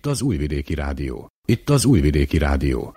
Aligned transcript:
Itt 0.00 0.06
az 0.06 0.22
Újvidéki 0.22 0.74
Rádió. 0.74 1.28
Itt 1.46 1.70
az 1.70 1.84
Újvidéki 1.84 2.38
Rádió. 2.38 2.94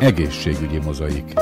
Egészségügyi 0.00 0.78
mozaik. 0.78 1.32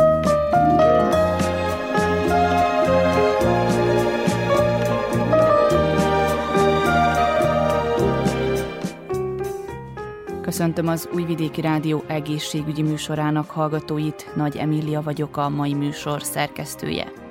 Köszöntöm 10.43 10.89
az 10.89 11.09
Újvidéki 11.15 11.61
Rádió 11.61 12.05
egészségügyi 12.07 12.83
műsorának 12.83 13.51
hallgatóit, 13.51 14.33
Nagy 14.35 14.57
Emília 14.57 15.03
vagyok 15.03 15.37
a 15.37 15.49
mai 15.49 15.75
műsor 15.75 16.23
szerkesztője. 16.23 17.24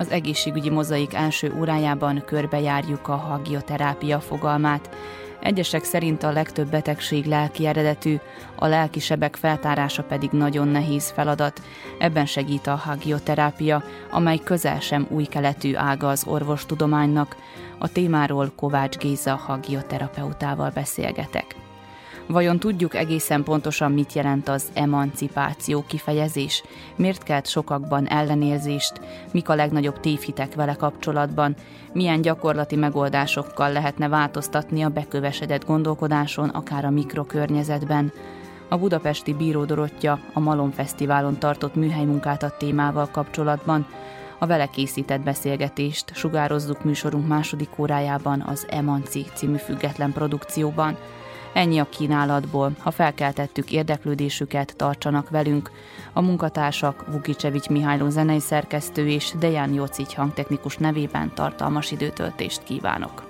Az 0.00 0.10
egészségügyi 0.10 0.70
mozaik 0.70 1.14
első 1.14 1.54
órájában 1.58 2.22
körbejárjuk 2.26 3.08
a 3.08 3.16
hagioterápia 3.16 4.20
fogalmát. 4.20 4.96
Egyesek 5.40 5.84
szerint 5.84 6.22
a 6.22 6.32
legtöbb 6.32 6.70
betegség 6.70 7.24
lelki 7.24 7.66
eredetű, 7.66 8.16
a 8.54 8.66
lelkisebek 8.66 9.36
feltárása 9.36 10.02
pedig 10.02 10.30
nagyon 10.30 10.68
nehéz 10.68 11.10
feladat. 11.10 11.62
Ebben 11.98 12.26
segít 12.26 12.66
a 12.66 12.74
hagioterápia, 12.74 13.82
amely 14.10 14.38
közel 14.38 14.80
sem 14.80 15.06
új 15.10 15.24
keletű 15.24 15.74
ága 15.74 16.08
az 16.08 16.26
orvostudománynak. 16.26 17.36
A 17.78 17.92
témáról 17.92 18.52
Kovács 18.56 18.96
Géza 18.96 19.36
hagioterapeutával 19.36 20.70
beszélgetek. 20.74 21.59
Vajon 22.30 22.58
tudjuk 22.58 22.94
egészen 22.94 23.42
pontosan, 23.42 23.92
mit 23.92 24.12
jelent 24.12 24.48
az 24.48 24.64
emancipáció 24.74 25.84
kifejezés? 25.86 26.62
Miért 26.96 27.22
kelt 27.22 27.46
sokakban 27.46 28.08
ellenérzést? 28.08 29.00
Mik 29.32 29.48
a 29.48 29.54
legnagyobb 29.54 30.00
tévhitek 30.00 30.54
vele 30.54 30.74
kapcsolatban? 30.74 31.54
Milyen 31.92 32.20
gyakorlati 32.20 32.76
megoldásokkal 32.76 33.72
lehetne 33.72 34.08
változtatni 34.08 34.82
a 34.82 34.88
bekövesedett 34.88 35.64
gondolkodáson, 35.64 36.48
akár 36.48 36.84
a 36.84 36.90
mikrokörnyezetben? 36.90 38.12
A 38.68 38.78
budapesti 38.78 39.34
Bíró 39.34 39.64
Dorottya 39.64 40.18
a 40.32 40.40
Malom 40.40 40.70
Fesztiválon 40.70 41.38
tartott 41.38 41.74
műhelymunkát 41.74 42.42
a 42.42 42.54
témával 42.58 43.08
kapcsolatban. 43.10 43.86
A 44.38 44.46
vele 44.46 44.66
készített 44.66 45.20
beszélgetést 45.20 46.14
sugározzuk 46.14 46.84
műsorunk 46.84 47.28
második 47.28 47.78
órájában 47.78 48.40
az 48.40 48.66
Emanci 48.68 49.26
című 49.34 49.56
független 49.56 50.12
produkcióban. 50.12 50.96
Ennyi 51.52 51.78
a 51.78 51.88
kínálatból. 51.88 52.72
Ha 52.78 52.90
felkeltettük 52.90 53.72
érdeklődésüket, 53.72 54.76
tartsanak 54.76 55.30
velünk. 55.30 55.70
A 56.12 56.20
munkatársak 56.20 57.04
Vukicsevics 57.12 57.68
Mihályló 57.68 58.08
zenei 58.08 58.40
szerkesztő 58.40 59.08
és 59.08 59.32
Deján 59.38 59.72
Jocic 59.72 60.14
hangtechnikus 60.14 60.76
nevében 60.76 61.34
tartalmas 61.34 61.90
időtöltést 61.90 62.62
kívánok. 62.62 63.29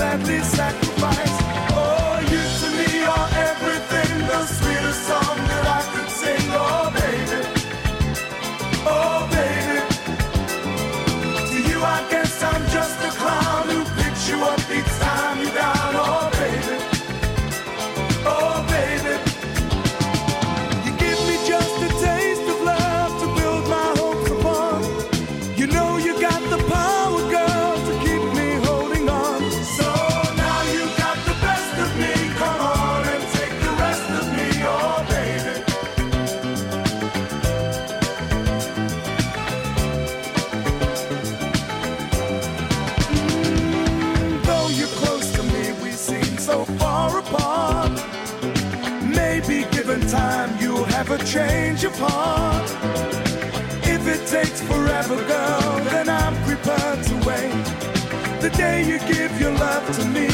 takes 55.01 55.07
forever, 55.07 55.27
girl, 55.27 55.83
then 55.85 56.09
I'm 56.09 56.35
prepared 56.43 57.03
to 57.03 57.15
wait. 57.27 58.41
The 58.41 58.49
day 58.57 58.83
you 58.83 58.99
give 58.99 59.39
your 59.39 59.51
love 59.51 59.95
to 59.97 60.05
me 60.05 60.27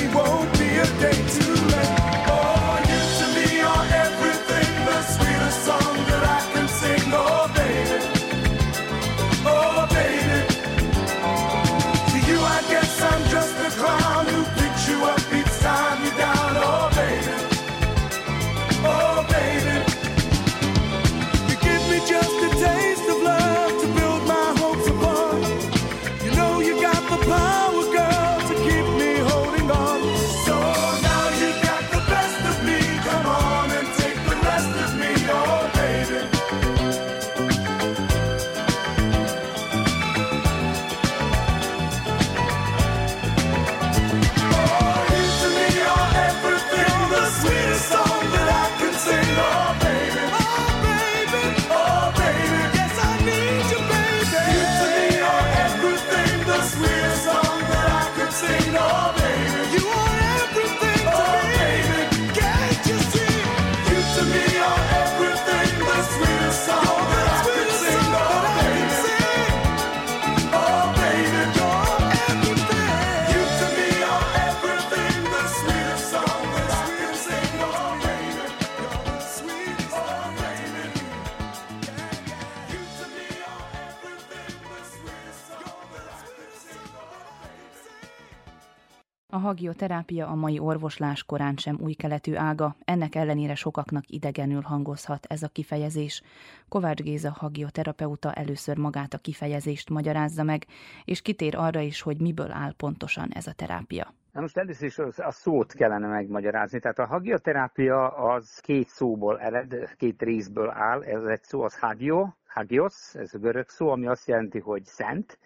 hagioterápia 89.48 90.28
a 90.28 90.36
mai 90.36 90.60
orvoslás 90.60 91.24
korán 91.24 91.56
sem 91.56 91.78
új 91.80 91.94
keletű 91.94 92.36
ága, 92.36 92.76
ennek 92.86 93.16
ellenére 93.16 93.56
sokaknak 93.56 94.04
idegenül 94.08 94.62
hangozhat 94.62 95.26
ez 95.30 95.44
a 95.44 95.48
kifejezés. 95.48 96.22
Kovács 96.70 97.02
Géza 97.02 97.32
hagioterapeuta 97.32 98.34
először 98.34 98.78
magát 98.78 99.14
a 99.14 99.18
kifejezést 99.18 99.90
magyarázza 99.90 100.44
meg, 100.44 100.66
és 101.06 101.22
kitér 101.22 101.56
arra 101.56 101.80
is, 101.80 102.02
hogy 102.02 102.22
miből 102.22 102.52
áll 102.52 102.74
pontosan 102.74 103.30
ez 103.34 103.48
a 103.48 103.54
terápia. 103.54 104.14
Na 104.32 104.42
most 104.42 104.58
először 104.58 104.88
is 104.88 104.98
a 105.18 105.32
szót 105.32 105.74
kellene 105.74 106.08
megmagyarázni. 106.08 106.80
Tehát 106.80 107.00
a 107.00 107.06
hagioterápia 107.06 108.08
az 108.08 108.60
két 108.60 108.88
szóból 108.88 109.40
ered, 109.40 109.96
két 109.98 110.22
részből 110.22 110.70
áll. 110.70 111.04
Ez 111.04 111.24
egy 111.24 111.44
szó, 111.44 111.62
az 111.62 111.80
hagio, 111.80 112.28
hagios, 112.48 113.16
ez 113.16 113.34
a 113.34 113.38
görög 113.38 113.70
szó, 113.70 113.90
ami 113.90 114.08
azt 114.08 114.28
jelenti, 114.28 114.60
hogy 114.60 114.84
szent, 114.84 115.40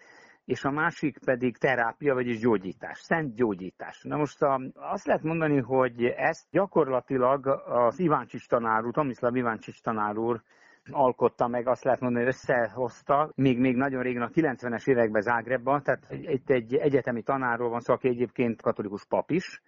és 0.44 0.64
a 0.64 0.70
másik 0.70 1.18
pedig 1.24 1.56
terápia, 1.56 2.14
vagyis 2.14 2.38
gyógyítás, 2.38 2.98
szent 2.98 3.34
gyógyítás. 3.34 4.02
Na 4.02 4.16
most 4.16 4.42
a, 4.42 4.60
azt 4.74 5.06
lehet 5.06 5.22
mondani, 5.22 5.60
hogy 5.60 6.04
ezt 6.04 6.46
gyakorlatilag 6.50 7.46
az 7.66 7.98
Iváncsics 7.98 8.48
tanár 8.48 8.84
úr, 8.84 8.92
Tomislav 8.92 9.36
Iváncsics 9.36 9.82
tanár 9.82 10.16
úr 10.16 10.42
alkotta 10.90 11.48
meg, 11.48 11.68
azt 11.68 11.84
lehet 11.84 12.00
mondani, 12.00 12.26
összehozta, 12.26 13.32
még, 13.34 13.58
még 13.58 13.76
nagyon 13.76 14.02
régen 14.02 14.22
a 14.22 14.28
90-es 14.28 14.88
években 14.88 15.22
Zágrebban, 15.22 15.82
tehát 15.82 16.06
itt 16.10 16.50
egy 16.50 16.74
egyetemi 16.74 17.22
tanárról 17.22 17.68
van 17.68 17.80
szó, 17.80 17.92
aki 17.92 18.08
egyébként 18.08 18.62
katolikus 18.62 19.04
pap 19.04 19.30
is, 19.30 19.62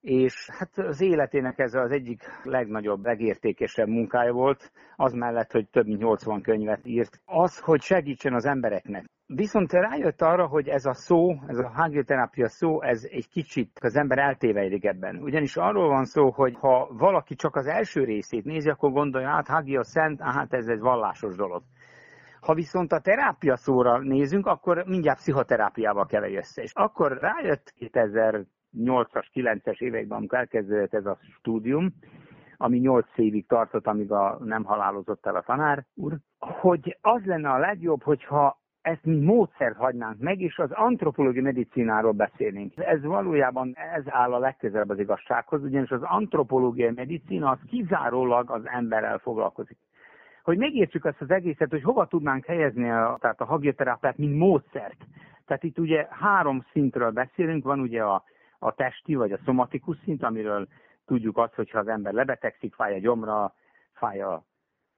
és 0.00 0.50
hát 0.50 0.78
az 0.78 1.00
életének 1.00 1.58
ez 1.58 1.74
az 1.74 1.90
egyik 1.90 2.22
legnagyobb, 2.42 3.04
legértékesebb 3.04 3.88
munkája 3.88 4.32
volt, 4.32 4.72
az 4.96 5.12
mellett, 5.12 5.52
hogy 5.52 5.68
több 5.68 5.86
mint 5.86 6.00
80 6.00 6.42
könyvet 6.42 6.86
írt. 6.86 7.20
Az, 7.24 7.58
hogy 7.58 7.80
segítsen 7.80 8.34
az 8.34 8.44
embereknek. 8.44 9.04
Viszont 9.34 9.72
rájött 9.72 10.22
arra, 10.22 10.46
hogy 10.46 10.68
ez 10.68 10.86
a 10.86 10.92
szó, 10.92 11.34
ez 11.46 11.58
a 11.58 11.68
hagioterápia 11.68 12.48
szó, 12.48 12.82
ez 12.82 13.08
egy 13.10 13.28
kicsit 13.28 13.78
az 13.80 13.96
ember 13.96 14.18
eltévejlik 14.18 14.84
ebben. 14.84 15.16
Ugyanis 15.16 15.56
arról 15.56 15.88
van 15.88 16.04
szó, 16.04 16.30
hogy 16.30 16.56
ha 16.60 16.88
valaki 16.92 17.34
csak 17.34 17.56
az 17.56 17.66
első 17.66 18.04
részét 18.04 18.44
nézi, 18.44 18.68
akkor 18.70 18.90
gondolja, 18.90 19.28
hát 19.28 19.48
hagia 19.48 19.82
szent, 19.82 20.20
hát 20.20 20.52
ez 20.52 20.66
egy 20.66 20.78
vallásos 20.80 21.36
dolog. 21.36 21.62
Ha 22.40 22.54
viszont 22.54 22.92
a 22.92 23.00
terápia 23.00 23.56
szóra 23.56 23.98
nézünk, 23.98 24.46
akkor 24.46 24.84
mindjárt 24.86 25.18
pszichoterápiával 25.18 26.06
keverj 26.06 26.36
össze. 26.36 26.62
És 26.62 26.72
akkor 26.74 27.18
rájött 27.18 27.74
2008-as, 27.78 29.26
9-es 29.34 29.80
években, 29.80 30.18
amikor 30.18 30.38
elkezdődött 30.38 30.94
ez 30.94 31.06
a 31.06 31.18
stúdium, 31.20 31.94
ami 32.56 32.78
8 32.78 33.06
évig 33.16 33.46
tartott, 33.46 33.86
amíg 33.86 34.12
a 34.12 34.38
nem 34.44 34.64
halálozott 34.64 35.26
el 35.26 35.36
a 35.36 35.42
tanár 35.42 35.86
úr, 35.94 36.16
hogy 36.38 36.98
az 37.00 37.24
lenne 37.24 37.50
a 37.50 37.58
legjobb, 37.58 38.02
hogyha 38.02 38.59
ezt 38.82 39.04
mi 39.04 39.16
módszert 39.16 39.76
hagynánk 39.76 40.18
meg, 40.18 40.40
és 40.40 40.58
az 40.58 40.70
antropológiai 40.70 41.44
medicináról 41.44 42.12
beszélnénk. 42.12 42.72
Ez 42.76 43.02
valójában 43.02 43.76
ez 43.94 44.04
áll 44.06 44.32
a 44.32 44.38
legközelebb 44.38 44.88
az 44.88 44.98
igazsághoz, 44.98 45.62
ugyanis 45.62 45.90
az 45.90 46.02
antropológiai 46.02 46.92
medicina 46.94 47.50
az 47.50 47.58
kizárólag 47.68 48.50
az 48.50 48.62
emberrel 48.66 49.18
foglalkozik. 49.18 49.78
Hogy 50.42 50.58
megértsük 50.58 51.04
ezt 51.04 51.20
az 51.20 51.30
egészet, 51.30 51.70
hogy 51.70 51.82
hova 51.82 52.06
tudnánk 52.06 52.44
helyezni 52.44 52.90
a, 52.90 53.16
tehát 53.20 53.40
a 53.40 53.44
hagioterápiát, 53.44 54.16
mint 54.16 54.38
módszert. 54.38 55.06
Tehát 55.46 55.62
itt 55.62 55.78
ugye 55.78 56.06
három 56.10 56.64
szintről 56.72 57.10
beszélünk, 57.10 57.64
van 57.64 57.80
ugye 57.80 58.02
a, 58.02 58.24
a 58.58 58.74
testi 58.74 59.14
vagy 59.14 59.32
a 59.32 59.40
szomatikus 59.44 59.96
szint, 60.04 60.22
amiről 60.22 60.68
tudjuk 61.06 61.38
azt, 61.38 61.54
hogyha 61.54 61.78
az 61.78 61.88
ember 61.88 62.12
lebetegszik, 62.12 62.74
fáj 62.74 62.94
a 62.94 62.98
gyomra, 62.98 63.54
fáj 63.92 64.20
a 64.20 64.44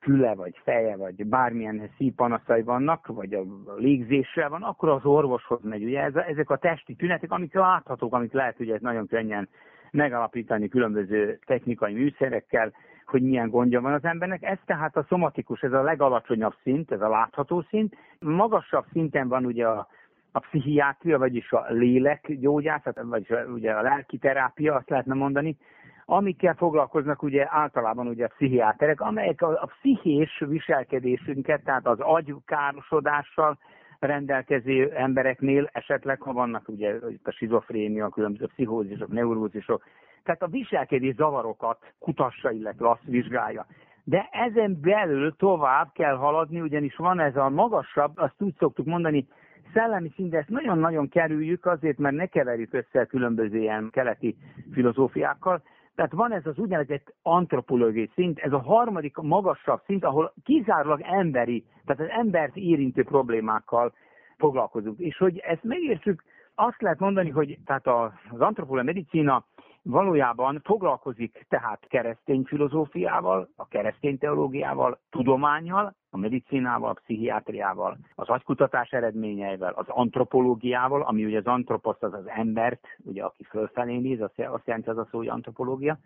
füle, 0.03 0.35
vagy 0.35 0.61
feje, 0.65 0.97
vagy 0.97 1.27
bármilyen 1.27 1.91
szívpanaszai 1.97 2.63
vannak, 2.63 3.07
vagy 3.07 3.35
a 3.35 3.43
légzéssel 3.77 4.49
van, 4.49 4.63
akkor 4.63 4.89
az 4.89 5.05
orvoshoz 5.05 5.61
megy. 5.63 5.85
Ugye 5.85 6.01
ez, 6.03 6.15
ezek 6.15 6.51
a 6.51 6.57
testi 6.57 6.95
tünetek, 6.95 7.31
amik 7.31 7.55
láthatók, 7.55 8.15
amit 8.15 8.33
lehet 8.33 8.61
ugye 8.61 8.79
nagyon 8.81 9.07
könnyen 9.07 9.49
megalapítani 9.91 10.69
különböző 10.69 11.39
technikai 11.47 11.93
műszerekkel, 11.93 12.73
hogy 13.07 13.23
milyen 13.23 13.51
gondja 13.51 13.81
van 13.81 13.93
az 13.93 14.05
embernek. 14.05 14.43
Ez 14.43 14.59
tehát 14.67 14.97
a 14.97 15.07
szomatikus, 15.09 15.61
ez 15.61 15.73
a 15.73 15.83
legalacsonyabb 15.83 16.55
szint, 16.63 16.93
ez 16.93 17.01
a 17.01 17.09
látható 17.09 17.65
szint. 17.69 17.97
Magasabb 18.19 18.85
szinten 18.93 19.29
van 19.29 19.45
ugye 19.45 19.67
a, 19.67 19.89
a 20.33 20.39
pszichiátria, 20.39 21.19
vagyis 21.19 21.53
a 21.53 21.67
lélekgyógyászat, 21.69 23.01
vagyis 23.03 23.29
ugye 23.55 23.73
a 23.73 23.83
lelki 23.83 24.19
terápia, 24.19 24.75
azt 24.75 24.91
lehetne 24.91 25.15
mondani, 25.15 25.57
amikkel 26.05 26.55
foglalkoznak 26.55 27.23
ugye 27.23 27.47
általában 27.49 28.07
ugye 28.07 28.25
a 28.25 28.29
pszichiáterek, 28.29 29.01
amelyek 29.01 29.43
a, 29.43 29.49
a 29.49 29.67
pszichés 29.67 30.43
viselkedésünket, 30.47 31.65
tehát 31.65 31.87
az 31.87 32.01
agykárosodással 32.01 33.59
rendelkező 33.99 34.91
embereknél 34.95 35.69
esetleg, 35.73 36.21
ha 36.21 36.33
vannak 36.33 36.69
ugye 36.69 36.95
a 37.23 37.31
schizofrénia, 37.31 38.09
különböző 38.09 38.47
pszichózisok, 38.47 39.09
neurózisok, 39.09 39.83
tehát 40.25 40.43
a 40.43 40.47
viselkedés 40.47 41.15
zavarokat 41.15 41.79
kutassa, 41.99 42.51
illetve 42.51 42.91
azt 42.91 43.05
vizsgálja. 43.05 43.67
De 44.05 44.29
ezen 44.31 44.79
belül 44.81 45.37
tovább 45.37 45.93
kell 45.93 46.17
haladni, 46.17 46.61
ugyanis 46.61 46.97
van 46.97 47.21
ez 47.21 47.37
a 47.37 47.49
magasabb, 47.49 48.13
azt 48.19 48.35
úgy 48.39 48.55
szoktuk 48.59 48.87
mondani, 48.87 49.27
szellemi 49.73 50.13
szinten 50.15 50.41
ezt 50.41 50.49
nagyon-nagyon 50.49 51.09
kerüljük 51.09 51.67
azért, 51.67 51.99
mert 51.99 52.17
ne 52.17 52.27
keverjük 52.27 52.73
össze 52.75 53.05
különböző 53.05 53.59
ilyen 53.59 53.91
keleti 53.93 54.37
filozófiákkal, 54.73 55.63
tehát 55.95 56.13
van 56.13 56.33
ez 56.33 56.47
az 56.47 56.59
úgynevezett 56.59 57.15
antropológiai 57.23 58.11
szint, 58.15 58.39
ez 58.39 58.53
a 58.53 58.63
harmadik 58.63 59.17
magasabb 59.17 59.81
szint, 59.87 60.05
ahol 60.05 60.33
kizárólag 60.45 61.01
emberi, 61.03 61.65
tehát 61.85 62.03
az 62.03 62.19
embert 62.19 62.57
érintő 62.57 63.05
problémákkal 63.05 63.93
foglalkozunk. 64.37 64.99
És 64.99 65.17
hogy 65.17 65.39
ezt 65.39 65.63
megértsük, 65.63 66.23
azt 66.55 66.81
lehet 66.81 66.99
mondani, 66.99 67.31
hogy 67.31 67.59
tehát 67.65 67.87
az 67.87 68.41
antropológiai 68.41 68.95
medicina 68.95 69.45
valójában 69.83 70.61
foglalkozik 70.65 71.47
tehát 71.49 71.87
keresztény 71.89 72.43
filozófiával, 72.45 73.49
a 73.57 73.69
keresztény 73.69 74.19
teológiával, 74.19 75.01
tudományjal, 75.11 75.95
a 76.11 76.17
medicinával, 76.17 76.91
a 76.91 77.01
pszichiátriával, 77.03 77.99
az 78.15 78.29
agykutatás 78.29 78.91
eredményeivel, 78.91 79.73
az 79.73 79.89
antropológiával, 79.89 81.03
ami 81.03 81.25
ugye 81.25 81.39
az 81.39 81.47
antroposz 81.47 82.03
az 82.03 82.15
az 82.15 82.29
embert, 82.29 82.87
ugye 83.05 83.23
aki 83.23 83.45
fölfelé 83.45 83.97
néz, 83.97 84.21
azt 84.21 84.67
jelenti 84.67 84.89
az 84.89 84.99
a 84.99 85.07
szó, 85.11 85.19
hogy 85.19 85.29
antropológia, 85.29 85.99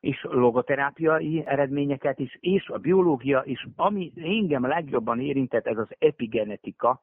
és 0.00 0.26
logoterápiai 0.30 1.42
eredményeket 1.46 2.18
is, 2.18 2.38
és 2.40 2.68
a 2.68 2.78
biológia 2.78 3.42
is, 3.44 3.66
ami 3.76 4.12
engem 4.16 4.66
legjobban 4.66 5.20
érintett, 5.20 5.66
ez 5.66 5.78
az 5.78 5.88
epigenetika, 5.98 7.00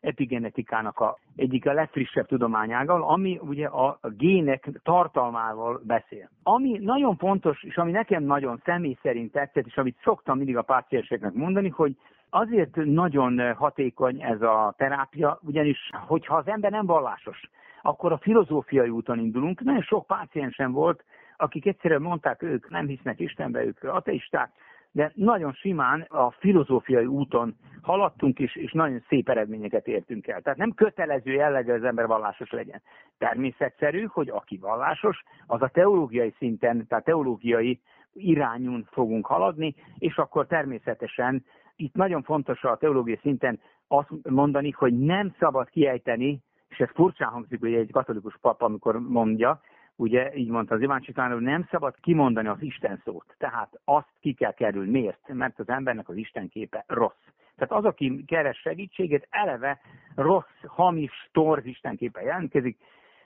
epigenetikának 0.00 1.00
a 1.00 1.18
egyik 1.36 1.66
a 1.66 1.72
legfrissebb 1.72 2.26
tudományágal, 2.26 3.02
ami 3.02 3.38
ugye 3.42 3.66
a 3.66 3.98
gének 4.16 4.70
tartalmával 4.82 5.80
beszél. 5.84 6.30
Ami 6.42 6.78
nagyon 6.78 7.16
fontos, 7.16 7.62
és 7.62 7.76
ami 7.76 7.90
nekem 7.90 8.22
nagyon 8.22 8.60
személy 8.64 8.96
szerint 9.02 9.32
tetszett, 9.32 9.66
és 9.66 9.76
amit 9.76 9.96
szoktam 10.02 10.36
mindig 10.36 10.56
a 10.56 10.62
pácienseknek 10.62 11.32
mondani, 11.32 11.68
hogy 11.68 11.96
azért 12.30 12.76
nagyon 12.76 13.54
hatékony 13.54 14.22
ez 14.22 14.42
a 14.42 14.74
terápia, 14.76 15.38
ugyanis 15.42 15.90
hogyha 16.06 16.36
az 16.36 16.48
ember 16.48 16.70
nem 16.70 16.86
vallásos, 16.86 17.40
akkor 17.82 18.12
a 18.12 18.18
filozófiai 18.18 18.88
úton 18.88 19.18
indulunk. 19.18 19.60
Nagyon 19.60 19.82
sok 19.82 20.06
páciensem 20.06 20.72
volt, 20.72 21.04
akik 21.36 21.66
egyszerűen 21.66 22.02
mondták, 22.02 22.42
ők 22.42 22.70
nem 22.70 22.86
hisznek 22.86 23.20
Istenbe, 23.20 23.64
ők 23.64 23.82
ateisták, 23.82 24.50
de 24.92 25.12
nagyon 25.14 25.52
simán 25.52 26.00
a 26.00 26.30
filozófiai 26.30 27.06
úton 27.06 27.56
haladtunk, 27.82 28.38
és, 28.38 28.56
és 28.56 28.72
nagyon 28.72 29.04
szép 29.08 29.28
eredményeket 29.28 29.86
értünk 29.86 30.26
el. 30.26 30.40
Tehát 30.40 30.58
nem 30.58 30.74
kötelező 30.74 31.32
jellegű 31.32 31.72
az 31.72 31.84
ember 31.84 32.06
vallásos 32.06 32.50
legyen. 32.50 32.82
Természetszerű, 33.18 34.04
hogy 34.04 34.28
aki 34.28 34.56
vallásos, 34.56 35.22
az 35.46 35.62
a 35.62 35.68
teológiai 35.68 36.34
szinten, 36.38 36.86
tehát 36.86 37.04
teológiai 37.04 37.80
irányún 38.12 38.88
fogunk 38.90 39.26
haladni, 39.26 39.74
és 39.98 40.16
akkor 40.16 40.46
természetesen 40.46 41.44
itt 41.76 41.94
nagyon 41.94 42.22
fontos 42.22 42.64
a 42.64 42.76
teológiai 42.76 43.18
szinten 43.22 43.60
azt 43.88 44.08
mondani, 44.28 44.70
hogy 44.70 44.98
nem 44.98 45.34
szabad 45.38 45.68
kiejteni, 45.68 46.42
és 46.68 46.78
ez 46.78 46.88
furcsán 46.94 47.28
hangzik, 47.28 47.60
hogy 47.60 47.74
egy 47.74 47.92
katolikus 47.92 48.38
pap, 48.40 48.62
amikor 48.62 49.00
mondja, 49.00 49.60
ugye 50.00 50.34
így 50.34 50.48
mondta 50.48 50.74
az 50.74 50.80
Iván 50.80 51.02
hogy 51.14 51.40
nem 51.40 51.66
szabad 51.70 51.94
kimondani 52.00 52.48
az 52.48 52.62
Isten 52.62 53.00
szót. 53.04 53.34
Tehát 53.38 53.80
azt 53.84 54.12
ki 54.20 54.32
kell 54.32 54.52
kerülni. 54.52 54.90
Miért? 54.90 55.28
Mert 55.28 55.58
az 55.58 55.68
embernek 55.68 56.08
az 56.08 56.16
Isten 56.16 56.48
képe 56.48 56.84
rossz. 56.86 57.24
Tehát 57.56 57.72
az, 57.72 57.84
aki 57.84 58.24
keres 58.26 58.58
segítséget, 58.58 59.26
eleve 59.30 59.80
rossz, 60.14 60.64
hamis, 60.66 61.28
torz 61.32 61.66
Isten 61.66 61.96
képe 61.96 62.22
jelentkezik. 62.22 62.78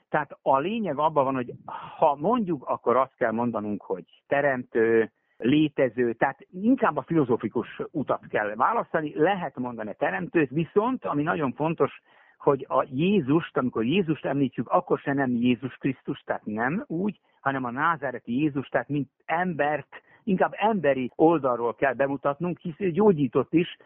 Tehát 0.09 0.37
a 0.41 0.57
lényeg 0.57 0.97
abban 0.97 1.23
van, 1.23 1.35
hogy 1.35 1.53
ha 1.97 2.15
mondjuk, 2.15 2.63
akkor 2.67 2.95
azt 2.95 3.15
kell 3.17 3.31
mondanunk, 3.31 3.81
hogy 3.81 4.05
teremtő, 4.27 5.11
létező, 5.37 6.13
tehát 6.13 6.39
inkább 6.51 6.97
a 6.97 7.01
filozófikus 7.07 7.81
utat 7.91 8.27
kell 8.27 8.55
választani, 8.55 9.13
lehet 9.15 9.57
mondani 9.57 9.89
a 9.89 9.95
teremtőt, 9.97 10.49
viszont, 10.49 11.05
ami 11.05 11.23
nagyon 11.23 11.53
fontos, 11.53 12.01
hogy 12.45 12.65
a 12.69 12.85
Jézust, 12.91 13.57
amikor 13.57 13.85
Jézust 13.85 14.25
említjük, 14.25 14.67
akkor 14.69 14.99
se 14.99 15.13
nem 15.13 15.31
Jézus 15.31 15.73
Krisztus, 15.73 16.19
tehát 16.25 16.45
nem 16.45 16.83
úgy, 16.87 17.19
hanem 17.39 17.63
a 17.63 17.71
názáreti 17.71 18.41
Jézus, 18.41 18.67
tehát 18.67 18.89
mint 18.89 19.09
embert, 19.25 19.87
inkább 20.23 20.53
emberi 20.55 21.11
oldalról 21.15 21.75
kell 21.75 21.93
bemutatnunk, 21.93 22.59
hisz 22.59 22.79
ő 22.79 22.91
gyógyított 22.91 23.53
is, 23.53 23.77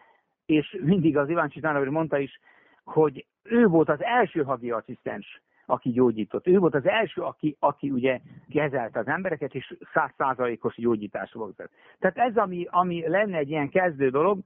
és 0.46 0.78
mindig 0.82 1.18
az 1.18 1.30
Iván 1.30 1.50
Csitánov 1.50 1.88
mondta 1.88 2.18
is, 2.18 2.40
hogy 2.84 3.26
ő 3.44 3.68
volt 3.68 3.90
az 3.90 4.04
első 4.04 4.44
hagi 4.44 4.72
asszisztens, 4.72 5.42
aki 5.66 5.90
gyógyított. 5.90 6.48
Ő 6.48 6.60
volt 6.60 6.76
az 6.76 6.88
első, 6.88 7.22
aki, 7.22 7.56
aki 7.60 7.90
ugye 7.90 8.20
kezelte 8.50 9.00
az 9.00 9.08
embereket, 9.08 9.56
és 9.56 9.76
százszázalékos 9.94 10.76
gyógyítás 10.76 11.32
volt. 11.32 11.70
Tehát 12.00 12.18
ez, 12.18 12.38
ami, 12.38 12.68
ami 12.70 13.08
lenne 13.08 13.38
egy 13.38 13.50
ilyen 13.50 13.70
kezdő 13.70 14.10
dolog, 14.10 14.40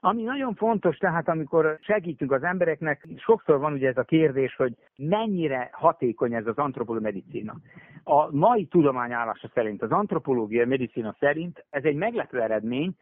ami 0.00 0.22
nagyon 0.22 0.54
fontos, 0.54 0.96
tehát 0.96 1.28
amikor 1.28 1.78
segítünk 1.80 2.32
az 2.32 2.42
embereknek, 2.42 3.06
sokszor 3.16 3.58
van 3.58 3.72
ugye 3.72 3.88
ez 3.88 3.96
a 3.96 4.02
kérdés, 4.02 4.54
hogy 4.54 4.76
mennyire 4.96 5.68
hatékony 5.72 6.34
ez 6.34 6.46
az 6.46 6.56
antropológiai 6.56 7.12
medicina. 7.12 7.54
A 8.04 8.36
mai 8.36 8.66
tudományállása 8.66 9.50
szerint, 9.54 9.82
az 9.82 9.90
antropológiai 9.90 10.66
medicina 10.66 11.16
szerint 11.18 11.64
ez 11.70 11.84
egy 11.84 11.96
meglepő 11.96 12.40
eredmény, 12.40 12.94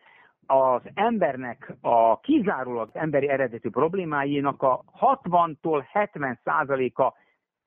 az 0.46 0.82
embernek 0.94 1.74
a 1.80 2.20
kizárólag 2.20 2.90
emberi 2.92 3.28
eredetű 3.28 3.70
problémáinak 3.70 4.62
a 4.62 4.84
60-tól 5.00 5.84
70 5.92 6.38
százaléka 6.44 7.14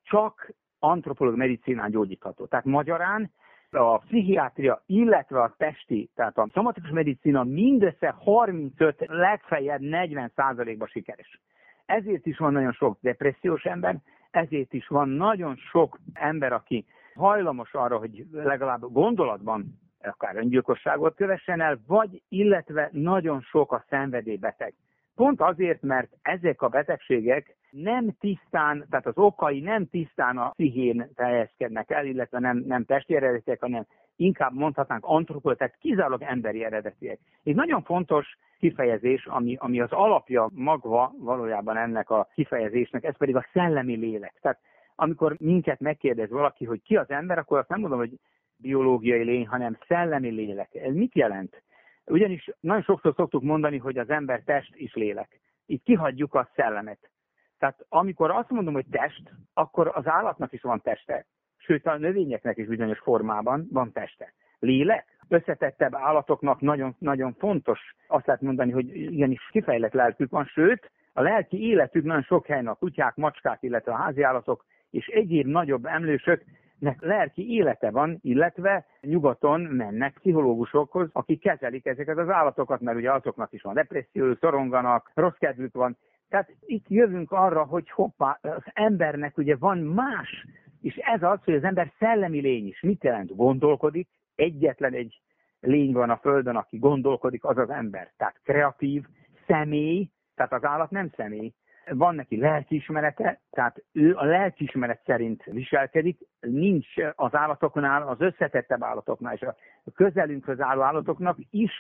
csak 0.03 0.53
antropológiai 0.79 1.47
medicinán 1.47 1.91
gyógyítható. 1.91 2.45
Tehát 2.45 2.65
magyarán 2.65 3.31
a 3.77 3.97
pszichiátria, 3.97 4.81
illetve 4.85 5.41
a 5.41 5.53
testi, 5.57 6.09
tehát 6.15 6.37
a 6.37 6.49
szomatikus 6.53 6.89
medicina 6.89 7.43
mindössze 7.43 8.09
35, 8.09 9.05
legfeljebb 9.07 9.81
40 9.81 10.31
százalékban 10.35 10.87
sikeres. 10.87 11.39
Ezért 11.85 12.25
is 12.25 12.37
van 12.37 12.53
nagyon 12.53 12.71
sok 12.71 12.97
depressziós 13.01 13.63
ember, 13.63 13.95
ezért 14.31 14.73
is 14.73 14.87
van 14.87 15.09
nagyon 15.09 15.55
sok 15.55 15.99
ember, 16.13 16.53
aki 16.53 16.85
hajlamos 17.15 17.73
arra, 17.73 17.97
hogy 17.97 18.25
legalább 18.31 18.91
gondolatban 18.91 19.79
akár 20.01 20.35
öngyilkosságot 20.35 21.15
kövessen 21.15 21.61
el, 21.61 21.79
vagy 21.87 22.21
illetve 22.29 22.89
nagyon 22.91 23.41
sok 23.41 23.71
a 23.71 23.85
szenvedélybeteg. 23.89 24.73
Pont 25.19 25.41
azért, 25.41 25.81
mert 25.81 26.11
ezek 26.21 26.61
a 26.61 26.67
betegségek 26.67 27.55
nem 27.69 28.15
tisztán, 28.19 28.85
tehát 28.89 29.05
az 29.05 29.17
okai 29.17 29.59
nem 29.59 29.89
tisztán 29.89 30.37
a 30.37 30.49
pszichén 30.49 31.09
teljeskednek 31.15 31.89
el, 31.89 32.05
illetve 32.05 32.39
nem, 32.39 32.63
nem 32.67 32.85
testi 32.85 33.15
eredetiek, 33.15 33.59
hanem 33.59 33.85
inkább 34.15 34.53
mondhatnánk 34.53 35.05
antropol, 35.05 35.55
tehát 35.55 35.77
kizárólag 35.79 36.21
emberi 36.21 36.63
eredetiek. 36.63 37.19
Egy 37.43 37.55
nagyon 37.55 37.83
fontos 37.83 38.37
kifejezés, 38.59 39.25
ami, 39.25 39.55
ami 39.59 39.79
az 39.79 39.91
alapja 39.91 40.49
magva 40.53 41.13
valójában 41.17 41.77
ennek 41.77 42.09
a 42.09 42.27
kifejezésnek, 42.33 43.03
ez 43.03 43.17
pedig 43.17 43.35
a 43.35 43.45
szellemi 43.53 43.95
lélek. 43.95 44.33
Tehát 44.41 44.59
amikor 44.95 45.35
minket 45.39 45.79
megkérdez 45.79 46.29
valaki, 46.29 46.65
hogy 46.65 46.81
ki 46.81 46.95
az 46.95 47.09
ember, 47.09 47.37
akkor 47.37 47.57
azt 47.57 47.69
nem 47.69 47.79
mondom, 47.79 47.99
hogy 47.99 48.19
biológiai 48.57 49.23
lény, 49.23 49.47
hanem 49.47 49.77
szellemi 49.87 50.29
lélek. 50.29 50.75
Ez 50.75 50.93
mit 50.93 51.15
jelent? 51.15 51.61
Ugyanis 52.09 52.49
nagyon 52.59 52.81
sokszor 52.81 53.13
szoktuk 53.15 53.43
mondani, 53.43 53.77
hogy 53.77 53.97
az 53.97 54.09
ember 54.09 54.41
test 54.45 54.75
és 54.75 54.93
lélek. 54.93 55.39
Itt 55.65 55.83
kihagyjuk 55.83 56.33
a 56.33 56.49
szellemet. 56.55 57.09
Tehát 57.57 57.85
amikor 57.89 58.31
azt 58.31 58.49
mondom, 58.49 58.73
hogy 58.73 58.85
test, 58.91 59.31
akkor 59.53 59.91
az 59.93 60.07
állatnak 60.07 60.53
is 60.53 60.61
van 60.61 60.81
teste. 60.81 61.25
Sőt, 61.57 61.85
a 61.85 61.97
növényeknek 61.97 62.57
is 62.57 62.67
bizonyos 62.67 62.99
formában 62.99 63.67
van 63.71 63.91
teste. 63.91 64.33
Lélek? 64.59 65.17
Összetettebb 65.27 65.95
állatoknak 65.95 66.61
nagyon, 66.61 66.95
nagyon 66.99 67.33
fontos 67.33 67.79
azt 68.07 68.25
lehet 68.25 68.41
mondani, 68.41 68.71
hogy 68.71 68.95
igenis 68.95 69.49
kifejlett 69.51 69.93
lelkük 69.93 70.29
van, 70.29 70.45
sőt, 70.45 70.91
a 71.13 71.21
lelki 71.21 71.67
életük 71.67 72.03
nagyon 72.03 72.21
sok 72.21 72.45
helyen 72.45 72.67
a 72.67 72.73
kutyák, 72.73 73.15
macskák, 73.15 73.57
illetve 73.61 73.91
a 73.91 73.95
háziállatok 73.97 74.65
és 74.89 75.07
egyéb 75.07 75.47
nagyobb 75.47 75.85
emlősök 75.85 76.43
nek 76.79 77.01
lelki 77.01 77.53
élete 77.53 77.91
van, 77.91 78.19
illetve 78.21 78.85
nyugaton 79.01 79.61
mennek 79.61 80.13
pszichológusokhoz, 80.13 81.09
akik 81.13 81.41
kezelik 81.41 81.85
ezeket 81.85 82.17
az 82.17 82.29
állatokat, 82.29 82.81
mert 82.81 82.97
ugye 82.97 83.11
azoknak 83.11 83.53
is 83.53 83.61
van 83.61 83.73
depresszió, 83.73 84.35
szoronganak, 84.35 85.11
rossz 85.13 85.37
kedvük 85.37 85.73
van. 85.73 85.97
Tehát 86.29 86.49
itt 86.65 86.85
jövünk 86.87 87.31
arra, 87.31 87.63
hogy 87.63 87.89
hoppá, 87.89 88.39
az 88.41 88.63
embernek 88.73 89.37
ugye 89.37 89.55
van 89.55 89.77
más, 89.77 90.45
és 90.81 90.95
ez 90.95 91.23
az, 91.23 91.39
hogy 91.43 91.53
az 91.53 91.63
ember 91.63 91.91
szellemi 91.99 92.39
lény 92.41 92.67
is. 92.67 92.81
Mit 92.81 93.03
jelent? 93.03 93.35
Gondolkodik, 93.35 94.07
egyetlen 94.35 94.93
egy 94.93 95.21
lény 95.59 95.93
van 95.93 96.09
a 96.09 96.17
Földön, 96.17 96.55
aki 96.55 96.77
gondolkodik, 96.77 97.43
az 97.43 97.57
az 97.57 97.69
ember. 97.69 98.11
Tehát 98.17 98.39
kreatív, 98.43 99.03
személy, 99.47 100.09
tehát 100.35 100.53
az 100.53 100.63
állat 100.63 100.89
nem 100.89 101.09
személy, 101.15 101.53
van 101.89 102.15
neki 102.15 102.37
lelkiismerete, 102.39 103.39
tehát 103.51 103.83
ő 103.93 104.15
a 104.15 104.25
lelkiismeret 104.25 105.01
szerint 105.05 105.43
viselkedik, 105.43 106.19
nincs 106.39 106.87
az 107.15 107.35
állatoknál, 107.35 108.07
az 108.07 108.21
összetettebb 108.21 108.83
állatoknál 108.83 109.33
és 109.33 109.41
a 109.41 109.55
közelünkhöz 109.95 110.59
álló 110.59 110.81
állatoknak 110.81 111.37
is 111.49 111.71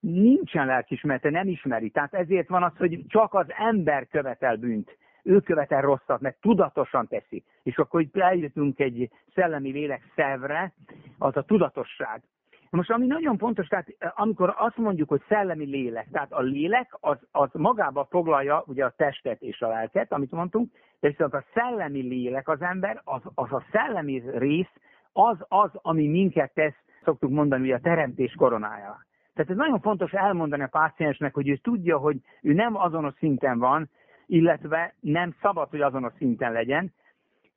nincsen 0.00 0.66
lelkiismerete, 0.66 1.30
nem 1.30 1.48
ismeri. 1.48 1.90
Tehát 1.90 2.14
ezért 2.14 2.48
van 2.48 2.62
az, 2.62 2.76
hogy 2.76 3.04
csak 3.08 3.34
az 3.34 3.46
ember 3.48 4.06
követel 4.06 4.56
bűnt. 4.56 4.96
Ő 5.22 5.40
követel 5.40 5.80
rosszat, 5.80 6.20
mert 6.20 6.40
tudatosan 6.40 7.08
teszi. 7.08 7.44
És 7.62 7.76
akkor 7.76 8.00
itt 8.00 8.16
eljutunk 8.16 8.80
egy 8.80 9.10
szellemi 9.34 9.70
lélek 9.70 10.02
szervre, 10.14 10.72
az 11.18 11.36
a 11.36 11.42
tudatosság. 11.42 12.22
Most 12.70 12.90
ami 12.90 13.06
nagyon 13.06 13.38
fontos, 13.38 13.66
tehát 13.66 13.94
eh, 13.98 14.10
amikor 14.20 14.54
azt 14.56 14.76
mondjuk, 14.76 15.08
hogy 15.08 15.22
szellemi 15.28 15.64
lélek, 15.64 16.08
tehát 16.12 16.32
a 16.32 16.40
lélek 16.40 16.96
az, 17.00 17.18
az 17.30 17.48
magába 17.52 18.06
foglalja 18.10 18.62
ugye 18.66 18.84
a 18.84 18.94
testet 18.96 19.42
és 19.42 19.60
a 19.60 19.68
lelket, 19.68 20.12
amit 20.12 20.30
mondtunk, 20.30 20.72
de 21.00 21.08
viszont 21.08 21.34
a 21.34 21.44
szellemi 21.54 22.00
lélek 22.00 22.48
az 22.48 22.62
ember, 22.62 23.00
az, 23.04 23.22
az 23.34 23.52
a 23.52 23.64
szellemi 23.72 24.22
rész, 24.34 24.72
az 25.12 25.36
az, 25.48 25.70
ami 25.72 26.06
minket 26.06 26.54
tesz, 26.54 26.76
szoktuk 27.04 27.30
mondani, 27.30 27.62
ugye 27.62 27.74
a 27.74 27.80
teremtés 27.80 28.34
koronája. 28.34 29.06
Tehát 29.34 29.50
ez 29.50 29.56
nagyon 29.56 29.80
fontos 29.80 30.12
elmondani 30.12 30.62
a 30.62 30.68
páciensnek, 30.70 31.34
hogy 31.34 31.48
ő 31.48 31.56
tudja, 31.56 31.98
hogy 31.98 32.16
ő 32.42 32.52
nem 32.52 32.76
azonos 32.76 33.14
szinten 33.18 33.58
van, 33.58 33.90
illetve 34.26 34.94
nem 35.00 35.34
szabad, 35.40 35.68
hogy 35.70 35.80
azonos 35.80 36.12
szinten 36.16 36.52
legyen, 36.52 36.92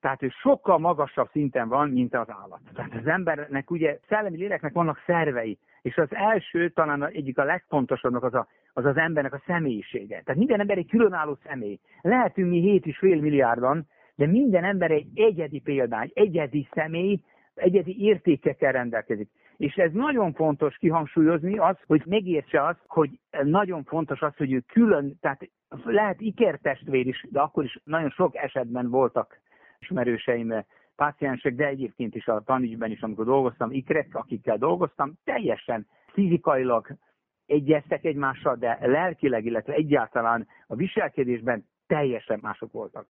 tehát 0.02 0.24
ő 0.24 0.30
sokkal 0.30 0.78
magasabb 0.78 1.30
szinten 1.32 1.68
van, 1.68 1.90
mint 1.90 2.16
az 2.16 2.30
állat. 2.30 2.60
Tehát 2.74 2.94
az 2.94 3.08
embernek 3.08 3.72
ugye 3.72 4.00
szellemi 4.08 4.38
léleknek 4.38 4.74
vannak 4.74 5.04
szervei, 5.06 5.58
és 5.82 5.98
az 5.98 6.14
első, 6.14 6.70
talán 6.70 7.08
egyik 7.08 7.38
a 7.38 7.44
legfontosabbnak 7.44 8.24
az, 8.24 8.34
a, 8.34 8.48
az 8.74 8.86
az 8.86 8.98
embernek 8.98 9.34
a 9.34 9.42
személyisége. 9.46 10.22
Tehát 10.22 10.40
minden 10.40 10.60
ember 10.60 10.78
egy 10.78 10.90
különálló 10.90 11.38
személy. 11.44 11.80
Lehetünk 12.02 12.50
mi 12.50 12.82
7,5 12.86 13.22
milliárdan, 13.22 13.88
de 14.16 14.26
minden 14.26 14.64
ember 14.64 14.92
egy 14.92 15.08
egyedi 15.14 15.60
példány, 15.60 16.12
egyedi 16.14 16.68
személy, 16.74 17.22
egyedi 17.56 17.96
értékekkel 18.00 18.72
rendelkezik. 18.72 19.30
És 19.58 19.76
ez 19.76 19.92
nagyon 19.92 20.34
fontos 20.34 20.78
kihangsúlyozni 20.78 21.58
az, 21.58 21.78
hogy 21.88 22.04
megértse 22.06 22.66
azt, 22.66 22.80
hogy 22.88 23.10
nagyon 23.44 23.84
fontos 23.84 24.22
az, 24.22 24.36
hogy 24.36 24.52
ő 24.52 24.60
külön, 24.68 25.18
tehát 25.20 25.50
lehet 25.84 26.22
ikertestvér 26.22 27.08
is, 27.08 27.26
de 27.30 27.40
akkor 27.40 27.64
is 27.64 27.80
nagyon 27.84 28.10
sok 28.10 28.36
esetben 28.36 28.90
voltak 28.90 29.40
ismerőseim, 29.82 30.66
páciensek, 30.96 31.56
de 31.56 31.66
egyébként 31.66 32.16
is 32.16 32.28
a 32.28 32.42
tanügyben 32.46 32.92
is, 32.92 33.02
amikor 33.02 33.26
dolgoztam, 33.26 33.72
ikrek, 33.72 34.16
akikkel 34.16 34.58
dolgoztam, 34.58 35.14
teljesen 35.24 35.88
fizikailag 36.14 36.88
egyeztek 37.46 38.04
egymással, 38.04 38.56
de 38.56 38.78
lelkileg, 38.82 39.46
illetve 39.46 39.74
egyáltalán 39.74 40.48
a 40.68 40.76
viselkedésben 40.76 41.66
teljesen 41.88 42.40
mások 42.42 42.72
voltak. 42.72 43.08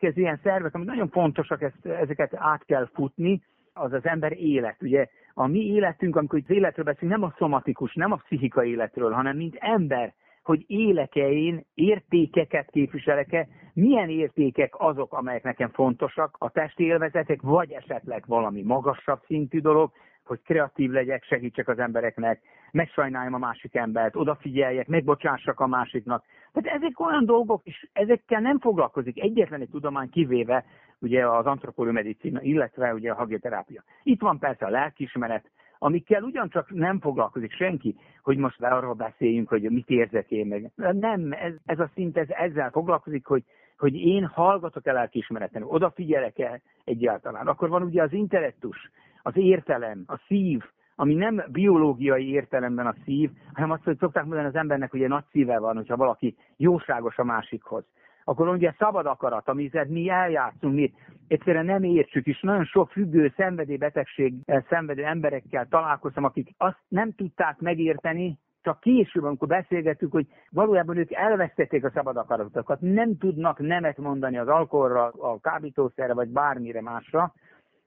Következő 0.00 0.20
ilyen 0.20 0.40
szervek, 0.42 0.74
ami 0.74 0.84
nagyon 0.84 1.08
fontosak, 1.08 1.62
ezt, 1.62 1.86
ezeket 1.86 2.34
át 2.34 2.64
kell 2.64 2.88
futni, 2.94 3.42
az 3.72 3.92
az 3.92 4.04
ember 4.04 4.32
élet. 4.32 4.82
Ugye 4.82 5.06
a 5.34 5.46
mi 5.46 5.58
életünk, 5.58 6.16
amikor 6.16 6.40
az 6.42 6.54
életről 6.54 6.84
beszélünk, 6.84 7.12
nem 7.12 7.30
a 7.30 7.34
szomatikus, 7.38 7.94
nem 7.94 8.12
a 8.12 8.16
pszichikai 8.16 8.70
életről, 8.70 9.12
hanem 9.12 9.36
mint 9.36 9.56
ember, 9.58 10.14
hogy 10.42 10.64
éleke 10.66 11.30
én, 11.30 11.64
értékeket 11.74 12.70
képviselek-e, 12.70 13.48
milyen 13.72 14.08
értékek 14.08 14.74
azok, 14.78 15.12
amelyek 15.12 15.42
nekem 15.42 15.68
fontosak, 15.68 16.36
a 16.38 16.50
testi 16.50 16.84
élvezetek, 16.84 17.42
vagy 17.42 17.70
esetleg 17.70 18.24
valami 18.26 18.62
magasabb 18.62 19.20
szintű 19.26 19.60
dolog, 19.60 19.90
hogy 20.30 20.42
kreatív 20.42 20.90
legyek, 20.90 21.24
segítsek 21.24 21.68
az 21.68 21.78
embereknek, 21.78 22.40
megsajnáljam 22.70 23.34
a 23.34 23.38
másik 23.38 23.74
embert, 23.74 24.16
odafigyeljek, 24.16 24.86
megbocsássak 24.86 25.60
a 25.60 25.66
másiknak. 25.66 26.24
Tehát 26.52 26.78
ezek 26.78 27.00
olyan 27.00 27.24
dolgok, 27.24 27.60
és 27.64 27.88
ezekkel 27.92 28.40
nem 28.40 28.58
foglalkozik 28.58 29.22
egyetlen 29.22 29.60
egy 29.60 29.70
tudomány 29.70 30.10
kivéve 30.10 30.64
ugye 30.98 31.28
az 31.28 31.46
antropológiai 31.46 32.02
medicina, 32.02 32.42
illetve 32.42 32.94
ugye 32.94 33.10
a 33.10 33.14
hagioterápia. 33.14 33.82
Itt 34.02 34.20
van 34.20 34.38
persze 34.38 34.66
a 34.66 34.70
lelkismeret, 34.70 35.50
amikkel 35.78 36.22
ugyancsak 36.22 36.70
nem 36.70 37.00
foglalkozik 37.00 37.52
senki, 37.52 37.96
hogy 38.22 38.36
most 38.36 38.62
arról 38.62 38.94
beszéljünk, 38.94 39.48
hogy 39.48 39.62
mit 39.62 39.88
érzek 39.88 40.30
én 40.30 40.46
meg. 40.46 40.70
Nem, 40.98 41.32
ez, 41.32 41.52
ez 41.64 41.78
a 41.78 41.90
szint 41.94 42.16
ez 42.16 42.28
ezzel 42.28 42.70
foglalkozik, 42.70 43.26
hogy, 43.26 43.44
hogy 43.78 43.94
én 43.94 44.24
hallgatok 44.24 44.86
el 44.86 44.94
lelkismereten, 44.94 45.62
odafigyelek 45.62 46.38
el 46.38 46.60
egyáltalán. 46.84 47.46
Akkor 47.46 47.68
van 47.68 47.82
ugye 47.82 48.02
az 48.02 48.12
intellektus, 48.12 48.90
az 49.22 49.36
értelem, 49.36 50.04
a 50.06 50.20
szív, 50.26 50.62
ami 50.94 51.14
nem 51.14 51.42
biológiai 51.48 52.30
értelemben 52.30 52.86
a 52.86 52.94
szív, 53.04 53.30
hanem 53.52 53.70
azt, 53.70 53.84
hogy 53.84 53.98
szokták 53.98 54.24
mondani 54.24 54.46
az 54.48 54.54
embernek, 54.54 54.90
hogy 54.90 55.02
egy 55.02 55.08
nagy 55.08 55.24
szíve 55.30 55.58
van, 55.58 55.76
hogyha 55.76 55.96
valaki 55.96 56.36
jóságos 56.56 57.18
a 57.18 57.24
másikhoz. 57.24 57.84
Akkor 58.24 58.48
ugye 58.48 58.74
szabad 58.78 59.06
akarat, 59.06 59.48
amit 59.48 59.88
mi 59.88 60.08
eljátszunk, 60.08 60.74
mi 60.74 60.92
egyszerűen 61.28 61.64
nem 61.64 61.82
értsük, 61.82 62.26
és 62.26 62.40
nagyon 62.40 62.64
sok 62.64 62.90
függő 62.90 63.32
szenvedélybetegség 63.36 64.34
szenvedő 64.68 65.04
emberekkel 65.04 65.66
találkoztam, 65.68 66.24
akik 66.24 66.54
azt 66.56 66.80
nem 66.88 67.12
tudták 67.12 67.58
megérteni, 67.58 68.38
csak 68.62 68.80
később, 68.80 69.24
amikor 69.24 69.48
beszélgettük, 69.48 70.12
hogy 70.12 70.26
valójában 70.50 70.96
ők 70.96 71.12
elvesztették 71.12 71.84
a 71.84 71.90
szabad 71.94 72.16
akaratokat, 72.16 72.80
nem 72.80 73.18
tudnak 73.18 73.58
nemet 73.58 73.98
mondani 73.98 74.38
az 74.38 74.48
alkoholra, 74.48 75.06
a 75.06 75.38
kábítószerre, 75.40 76.14
vagy 76.14 76.28
bármire 76.28 76.82
másra, 76.82 77.32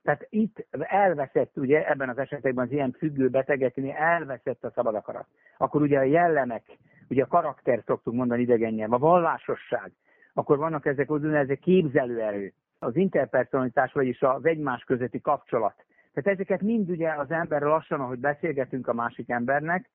tehát 0.04 0.28
itt 0.30 0.66
elveszett, 0.80 1.58
ugye 1.58 1.90
ebben 1.90 2.10
az 2.10 2.18
esetekben 2.18 2.66
az 2.66 2.72
ilyen 2.72 2.92
függő 2.92 3.30
betegeknél 3.30 3.96
elveszett 3.96 4.64
a 4.64 4.72
szabad 4.76 4.96
akarat. 4.96 5.28
Akkor 5.58 5.82
ugye 5.82 6.00
a 6.00 6.04
jellemek, 6.04 6.64
ugye 7.10 7.24
a 7.24 7.28
karakter 7.28 7.82
szoktuk 7.86 8.14
mondani 8.14 8.42
idegen 8.42 8.92
a 8.92 8.98
vallásosság, 8.98 9.92
akkor 10.34 10.58
vannak 10.58 10.86
ezek 10.86 11.12
úgynevezett 11.12 11.60
képzelőerő, 11.60 12.54
az 12.80 12.96
interpersonalitás, 12.96 13.92
vagyis 13.92 14.22
az 14.22 14.46
egymás 14.46 14.84
közötti 14.84 15.22
kapcsolat. 15.22 15.86
Tehát 16.14 16.40
ezeket 16.40 16.62
mind 16.62 16.90
ugye 16.90 17.14
az 17.14 17.32
ember 17.32 17.62
lassan, 17.62 18.00
ahogy 18.00 18.20
beszélgetünk 18.20 18.88
a 18.88 18.94
másik 18.94 19.30
embernek, 19.30 19.90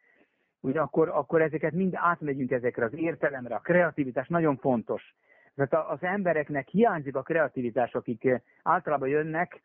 ugye 0.60 0.80
akkor, 0.80 1.08
akkor 1.08 1.42
ezeket 1.42 1.72
mind 1.72 1.92
átmegyünk 1.96 2.50
ezekre 2.50 2.84
az 2.84 2.94
értelemre, 2.94 3.54
a 3.54 3.58
kreativitás 3.60 4.28
nagyon 4.28 4.56
fontos. 4.56 5.14
Tehát 5.54 5.88
az 5.88 6.02
embereknek 6.02 6.68
hiányzik 6.68 7.16
a 7.16 7.22
kreativitás, 7.22 7.94
akik 7.94 8.42
általában 8.62 9.08
jönnek, 9.08 9.62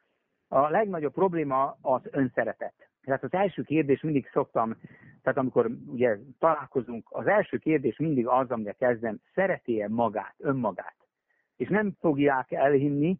a 0.54 0.70
legnagyobb 0.70 1.14
probléma 1.14 1.78
az 1.82 2.02
önszeretet. 2.12 2.74
Tehát 3.04 3.24
az 3.24 3.34
első 3.34 3.64
kérdés 3.64 4.02
mindig 4.02 4.30
szoktam, 4.34 4.76
tehát 5.22 5.40
amikor 5.40 5.72
ugye 5.88 6.18
találkozunk, 6.40 7.08
az 7.10 7.28
első 7.28 7.58
kérdés 7.58 7.98
mindig 7.98 8.28
az, 8.28 8.52
amire 8.52 8.72
kezdem, 8.72 9.20
szereti-e 9.34 9.88
magát, 9.90 10.36
önmagát? 10.38 10.96
És 11.58 11.68
nem 11.68 11.96
fogják 12.00 12.52
elhinni, 12.52 13.18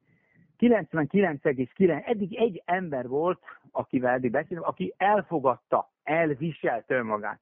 99,9, 0.60 2.08
eddig 2.08 2.36
egy 2.36 2.62
ember 2.66 3.08
volt, 3.08 3.40
akivel 3.72 4.14
eddig 4.14 4.32
beszélünk, 4.32 4.66
aki 4.66 4.94
elfogadta, 4.98 5.92
elviselt 6.04 6.92
önmagát. 6.92 7.40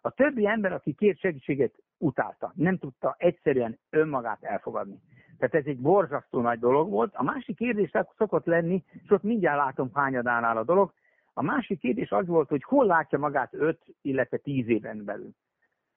A 0.00 0.10
többi 0.10 0.46
ember, 0.46 0.72
aki 0.72 0.92
kért 0.92 1.18
segítséget, 1.18 1.74
utálta. 1.98 2.52
Nem 2.54 2.78
tudta 2.78 3.14
egyszerűen 3.18 3.78
önmagát 3.90 4.42
elfogadni. 4.42 5.00
Tehát 5.40 5.54
ez 5.54 5.66
egy 5.66 5.80
borzasztó 5.80 6.40
nagy 6.40 6.58
dolog 6.58 6.90
volt. 6.90 7.14
A 7.14 7.22
másik 7.22 7.56
kérdés 7.56 7.90
szokott 8.16 8.46
lenni, 8.46 8.84
és 9.04 9.10
ott 9.10 9.22
mindjárt 9.22 9.58
látom 9.58 9.90
hányadánál 9.94 10.56
a 10.56 10.64
dolog, 10.64 10.92
a 11.32 11.42
másik 11.42 11.78
kérdés 11.80 12.10
az 12.10 12.26
volt, 12.26 12.48
hogy 12.48 12.62
hol 12.62 12.86
látja 12.86 13.18
magát 13.18 13.54
5, 13.54 13.78
illetve 14.02 14.36
10 14.36 14.68
éven 14.68 15.04
belül. 15.04 15.30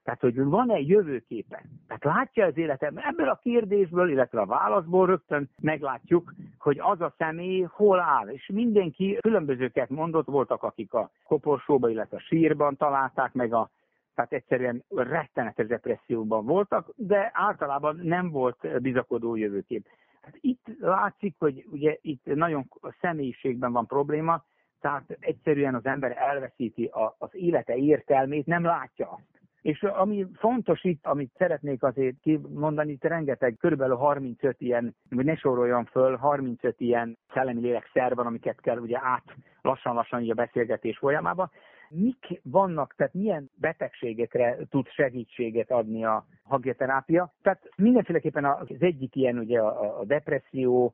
Tehát, 0.03 0.19
hogy 0.19 0.43
van-e 0.43 0.79
jövőképe? 0.79 1.63
Tehát 1.87 2.03
látja 2.03 2.45
az 2.45 2.57
életem 2.57 2.97
ebből 2.97 3.29
a 3.29 3.39
kérdésből, 3.41 4.09
illetve 4.09 4.41
a 4.41 4.45
válaszból 4.45 5.05
rögtön 5.05 5.49
meglátjuk, 5.61 6.33
hogy 6.57 6.79
az 6.79 7.01
a 7.01 7.13
személy 7.17 7.61
hol 7.61 7.99
áll. 7.99 8.27
És 8.27 8.49
mindenki 8.53 9.17
különbözőket 9.21 9.89
mondott, 9.89 10.25
voltak, 10.25 10.63
akik 10.63 10.93
a 10.93 11.11
koporsóba, 11.23 11.89
illetve 11.89 12.17
a 12.17 12.19
sírban 12.19 12.77
találták 12.77 13.33
meg 13.33 13.53
a 13.53 13.69
tehát 14.15 14.33
egyszerűen 14.33 14.83
rettenetes 14.89 15.67
depresszióban 15.67 16.45
voltak, 16.45 16.93
de 16.95 17.31
általában 17.33 17.99
nem 18.03 18.29
volt 18.29 18.81
bizakodó 18.81 19.35
jövőkép. 19.35 19.87
Hát 20.21 20.37
itt 20.41 20.65
látszik, 20.79 21.35
hogy 21.39 21.65
ugye 21.71 21.97
itt 22.01 22.25
nagyon 22.25 22.65
a 22.81 22.95
személyiségben 23.01 23.71
van 23.71 23.85
probléma, 23.85 24.43
tehát 24.81 25.17
egyszerűen 25.19 25.75
az 25.75 25.85
ember 25.85 26.17
elveszíti 26.17 26.85
a, 26.85 27.15
az 27.17 27.29
élete 27.31 27.75
értelmét, 27.75 28.45
nem 28.45 28.63
látja 28.63 29.09
azt. 29.09 29.41
És 29.61 29.83
ami 29.83 30.25
fontos 30.33 30.83
itt, 30.83 31.05
amit 31.05 31.31
szeretnék 31.37 31.83
azért 31.83 32.15
kimondani, 32.21 32.91
itt 32.91 33.03
rengeteg, 33.03 33.55
körülbelül 33.59 33.95
35 33.95 34.61
ilyen, 34.61 34.95
vagy 35.09 35.25
ne 35.25 35.35
soroljon 35.35 35.85
föl, 35.85 36.15
35 36.15 36.79
ilyen 36.79 37.17
szellemi 37.33 37.61
lélekszer 37.61 38.15
van, 38.15 38.25
amiket 38.25 38.61
kell 38.61 38.77
ugye 38.77 38.99
át 39.01 39.23
lassan-lassan 39.61 40.29
a 40.29 40.33
beszélgetés 40.33 40.97
folyamában. 40.97 41.51
Mik 41.95 42.41
vannak, 42.43 42.93
tehát 42.95 43.13
milyen 43.13 43.49
betegségekre 43.55 44.57
tud 44.69 44.87
segítséget 44.87 45.71
adni 45.71 46.05
a 46.05 46.25
hagioterápia? 46.43 47.33
Tehát 47.41 47.69
mindenféleképpen 47.75 48.45
az 48.45 48.67
egyik 48.79 49.15
ilyen 49.15 49.37
ugye 49.37 49.59
a, 49.59 49.99
a 49.99 50.05
depresszió, 50.05 50.93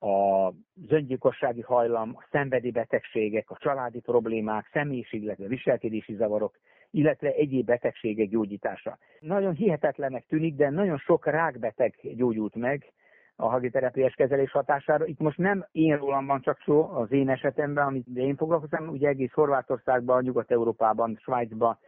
a 0.00 0.52
öngyilkossági 0.88 1.60
hajlam, 1.60 2.14
a 2.16 2.26
szenvedélybetegségek, 2.30 3.50
a 3.50 3.56
családi 3.56 4.00
problémák, 4.00 4.68
személyiség, 4.72 5.22
illetve 5.22 5.46
viselkedési 5.46 6.14
zavarok, 6.14 6.58
illetve 6.90 7.32
egyéb 7.32 7.66
betegségek 7.66 8.28
gyógyítása. 8.28 8.98
Nagyon 9.20 9.54
hihetetlenek 9.54 10.26
tűnik, 10.26 10.54
de 10.54 10.70
nagyon 10.70 10.98
sok 10.98 11.26
rákbeteg 11.26 11.94
gyógyult 12.02 12.54
meg 12.54 12.92
a 13.36 13.48
hagiterápiás 13.48 14.14
kezelés 14.14 14.50
hatására. 14.50 15.06
Itt 15.06 15.18
most 15.20 15.38
nem 15.38 15.66
én 15.72 15.96
rólam 15.96 16.26
van 16.26 16.40
csak 16.40 16.60
szó 16.64 16.90
az 16.90 17.12
én 17.12 17.28
esetemben, 17.28 17.86
amit 17.86 18.06
én 18.14 18.36
foglalkozom, 18.36 18.88
ugye 18.88 19.08
egész 19.08 19.32
Horvátországban, 19.32 20.22
Nyugat-Európában, 20.22 21.18
Svájcban 21.22 21.78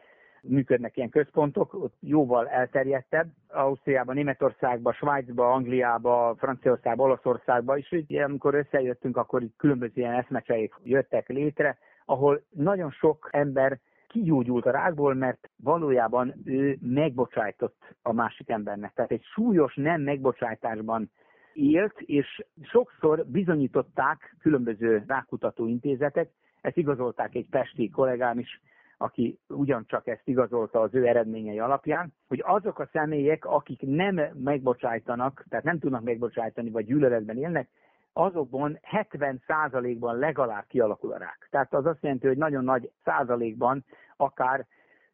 működnek 0.43 0.97
ilyen 0.97 1.09
központok, 1.09 1.75
ott 1.75 1.95
jóval 2.01 2.49
elterjedtebb. 2.49 3.29
Ausztriában, 3.49 4.15
Németországban, 4.15 4.93
Svájcban, 4.93 5.53
Angliában, 5.53 6.37
Franciaországban, 6.37 7.07
Olaszországban, 7.07 7.79
és 7.79 7.91
ugye, 7.93 8.25
amikor 8.25 8.55
összejöttünk, 8.55 9.17
akkor 9.17 9.43
itt 9.43 9.57
különböző 9.57 9.93
ilyen 9.95 10.15
eszmecseik 10.15 10.75
jöttek 10.83 11.29
létre, 11.29 11.79
ahol 12.05 12.43
nagyon 12.51 12.91
sok 12.91 13.29
ember 13.33 13.79
kigyógyult 14.09 14.67
a 14.67 14.71
rákból, 14.71 15.15
mert 15.15 15.51
valójában 15.57 16.35
ő 16.45 16.79
megbocsájtott 16.81 17.95
a 18.03 18.13
másik 18.13 18.49
embernek. 18.51 18.93
Tehát 18.95 19.11
egy 19.11 19.25
súlyos 19.25 19.75
nem 19.75 20.01
megbocsájtásban 20.01 21.11
élt, 21.59 22.01
és 22.01 22.45
sokszor 22.63 23.27
bizonyították 23.27 24.37
különböző 24.41 25.05
rákutató 25.07 25.67
intézetek, 25.67 26.31
ezt 26.61 26.77
igazolták 26.77 27.35
egy 27.35 27.47
pesti 27.51 27.91
kollégám 27.91 28.39
is, 28.39 28.61
aki 28.99 29.39
ugyancsak 29.49 30.07
ezt 30.07 30.29
igazolta 30.29 30.81
az 30.81 30.95
ő 30.95 31.07
eredményei 31.07 31.59
alapján, 31.59 32.13
hogy 32.29 32.43
azok 32.47 32.79
a 32.79 32.89
személyek, 32.93 33.45
akik 33.45 33.81
nem 33.81 34.21
megbocsájtanak, 34.35 35.45
tehát 35.49 35.65
nem 35.65 35.79
tudnak 35.79 36.03
megbocsájtani, 36.03 36.71
vagy 36.71 36.87
gyűlöletben 36.87 37.37
élnek, 37.37 37.69
azokban 38.13 38.79
70%-ban 38.91 40.19
legalább 40.19 40.65
kialakul 40.69 41.13
a 41.13 41.19
rák. 41.19 41.49
Tehát 41.51 41.75
az 41.75 41.87
azt 41.87 42.03
jelenti, 42.03 42.27
hogy 42.27 42.37
nagyon 42.37 42.65
nagy 42.65 42.91
százalékban 43.05 43.85
akár 44.17 44.67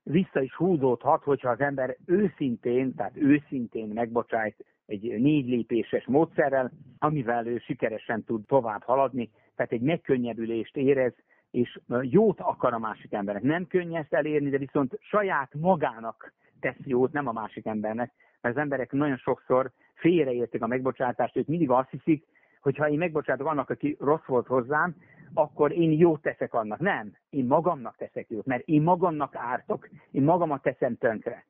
vissza 0.02 0.40
is 0.40 0.54
húzódhat, 0.54 1.22
hogyha 1.22 1.50
az 1.50 1.60
ember 1.60 1.96
őszintén, 2.06 2.94
tehát 2.94 3.16
őszintén 3.16 3.88
megbocsájt 3.88 4.64
egy 4.86 5.20
négy 5.20 5.48
lépéses 5.48 6.06
módszerrel, 6.06 6.72
amivel 6.98 7.46
ő 7.46 7.58
sikeresen 7.58 8.24
tud 8.24 8.46
tovább 8.46 8.82
haladni, 8.82 9.30
tehát 9.56 9.72
egy 9.72 9.80
megkönnyebbülést 9.80 10.76
érez, 10.76 11.14
és 11.50 11.80
jót 12.02 12.40
akar 12.40 12.72
a 12.72 12.78
másik 12.78 13.12
embernek. 13.12 13.42
Nem 13.42 13.66
könnyű 13.66 13.94
ezt 13.94 14.14
elérni, 14.14 14.50
de 14.50 14.58
viszont 14.58 14.98
saját 15.00 15.54
magának 15.54 16.32
tesz 16.60 16.84
jót, 16.84 17.12
nem 17.12 17.26
a 17.26 17.32
másik 17.32 17.66
embernek, 17.66 18.12
mert 18.40 18.54
az 18.56 18.60
emberek 18.60 18.92
nagyon 18.92 19.16
sokszor 19.16 19.70
félreértik 19.94 20.62
a 20.62 20.66
megbocsátást, 20.66 21.36
ők 21.36 21.46
mindig 21.46 21.70
azt 21.70 21.90
hiszik, 21.90 22.26
hogy 22.60 22.76
ha 22.76 22.88
én 22.88 22.98
megbocsátok 22.98 23.46
annak, 23.46 23.70
aki 23.70 23.96
rossz 24.00 24.24
volt 24.26 24.46
hozzám, 24.46 24.94
akkor 25.34 25.72
én 25.72 25.92
jót 25.92 26.22
teszek 26.22 26.54
annak. 26.54 26.78
Nem, 26.78 27.12
én 27.30 27.44
magamnak 27.44 27.96
teszek 27.96 28.26
jót, 28.28 28.46
mert 28.46 28.68
én 28.68 28.82
magamnak 28.82 29.34
ártok, 29.36 29.88
én 30.10 30.22
magamat 30.22 30.62
teszem 30.62 30.96
tönkre. 30.96 31.46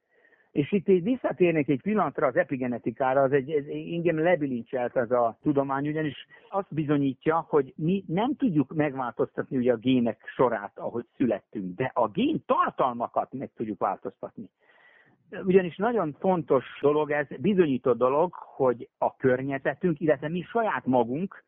És 0.54 0.72
itt 0.72 0.88
így 0.88 1.02
visszatérnék 1.02 1.68
egy 1.68 1.80
pillanatra 1.82 2.26
az 2.26 2.36
epigenetikára, 2.36 3.22
az 3.22 3.32
egy, 3.32 3.50
ez 3.50 3.64
engem 3.66 4.18
lebilincselt 4.18 4.96
ez 4.96 5.10
a 5.10 5.38
tudomány, 5.42 5.88
ugyanis 5.88 6.26
azt 6.50 6.74
bizonyítja, 6.74 7.46
hogy 7.48 7.72
mi 7.76 8.04
nem 8.06 8.36
tudjuk 8.36 8.74
megváltoztatni 8.74 9.56
ugye 9.56 9.72
a 9.72 9.76
gének 9.76 10.20
sorát, 10.34 10.78
ahogy 10.78 11.04
születtünk, 11.16 11.76
de 11.76 11.90
a 11.94 12.08
gén 12.08 12.42
tartalmakat 12.46 13.32
meg 13.32 13.50
tudjuk 13.56 13.78
változtatni. 13.78 14.48
Ugyanis 15.44 15.76
nagyon 15.76 16.16
fontos 16.18 16.64
dolog 16.80 17.10
ez, 17.10 17.26
bizonyított 17.40 17.98
dolog, 17.98 18.34
hogy 18.34 18.88
a 18.98 19.16
környezetünk, 19.16 20.00
illetve 20.00 20.28
mi 20.28 20.42
saját 20.42 20.86
magunk 20.86 21.44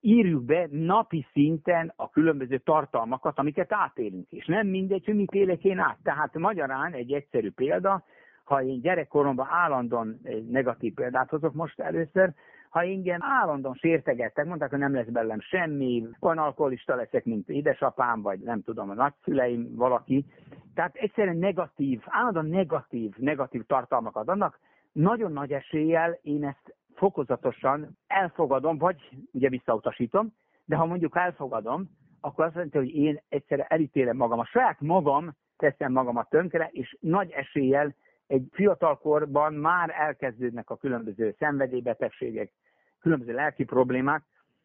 írjuk 0.00 0.44
be 0.44 0.68
napi 0.70 1.26
szinten 1.32 1.92
a 1.96 2.10
különböző 2.10 2.58
tartalmakat, 2.58 3.38
amiket 3.38 3.72
átélünk. 3.72 4.30
És 4.30 4.46
nem 4.46 4.66
mindegy, 4.66 5.04
hogy 5.04 5.14
mit 5.14 5.32
élek 5.32 5.64
én 5.64 5.78
át. 5.78 5.98
Tehát 6.02 6.34
magyarán 6.34 6.92
egy 6.92 7.12
egyszerű 7.12 7.50
példa, 7.50 8.04
ha 8.46 8.62
én 8.62 8.80
gyerekkoromban 8.80 9.46
állandóan 9.50 10.20
negatív 10.48 10.94
példát 10.94 11.30
hozok 11.30 11.54
most 11.54 11.80
először, 11.80 12.32
ha 12.68 12.82
ingyen 12.82 13.22
állandóan 13.22 13.74
sértegettek, 13.74 14.46
mondták, 14.46 14.70
hogy 14.70 14.78
nem 14.78 14.94
lesz 14.94 15.06
belem 15.06 15.40
semmi, 15.40 16.06
olyan 16.20 16.38
alkoholista 16.38 16.94
leszek, 16.94 17.24
mint 17.24 17.48
édesapám, 17.48 18.22
vagy 18.22 18.38
nem 18.38 18.62
tudom, 18.62 18.90
a 18.90 18.94
nagyszüleim, 18.94 19.76
valaki. 19.76 20.24
Tehát 20.74 20.94
egyszerűen 20.94 21.36
negatív, 21.36 22.02
állandóan 22.04 22.46
negatív, 22.46 23.14
negatív 23.16 23.62
tartalmakat 23.66 24.28
adnak, 24.28 24.58
nagyon 24.92 25.32
nagy 25.32 25.52
eséllyel 25.52 26.18
én 26.22 26.44
ezt 26.44 26.74
fokozatosan 26.94 27.98
elfogadom, 28.06 28.78
vagy 28.78 28.96
ugye 29.32 29.48
visszautasítom, 29.48 30.32
de 30.64 30.76
ha 30.76 30.86
mondjuk 30.86 31.16
elfogadom, 31.16 31.90
akkor 32.20 32.44
azt 32.44 32.54
jelenti, 32.54 32.78
hogy 32.78 32.94
én 32.94 33.20
egyszerre 33.28 33.64
elítélem 33.64 34.16
magam. 34.16 34.38
A 34.38 34.44
saját 34.44 34.80
magam 34.80 35.34
teszem 35.56 35.92
magamat 35.92 36.28
tönkre, 36.28 36.68
és 36.72 36.96
nagy 37.00 37.30
eséllyel 37.30 37.94
egy 38.26 38.48
fiatalkorban 38.52 39.54
már 39.54 39.94
elkezdődnek 39.98 40.70
a 40.70 40.76
különböző 40.76 41.34
szenvedélybetegségek, 41.38 42.52
különböző 43.00 43.32
lelki 43.32 43.64
problémák, 43.64 44.22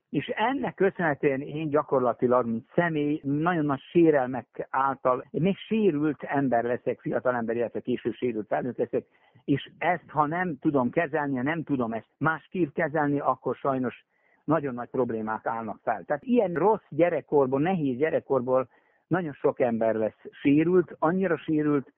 és 0.10 0.28
ennek 0.28 0.76
köszönhetően 0.76 1.42
én 1.42 1.70
gyakorlatilag, 1.70 2.46
mint 2.46 2.70
személy, 2.76 3.20
nagyon 3.24 3.66
nagy 3.66 3.80
sérelmek 3.80 4.68
által, 4.70 5.26
még 5.32 5.58
sérült 5.58 6.24
ember 6.24 6.64
leszek, 6.64 7.00
fiatal 7.00 7.36
ember, 7.36 7.56
illetve 7.56 7.80
később 7.80 8.14
sérült 8.14 8.48
felnőtt 8.48 8.78
leszek, 8.78 9.06
és 9.46 9.72
ezt, 9.78 10.04
ha 10.08 10.26
nem 10.26 10.58
tudom 10.60 10.90
kezelni, 10.90 11.36
ha 11.36 11.44
nem 11.44 11.64
tudom 11.64 11.94
ezt 11.94 12.10
másképp 12.18 12.74
kezelni, 12.74 13.20
akkor 13.20 13.56
sajnos 13.56 14.06
nagyon 14.44 14.74
nagy 14.74 14.90
problémák 14.90 15.46
állnak 15.46 15.80
fel. 15.84 16.04
Tehát 16.04 16.24
ilyen 16.24 16.54
rossz 16.54 16.86
gyerekkorból, 16.90 17.60
nehéz 17.60 17.98
gyerekkorból 17.98 18.68
nagyon 19.08 19.34
sok 19.34 19.60
ember 19.60 19.96
lesz 19.96 20.26
sérült, 20.32 20.96
annyira 21.00 21.38
sérült, 21.38 21.92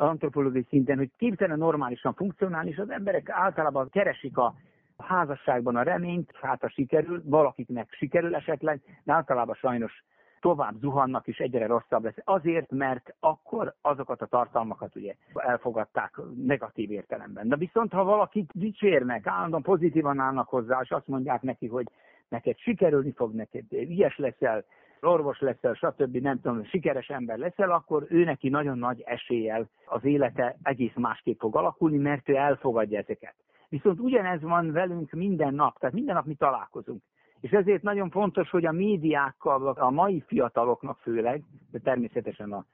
antropológiai 0.00 0.66
szinten, 0.68 0.96
hogy 0.96 1.10
képtelen 1.16 1.58
normálisan 1.58 2.14
funkcionálni, 2.14 2.70
és 2.70 2.78
az 2.78 2.90
emberek 2.90 3.28
általában 3.28 3.88
keresik 3.88 4.36
a 4.36 4.54
házasságban 4.98 5.76
a 5.76 5.82
reményt, 5.82 6.30
hát 6.40 6.64
a 6.64 6.68
sikerül, 6.68 7.22
valakiknek 7.24 7.92
sikerül 7.92 8.34
esetleg, 8.34 8.80
de 9.04 9.12
általában 9.12 9.54
sajnos 9.54 10.04
tovább 10.40 10.74
zuhannak, 10.80 11.26
és 11.26 11.38
egyre 11.38 11.66
rosszabb 11.66 12.04
lesz. 12.04 12.18
Azért, 12.24 12.70
mert 12.70 13.14
akkor 13.20 13.74
azokat 13.80 14.22
a 14.22 14.26
tartalmakat 14.26 14.96
ugye 14.96 15.14
elfogadták 15.34 16.20
negatív 16.46 16.90
értelemben. 16.90 17.48
De 17.48 17.56
viszont, 17.56 17.92
ha 17.92 18.04
valakit 18.04 18.50
dicsérnek, 18.54 19.26
állandóan 19.26 19.62
pozitívan 19.62 20.18
állnak 20.18 20.48
hozzá, 20.48 20.80
és 20.82 20.90
azt 20.90 21.08
mondják 21.08 21.42
neki, 21.42 21.66
hogy 21.66 21.86
neked 22.28 22.58
sikerülni 22.58 23.12
fog, 23.12 23.34
neked 23.34 23.64
ilyes 23.70 24.18
leszel, 24.18 24.64
orvos 25.02 25.40
leszel, 25.40 25.74
stb. 25.74 26.16
nem 26.16 26.40
tudom, 26.40 26.64
sikeres 26.64 27.08
ember 27.08 27.38
leszel, 27.38 27.70
akkor 27.70 28.06
ő 28.08 28.24
neki 28.24 28.48
nagyon 28.48 28.78
nagy 28.78 29.02
eséllyel 29.06 29.68
az 29.86 30.04
élete 30.04 30.56
egész 30.62 30.94
másképp 30.94 31.38
fog 31.38 31.56
alakulni, 31.56 31.98
mert 31.98 32.28
ő 32.28 32.34
elfogadja 32.34 32.98
ezeket. 32.98 33.34
Viszont 33.68 34.00
ugyanez 34.00 34.42
van 34.42 34.72
velünk 34.72 35.10
minden 35.10 35.54
nap, 35.54 35.78
tehát 35.78 35.94
minden 35.94 36.14
nap 36.14 36.26
mi 36.26 36.34
találkozunk. 36.34 37.02
És 37.40 37.50
ezért 37.50 37.82
nagyon 37.82 38.10
fontos, 38.10 38.50
hogy 38.50 38.66
a 38.66 38.72
médiákkal, 38.72 39.68
a 39.68 39.90
mai 39.90 40.22
fiataloknak 40.26 40.98
főleg, 40.98 41.42
de 41.70 41.78
természetesen 41.78 42.52
az 42.52 42.64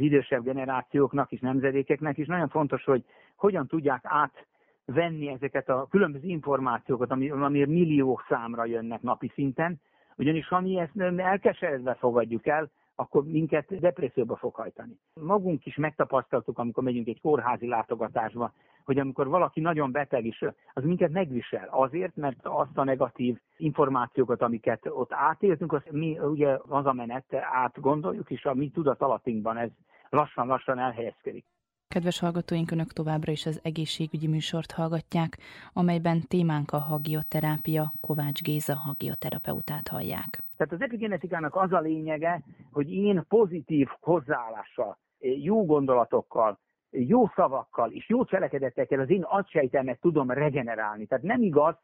idősebb 0.00 0.42
generációknak 0.42 1.32
és 1.32 1.40
nemzedékeknek 1.40 2.18
is 2.18 2.26
nagyon 2.26 2.48
fontos, 2.48 2.84
hogy 2.84 3.04
hogyan 3.36 3.66
tudják 3.66 4.02
átvenni 4.04 5.28
ezeket 5.28 5.68
a 5.68 5.86
különböző 5.90 6.26
információkat, 6.26 7.10
ami, 7.10 7.30
amiért 7.30 7.68
milliók 7.68 8.24
számra 8.28 8.64
jönnek 8.64 9.02
napi 9.02 9.30
szinten, 9.34 9.80
ugyanis 10.18 10.48
ha 10.48 10.60
mi 10.60 10.78
ezt 10.78 11.00
elkeseredve 11.16 11.94
fogadjuk 11.94 12.46
el, 12.46 12.70
akkor 12.94 13.24
minket 13.24 13.78
depresszióba 13.80 14.36
fog 14.36 14.54
hajtani. 14.54 14.98
Magunk 15.14 15.66
is 15.66 15.76
megtapasztaltuk, 15.76 16.58
amikor 16.58 16.82
megyünk 16.82 17.06
egy 17.06 17.20
kórházi 17.20 17.66
látogatásba, 17.66 18.52
hogy 18.84 18.98
amikor 18.98 19.28
valaki 19.28 19.60
nagyon 19.60 19.92
beteg 19.92 20.24
is, 20.24 20.44
az 20.72 20.84
minket 20.84 21.10
megvisel. 21.10 21.68
Azért, 21.70 22.16
mert 22.16 22.38
azt 22.42 22.78
a 22.78 22.84
negatív 22.84 23.38
információkat, 23.56 24.42
amiket 24.42 24.86
ott 24.86 25.12
átéltünk, 25.12 25.72
azt 25.72 25.90
mi 25.90 26.18
ugye 26.18 26.58
az 26.68 26.86
a 26.86 26.92
menet 26.92 27.34
átgondoljuk, 27.34 28.30
és 28.30 28.44
a 28.44 28.54
mi 28.54 28.70
tudatalatinkban 28.70 29.56
ez 29.56 29.70
lassan-lassan 30.10 30.78
elhelyezkedik. 30.78 31.44
Kedves 31.94 32.18
hallgatóink, 32.18 32.70
Önök 32.70 32.92
továbbra 32.92 33.32
is 33.32 33.46
az 33.46 33.60
egészségügyi 33.62 34.28
műsort 34.28 34.70
hallgatják, 34.72 35.38
amelyben 35.72 36.20
témánk 36.28 36.72
a 36.72 36.78
hagioterápia, 36.78 37.92
Kovács 38.00 38.42
Géza 38.42 38.74
hagioterapeutát 38.74 39.88
hallják. 39.88 40.42
Tehát 40.56 40.72
az 40.72 40.80
epigenetikának 40.80 41.56
az 41.56 41.72
a 41.72 41.80
lényege, 41.80 42.42
hogy 42.72 42.92
én 42.92 43.24
pozitív 43.28 43.88
hozzáállással, 44.00 44.98
jó 45.18 45.64
gondolatokkal, 45.64 46.58
jó 46.90 47.26
szavakkal 47.34 47.90
és 47.90 48.08
jó 48.08 48.24
cselekedetekkel 48.24 49.00
az 49.00 49.10
én 49.10 49.22
agysejtemet 49.22 50.00
tudom 50.00 50.30
regenerálni. 50.30 51.06
Tehát 51.06 51.24
nem 51.24 51.42
igaz, 51.42 51.74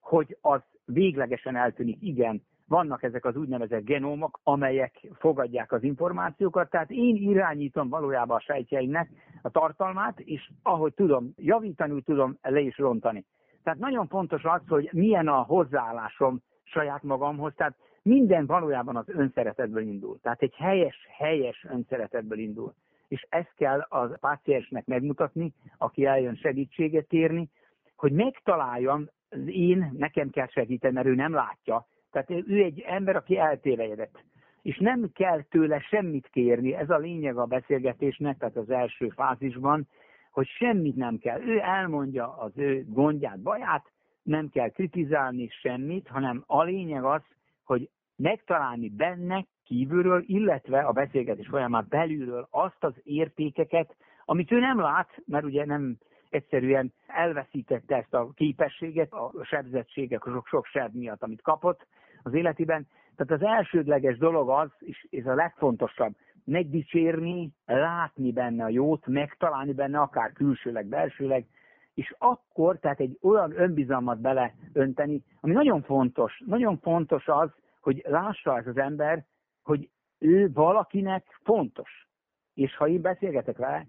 hogy 0.00 0.36
az 0.40 0.60
véglegesen 0.84 1.56
eltűnik. 1.56 1.96
Igen, 2.00 2.42
vannak 2.72 3.02
ezek 3.02 3.24
az 3.24 3.36
úgynevezett 3.36 3.84
genómok, 3.84 4.40
amelyek 4.42 5.00
fogadják 5.18 5.72
az 5.72 5.82
információkat, 5.82 6.70
tehát 6.70 6.90
én 6.90 7.16
irányítom 7.16 7.88
valójában 7.88 8.36
a 8.36 8.40
sejtjeimnek 8.40 9.10
a 9.42 9.50
tartalmát, 9.50 10.20
és 10.20 10.50
ahogy 10.62 10.94
tudom 10.94 11.32
javítani, 11.36 11.92
úgy 11.92 12.04
tudom 12.04 12.38
le 12.42 12.60
is 12.60 12.78
rontani. 12.78 13.24
Tehát 13.62 13.78
nagyon 13.78 14.06
fontos 14.06 14.44
az, 14.44 14.60
hogy 14.68 14.88
milyen 14.92 15.28
a 15.28 15.42
hozzáállásom 15.42 16.42
saját 16.62 17.02
magamhoz, 17.02 17.52
tehát 17.56 17.76
minden 18.02 18.46
valójában 18.46 18.96
az 18.96 19.08
önszeretetből 19.08 19.82
indul. 19.82 20.18
Tehát 20.22 20.42
egy 20.42 20.54
helyes, 20.54 21.06
helyes 21.18 21.66
önszeretetből 21.70 22.38
indul. 22.38 22.74
És 23.08 23.26
ezt 23.28 23.52
kell 23.56 23.80
a 23.80 24.16
páciensnek 24.20 24.86
megmutatni, 24.86 25.52
aki 25.78 26.04
eljön 26.04 26.34
segítséget 26.34 27.06
kérni, 27.06 27.48
hogy 27.96 28.12
megtaláljam, 28.12 29.08
én, 29.46 29.92
nekem 29.98 30.30
kell 30.30 30.48
segíteni, 30.48 30.94
mert 30.94 31.06
ő 31.06 31.14
nem 31.14 31.32
látja, 31.32 31.86
tehát 32.12 32.30
ő 32.30 32.62
egy 32.62 32.80
ember, 32.80 33.16
aki 33.16 33.38
eltévejedett. 33.38 34.24
És 34.62 34.78
nem 34.78 35.10
kell 35.14 35.42
tőle 35.42 35.80
semmit 35.80 36.28
kérni, 36.28 36.74
ez 36.74 36.90
a 36.90 36.98
lényeg 36.98 37.36
a 37.36 37.44
beszélgetésnek, 37.44 38.38
tehát 38.38 38.56
az 38.56 38.70
első 38.70 39.08
fázisban, 39.08 39.88
hogy 40.30 40.46
semmit 40.46 40.96
nem 40.96 41.18
kell. 41.18 41.40
Ő 41.40 41.58
elmondja 41.58 42.36
az 42.36 42.52
ő 42.54 42.84
gondját, 42.88 43.40
baját, 43.40 43.90
nem 44.22 44.48
kell 44.48 44.68
kritizálni 44.68 45.48
semmit, 45.48 46.08
hanem 46.08 46.44
a 46.46 46.62
lényeg 46.62 47.04
az, 47.04 47.22
hogy 47.64 47.88
megtalálni 48.16 48.88
benne 48.88 49.46
kívülről, 49.64 50.22
illetve 50.26 50.80
a 50.80 50.92
beszélgetés 50.92 51.46
folyamán 51.48 51.86
belülről 51.88 52.46
azt 52.50 52.84
az 52.84 52.94
értékeket, 53.02 53.96
amit 54.24 54.52
ő 54.52 54.58
nem 54.58 54.80
lát, 54.80 55.22
mert 55.26 55.44
ugye 55.44 55.64
nem 55.64 55.96
egyszerűen 56.32 56.92
elveszítette 57.06 57.96
ezt 57.96 58.14
a 58.14 58.30
képességet, 58.34 59.12
a 59.12 59.32
sebzettségek, 59.42 60.22
sok, 60.24 60.46
sok 60.46 60.66
seb 60.66 60.94
miatt, 60.94 61.22
amit 61.22 61.42
kapott 61.42 61.86
az 62.22 62.34
életében. 62.34 62.86
Tehát 63.16 63.42
az 63.42 63.48
elsődleges 63.48 64.18
dolog 64.18 64.50
az, 64.50 64.70
és 64.78 65.06
ez 65.10 65.26
a 65.26 65.34
legfontosabb, 65.34 66.14
megdicsérni, 66.44 67.50
látni 67.66 68.32
benne 68.32 68.64
a 68.64 68.68
jót, 68.68 69.06
megtalálni 69.06 69.72
benne 69.72 70.00
akár 70.00 70.32
külsőleg, 70.32 70.86
belsőleg, 70.86 71.46
és 71.94 72.14
akkor, 72.18 72.78
tehát 72.78 73.00
egy 73.00 73.18
olyan 73.22 73.60
önbizalmat 73.60 74.20
beleönteni, 74.20 75.22
ami 75.40 75.52
nagyon 75.52 75.82
fontos, 75.82 76.42
nagyon 76.46 76.78
fontos 76.78 77.28
az, 77.28 77.50
hogy 77.80 78.02
lássa 78.06 78.58
ez 78.58 78.66
az 78.66 78.76
ember, 78.76 79.24
hogy 79.62 79.88
ő 80.18 80.52
valakinek 80.52 81.38
fontos. 81.42 82.08
És 82.54 82.76
ha 82.76 82.88
én 82.88 83.00
beszélgetek 83.00 83.56
vele, 83.56 83.86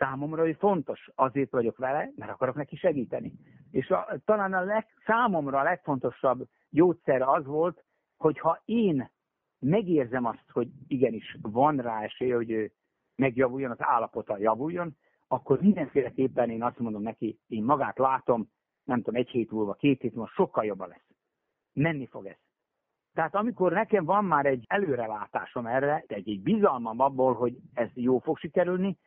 számomra 0.00 0.48
ő 0.48 0.52
fontos. 0.52 1.10
Azért 1.14 1.50
vagyok 1.50 1.76
vele, 1.76 2.10
mert 2.16 2.30
akarok 2.30 2.54
neki 2.54 2.76
segíteni. 2.76 3.32
És 3.70 3.90
a, 3.90 4.06
talán 4.24 4.52
a 4.52 4.60
leg, 4.60 4.86
számomra 5.06 5.58
a 5.58 5.62
legfontosabb 5.62 6.46
gyógyszer 6.70 7.22
az 7.22 7.46
volt, 7.46 7.84
hogy 8.16 8.38
ha 8.38 8.62
én 8.64 9.10
megérzem 9.58 10.24
azt, 10.24 10.50
hogy 10.52 10.68
igenis 10.86 11.38
van 11.42 11.76
rá 11.76 12.02
esély, 12.02 12.30
hogy 12.30 12.50
ő 12.50 12.72
megjavuljon, 13.16 13.70
az 13.70 13.80
állapota 13.80 14.38
javuljon, 14.38 14.96
akkor 15.28 15.60
mindenféleképpen 15.60 16.50
én 16.50 16.62
azt 16.62 16.78
mondom 16.78 17.02
neki, 17.02 17.38
én 17.46 17.64
magát 17.64 17.98
látom, 17.98 18.48
nem 18.84 19.02
tudom, 19.02 19.20
egy 19.20 19.28
hét 19.28 19.50
múlva, 19.50 19.74
két 19.74 20.00
hét 20.00 20.14
múlva 20.14 20.30
sokkal 20.34 20.64
jobban 20.64 20.88
lesz. 20.88 21.06
Menni 21.72 22.06
fog 22.06 22.26
ez. 22.26 22.38
Tehát 23.14 23.34
amikor 23.34 23.72
nekem 23.72 24.04
van 24.04 24.24
már 24.24 24.46
egy 24.46 24.64
előrelátásom 24.68 25.66
erre, 25.66 26.04
egy, 26.06 26.28
egy 26.28 26.42
bizalmam 26.42 27.00
abból, 27.00 27.34
hogy 27.34 27.56
ez 27.74 27.88
jó 27.94 28.18
fog 28.18 28.38
sikerülni, 28.38 28.98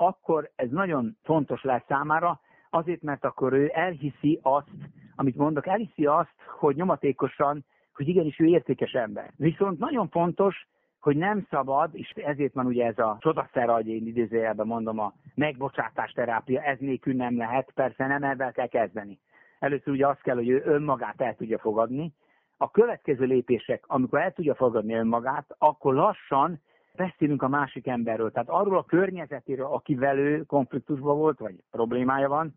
akkor 0.00 0.50
ez 0.56 0.70
nagyon 0.70 1.16
fontos 1.22 1.62
lesz 1.62 1.84
számára, 1.88 2.40
azért, 2.70 3.02
mert 3.02 3.24
akkor 3.24 3.52
ő 3.52 3.70
elhiszi 3.72 4.38
azt, 4.42 4.68
amit 5.16 5.36
mondok, 5.36 5.66
elhiszi 5.66 6.06
azt, 6.06 6.34
hogy 6.58 6.76
nyomatékosan, 6.76 7.64
hogy 7.94 8.08
igenis 8.08 8.38
ő 8.38 8.44
értékes 8.44 8.92
ember. 8.92 9.32
Viszont 9.36 9.78
nagyon 9.78 10.08
fontos, 10.08 10.68
hogy 11.00 11.16
nem 11.16 11.46
szabad, 11.50 11.90
és 11.92 12.10
ezért 12.10 12.54
van 12.54 12.66
ugye 12.66 12.86
ez 12.86 12.98
a 12.98 13.16
csodaszer, 13.20 13.68
ahogy 13.68 13.88
én 13.88 14.06
idézőjelben 14.06 14.66
mondom, 14.66 14.98
a 14.98 15.12
megbocsátás 15.34 16.12
terápia, 16.12 16.62
ez 16.62 16.78
nélkül 16.78 17.14
nem 17.14 17.36
lehet, 17.36 17.70
persze 17.74 18.06
nem 18.06 18.22
ebben 18.22 18.52
kell 18.52 18.66
kezdeni. 18.66 19.18
Először 19.58 19.92
ugye 19.92 20.06
azt 20.06 20.22
kell, 20.22 20.36
hogy 20.36 20.48
ő 20.48 20.62
önmagát 20.64 21.20
el 21.20 21.34
tudja 21.34 21.58
fogadni. 21.58 22.12
A 22.56 22.70
következő 22.70 23.24
lépések, 23.24 23.84
amikor 23.86 24.20
el 24.20 24.32
tudja 24.32 24.54
fogadni 24.54 24.94
önmagát, 24.94 25.54
akkor 25.58 25.94
lassan 25.94 26.60
beszélünk 27.06 27.42
a 27.42 27.48
másik 27.48 27.86
emberről, 27.86 28.30
tehát 28.30 28.48
arról 28.48 28.78
a 28.78 28.84
környezetéről, 28.84 29.66
akivel 29.66 30.18
ő 30.18 30.42
konfliktusban 30.42 31.18
volt, 31.18 31.38
vagy 31.38 31.54
problémája 31.70 32.28
van, 32.28 32.54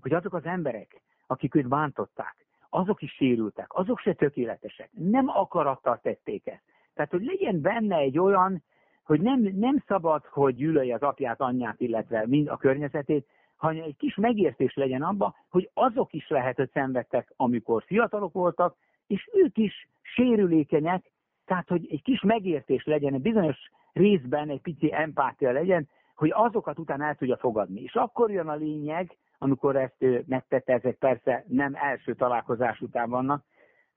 hogy 0.00 0.12
azok 0.12 0.34
az 0.34 0.44
emberek, 0.44 1.00
akik 1.26 1.54
őt 1.54 1.68
bántották, 1.68 2.36
azok 2.68 3.02
is 3.02 3.12
sérültek, 3.12 3.66
azok 3.68 3.98
se 3.98 4.12
tökéletesek, 4.12 4.90
nem 4.92 5.28
akarattal 5.28 5.98
tették 6.02 6.46
ezt. 6.46 6.62
Tehát, 6.94 7.10
hogy 7.10 7.24
legyen 7.24 7.60
benne 7.60 7.96
egy 7.96 8.18
olyan, 8.18 8.62
hogy 9.04 9.20
nem, 9.20 9.40
nem 9.40 9.82
szabad, 9.86 10.24
hogy 10.24 10.54
gyűlölje 10.54 10.94
az 10.94 11.02
apját, 11.02 11.40
anyját, 11.40 11.80
illetve 11.80 12.24
mind 12.26 12.48
a 12.48 12.56
környezetét, 12.56 13.26
hanem 13.56 13.82
egy 13.82 13.96
kis 13.96 14.14
megértés 14.14 14.74
legyen 14.74 15.02
abba, 15.02 15.34
hogy 15.48 15.70
azok 15.74 16.12
is 16.12 16.28
lehet, 16.28 16.56
hogy 16.56 16.70
szenvedtek, 16.72 17.32
amikor 17.36 17.82
fiatalok 17.86 18.32
voltak, 18.32 18.76
és 19.06 19.28
ők 19.32 19.56
is 19.56 19.88
sérülékenyek, 20.02 21.10
tehát, 21.44 21.68
hogy 21.68 21.86
egy 21.90 22.02
kis 22.02 22.20
megértés 22.20 22.84
legyen, 22.84 23.14
egy 23.14 23.22
bizonyos 23.22 23.70
részben 23.98 24.48
egy 24.48 24.60
pici 24.60 24.94
empátia 24.94 25.52
legyen, 25.52 25.88
hogy 26.14 26.30
azokat 26.34 26.78
utána 26.78 27.04
el 27.04 27.14
tudja 27.14 27.36
fogadni. 27.36 27.82
És 27.82 27.94
akkor 27.94 28.30
jön 28.30 28.48
a 28.48 28.54
lényeg, 28.54 29.16
amikor 29.38 29.76
ezt 29.76 29.96
ő 29.98 30.24
megtette, 30.26 30.72
ezek 30.72 30.96
persze 30.96 31.44
nem 31.48 31.74
első 31.74 32.14
találkozás 32.14 32.80
után 32.80 33.10
vannak, 33.10 33.44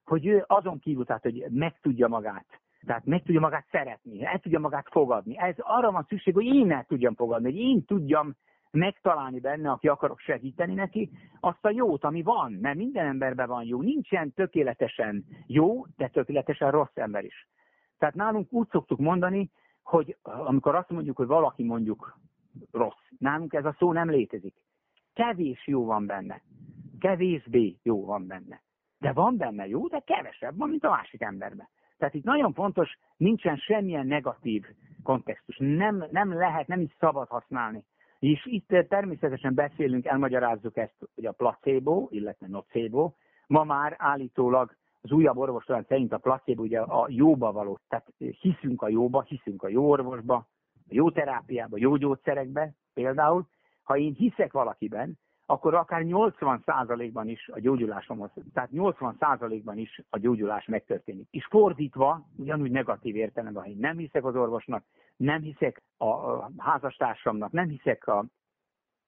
hogy 0.05 0.25
ő 0.25 0.43
azon 0.47 0.79
kívül, 0.79 1.05
tehát, 1.05 1.21
hogy 1.21 1.45
meg 1.49 1.79
tudja 1.81 2.07
magát, 2.07 2.45
tehát 2.85 3.05
meg 3.05 3.23
tudja 3.23 3.39
magát 3.39 3.67
szeretni, 3.71 4.25
el 4.25 4.39
tudja 4.39 4.59
magát 4.59 4.87
fogadni. 4.91 5.37
Ez 5.37 5.55
arra 5.57 5.91
van 5.91 6.05
szükség, 6.07 6.33
hogy 6.33 6.45
én 6.45 6.71
el 6.71 6.85
tudjam 6.87 7.15
fogadni, 7.15 7.51
hogy 7.51 7.59
én 7.59 7.85
tudjam 7.85 8.35
megtalálni 8.71 9.39
benne, 9.39 9.71
aki 9.71 9.87
akarok 9.87 10.19
segíteni 10.19 10.73
neki, 10.73 11.09
azt 11.39 11.65
a 11.65 11.69
jót, 11.69 12.03
ami 12.03 12.21
van, 12.21 12.51
mert 12.51 12.77
minden 12.77 13.05
emberben 13.05 13.47
van 13.47 13.63
jó. 13.63 13.81
Nincsen 13.81 14.33
tökéletesen 14.33 15.25
jó, 15.47 15.85
de 15.97 16.07
tökéletesen 16.07 16.71
rossz 16.71 16.95
ember 16.95 17.23
is. 17.23 17.47
Tehát 17.97 18.15
nálunk 18.15 18.53
úgy 18.53 18.67
szoktuk 18.69 18.99
mondani, 18.99 19.51
hogy 19.83 20.17
amikor 20.21 20.75
azt 20.75 20.89
mondjuk, 20.89 21.17
hogy 21.17 21.27
valaki 21.27 21.63
mondjuk 21.63 22.17
rossz, 22.71 23.07
nálunk 23.17 23.53
ez 23.53 23.65
a 23.65 23.75
szó 23.77 23.91
nem 23.91 24.09
létezik. 24.09 24.55
Kevés 25.13 25.67
jó 25.67 25.85
van 25.85 26.05
benne. 26.05 26.41
Kevésbé 26.99 27.77
jó 27.83 28.05
van 28.05 28.27
benne. 28.27 28.61
De 28.99 29.11
van 29.11 29.37
benne 29.37 29.67
jó, 29.67 29.87
de 29.87 29.99
kevesebb 29.99 30.57
van, 30.57 30.69
mint 30.69 30.83
a 30.83 30.89
másik 30.89 31.21
emberben. 31.21 31.67
Tehát 31.97 32.13
itt 32.13 32.23
nagyon 32.23 32.53
fontos, 32.53 32.97
nincsen 33.17 33.57
semmilyen 33.57 34.07
negatív 34.07 34.65
kontextus. 35.03 35.57
Nem, 35.59 36.05
nem 36.11 36.33
lehet, 36.33 36.67
nem 36.67 36.81
is 36.81 36.95
szabad 36.99 37.27
használni. 37.27 37.83
És 38.19 38.45
itt 38.45 38.67
természetesen 38.67 39.53
beszélünk, 39.53 40.05
elmagyarázzuk 40.05 40.77
ezt, 40.77 40.95
hogy 41.15 41.25
a 41.25 41.31
placebo, 41.31 42.07
illetve 42.09 42.47
nocebo, 42.47 43.13
ma 43.47 43.63
már 43.63 43.95
állítólag 43.97 44.75
az 45.01 45.11
újabb 45.11 45.37
orvostudomány 45.37 45.85
szerint 45.87 46.13
a 46.13 46.17
placebo 46.17 46.61
ugye 46.61 46.79
a 46.79 47.05
jóba 47.09 47.51
való, 47.51 47.79
tehát 47.87 48.07
hiszünk 48.17 48.81
a 48.81 48.89
jóba, 48.89 49.21
hiszünk 49.21 49.63
a 49.63 49.67
jó 49.67 49.89
orvosba, 49.89 50.35
a 50.35 50.47
jó 50.89 51.11
terápiába, 51.11 51.77
jó 51.77 51.95
gyógyszerekbe 51.95 52.73
például. 52.93 53.47
Ha 53.83 53.97
én 53.97 54.13
hiszek 54.13 54.51
valakiben, 54.51 55.19
akkor 55.45 55.73
akár 55.73 56.01
80%-ban 56.05 57.27
is 57.27 57.49
a 57.53 57.59
gyógyulásomhoz, 57.59 58.31
tehát 58.53 58.69
80%-ban 58.73 59.77
is 59.77 60.01
a 60.09 60.17
gyógyulás 60.17 60.65
megtörténik. 60.65 61.27
És 61.31 61.45
fordítva, 61.49 62.27
ugyanúgy 62.37 62.71
negatív 62.71 63.15
értelemben, 63.15 63.63
ha 63.63 63.69
én 63.69 63.77
nem 63.79 63.97
hiszek 63.97 64.25
az 64.25 64.35
orvosnak, 64.35 64.83
nem 65.17 65.41
hiszek 65.41 65.83
a 65.97 66.41
házastársamnak, 66.57 67.51
nem 67.51 67.67
hiszek 67.67 68.07
a, 68.07 68.25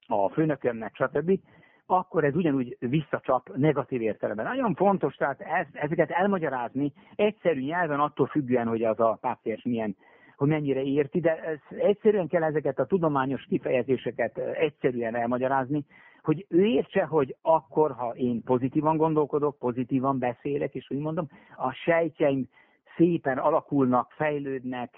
a 0.07 0.29
főnökömnek, 0.29 0.95
stb., 0.95 1.39
akkor 1.85 2.23
ez 2.23 2.35
ugyanúgy 2.35 2.77
visszacsap 2.79 3.55
negatív 3.55 4.01
értelemben. 4.01 4.45
Nagyon 4.45 4.75
fontos 4.75 5.15
tehát 5.15 5.41
ezt, 5.41 5.69
ezeket 5.73 6.11
elmagyarázni 6.11 6.93
egyszerű 7.15 7.61
nyelven 7.61 7.99
attól 7.99 8.27
függően, 8.27 8.67
hogy 8.67 8.83
az 8.83 8.99
a 8.99 9.17
páciens 9.21 9.63
milyen 9.63 9.95
hogy 10.35 10.47
mennyire 10.47 10.81
érti, 10.81 11.19
de 11.19 11.43
ez, 11.43 11.59
egyszerűen 11.69 12.27
kell 12.27 12.43
ezeket 12.43 12.79
a 12.79 12.85
tudományos 12.85 13.45
kifejezéseket 13.49 14.37
egyszerűen 14.37 15.15
elmagyarázni, 15.15 15.85
hogy 16.21 16.45
ő 16.49 16.65
értse, 16.65 17.03
hogy 17.03 17.35
akkor, 17.41 17.91
ha 17.91 18.13
én 18.15 18.43
pozitívan 18.43 18.97
gondolkodok, 18.97 19.57
pozitívan 19.59 20.19
beszélek, 20.19 20.75
és 20.75 20.89
úgy 20.89 20.99
mondom, 20.99 21.27
a 21.57 21.71
sejtjeim 21.71 22.47
szépen 22.97 23.37
alakulnak, 23.37 24.11
fejlődnek, 24.11 24.89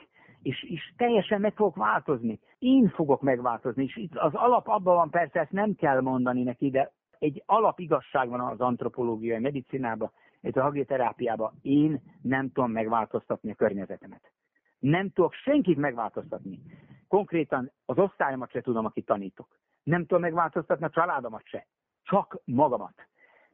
és, 0.46 0.64
és 0.64 0.94
teljesen 0.98 1.42
meg 1.42 1.54
fogok 1.54 1.76
változni. 1.76 2.40
Én 2.60 2.90
fogok 2.90 3.22
megváltozni, 3.22 3.84
és 3.84 3.96
itt 3.96 4.16
az 4.16 4.34
alap 4.34 4.68
abban 4.68 4.96
van, 4.96 5.10
persze 5.10 5.40
ezt 5.40 5.52
nem 5.52 5.76
kell 5.76 6.02
mondani 6.02 6.44
neki, 6.44 6.70
de 6.70 6.92
egy 7.20 7.44
alapigazság 7.46 8.30
van 8.30 8.40
az 8.40 8.60
antropológiai 8.60 9.40
medicinában, 9.40 10.12
egy 10.42 10.58
a 10.58 10.62
hagioterápiában. 10.62 11.54
Én 11.62 12.02
nem 12.22 12.52
tudom 12.52 12.72
megváltoztatni 12.72 13.52
a 13.52 13.56
környezetemet. 13.56 14.32
Nem 14.80 15.10
tudok 15.10 15.34
senkit 15.34 15.78
megváltoztatni. 15.78 16.60
Konkrétan 17.08 17.72
az 17.86 17.98
osztályomat 17.98 18.52
se 18.52 18.62
tudom, 18.62 18.86
akit 18.86 19.06
tanítok. 19.06 19.60
Nem 19.84 20.02
tudom 20.02 20.22
megváltoztatni 20.22 20.86
a 20.86 20.90
családomat 20.90 21.46
se. 21.46 21.68
Csak 22.04 22.40
magamat. 22.44 23.08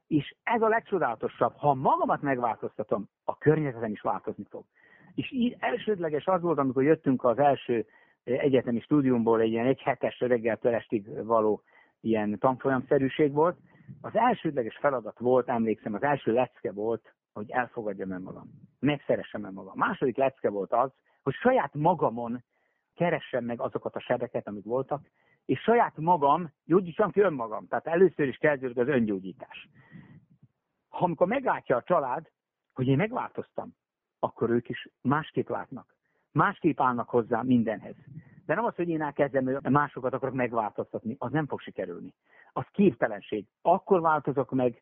És 0.08 0.36
ez 0.44 0.62
a 0.62 0.68
legcsodálatosabb. 0.68 1.54
Ha 1.56 1.74
magamat 1.74 2.22
megváltoztatom, 2.22 3.10
a 3.24 3.38
környezetem 3.38 3.92
is 3.92 4.02
változni 4.02 4.46
fog. 4.50 4.66
És 5.16 5.32
így 5.32 5.56
elsődleges 5.60 6.26
az 6.26 6.42
volt, 6.42 6.58
amikor 6.58 6.84
jöttünk 6.84 7.24
az 7.24 7.38
első 7.38 7.86
eh, 8.24 8.40
egyetemi 8.40 8.80
stúdiumból, 8.80 9.42
egy 9.42 9.52
ilyen 9.52 9.66
egy 9.66 9.82
hetes 9.82 10.20
reggeltől 10.20 10.74
estig 10.74 11.26
való 11.26 11.62
ilyen 12.02 12.38
tanfolyamszerűség 12.40 13.34
volt. 13.34 13.58
Az 14.02 14.12
elsődleges 14.16 14.78
feladat 14.78 15.20
volt, 15.20 15.50
emlékszem, 15.50 15.94
az 15.94 16.04
első 16.04 16.34
lecke 16.34 16.72
volt, 16.72 17.14
hogy 17.34 17.50
elfogadjam 17.52 18.12
önmagam, 18.12 18.50
megszeressem 18.80 19.46
önmagam. 19.46 19.74
Második 19.76 20.18
lecke 20.18 20.50
volt 20.50 20.74
az, 20.74 20.92
hogy 21.24 21.34
saját 21.34 21.74
magamon 21.74 22.44
keressem 22.96 23.46
meg 23.46 23.62
azokat 23.62 23.96
a 23.96 24.00
sebeket, 24.00 24.48
amik 24.48 24.66
voltak, 24.66 25.02
és 25.46 25.60
saját 25.60 25.98
magam 25.98 26.52
gyógyítsam 26.66 27.12
ki 27.12 27.20
önmagam. 27.20 27.68
Tehát 27.68 27.88
először 27.88 28.28
is 28.28 28.38
kezdődik 28.38 28.78
az 28.78 28.88
öngyógyítás. 28.88 29.70
Ha 30.90 31.06
amikor 31.06 31.28
meglátja 31.28 31.76
a 31.76 31.84
család, 31.84 32.30
hogy 32.74 32.88
én 32.88 32.98
megváltoztam, 32.98 33.76
akkor 34.24 34.50
ők 34.50 34.70
is 34.70 34.90
másképp 35.02 35.50
látnak. 35.50 35.96
Másképp 36.32 36.82
állnak 36.82 37.10
hozzá 37.10 37.42
mindenhez. 37.42 37.96
De 38.46 38.56
nem 38.56 38.66
az, 38.66 38.76
hogy 38.76 38.90
én 38.90 39.02
elkezdem 39.02 39.60
másokat 39.70 40.14
akarok 40.14 40.36
megváltoztatni, 40.36 41.16
az 41.20 41.32
nem 41.32 41.48
fog 41.48 41.60
sikerülni. 41.60 42.14
Az 42.54 42.66
képtelenség. 42.72 43.46
Akkor 43.62 44.02
változok 44.02 44.52
meg, 44.52 44.82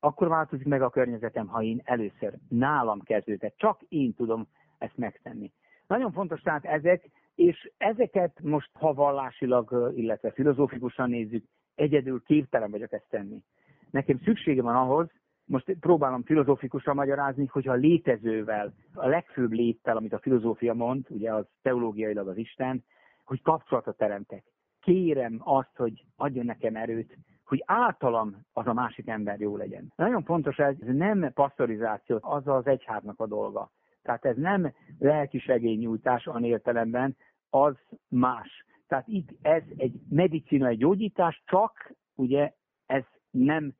akkor 0.00 0.28
változik 0.28 0.66
meg 0.66 0.82
a 0.82 0.90
környezetem, 0.90 1.46
ha 1.46 1.62
én 1.62 1.80
először 1.84 2.34
nálam 2.48 3.00
kezdődek. 3.00 3.54
Csak 3.56 3.80
én 3.88 4.14
tudom 4.14 4.46
ezt 4.78 4.96
megtenni. 4.96 5.52
Nagyon 5.86 6.12
fontos 6.12 6.40
tehát 6.40 6.64
ezek, 6.64 7.10
és 7.34 7.70
ezeket 7.76 8.40
most, 8.42 8.70
ha 8.72 8.94
vallásilag, 8.94 9.92
illetve 9.96 10.30
filozófikusan 10.30 11.10
nézzük, 11.10 11.44
egyedül 11.74 12.22
képtelen 12.22 12.70
vagyok 12.70 12.92
ezt 12.92 13.08
tenni. 13.10 13.42
Nekem 13.90 14.20
szüksége 14.24 14.62
van 14.62 14.76
ahhoz, 14.76 15.10
most 15.46 15.76
próbálom 15.80 16.22
filozófikusan 16.22 16.94
magyarázni, 16.94 17.46
hogyha 17.46 17.72
a 17.72 17.76
létezővel, 17.76 18.74
a 18.94 19.06
legfőbb 19.06 19.52
léttel, 19.52 19.96
amit 19.96 20.12
a 20.12 20.18
filozófia 20.18 20.74
mond, 20.74 21.06
ugye 21.08 21.32
az 21.32 21.46
teológiailag 21.62 22.28
az 22.28 22.36
Isten, 22.36 22.84
hogy 23.24 23.42
kapcsolatot 23.42 23.96
teremtek. 23.96 24.44
Kérem 24.80 25.40
azt, 25.44 25.76
hogy 25.76 26.04
adjon 26.16 26.44
nekem 26.44 26.76
erőt, 26.76 27.18
hogy 27.44 27.62
általam 27.66 28.36
az 28.52 28.66
a 28.66 28.72
másik 28.72 29.08
ember 29.08 29.40
jó 29.40 29.56
legyen. 29.56 29.92
Nagyon 29.96 30.22
fontos 30.22 30.56
ez, 30.58 30.74
ez 30.80 30.94
nem 30.94 31.32
pasztorizáció, 31.32 32.18
az 32.20 32.48
az 32.48 32.66
egyháznak 32.66 33.20
a 33.20 33.26
dolga. 33.26 33.70
Tehát 34.02 34.24
ez 34.24 34.36
nem 34.36 34.72
lelki 34.98 35.38
segélynyújtás 35.38 36.26
an 36.26 36.44
értelemben, 36.44 37.16
az 37.50 37.74
más. 38.08 38.64
Tehát 38.86 39.08
itt 39.08 39.28
ez 39.42 39.62
egy 39.76 40.00
medicinai 40.08 40.76
gyógyítás, 40.76 41.42
csak 41.46 41.92
ugye 42.14 42.52
ez 42.86 43.04
nem 43.30 43.72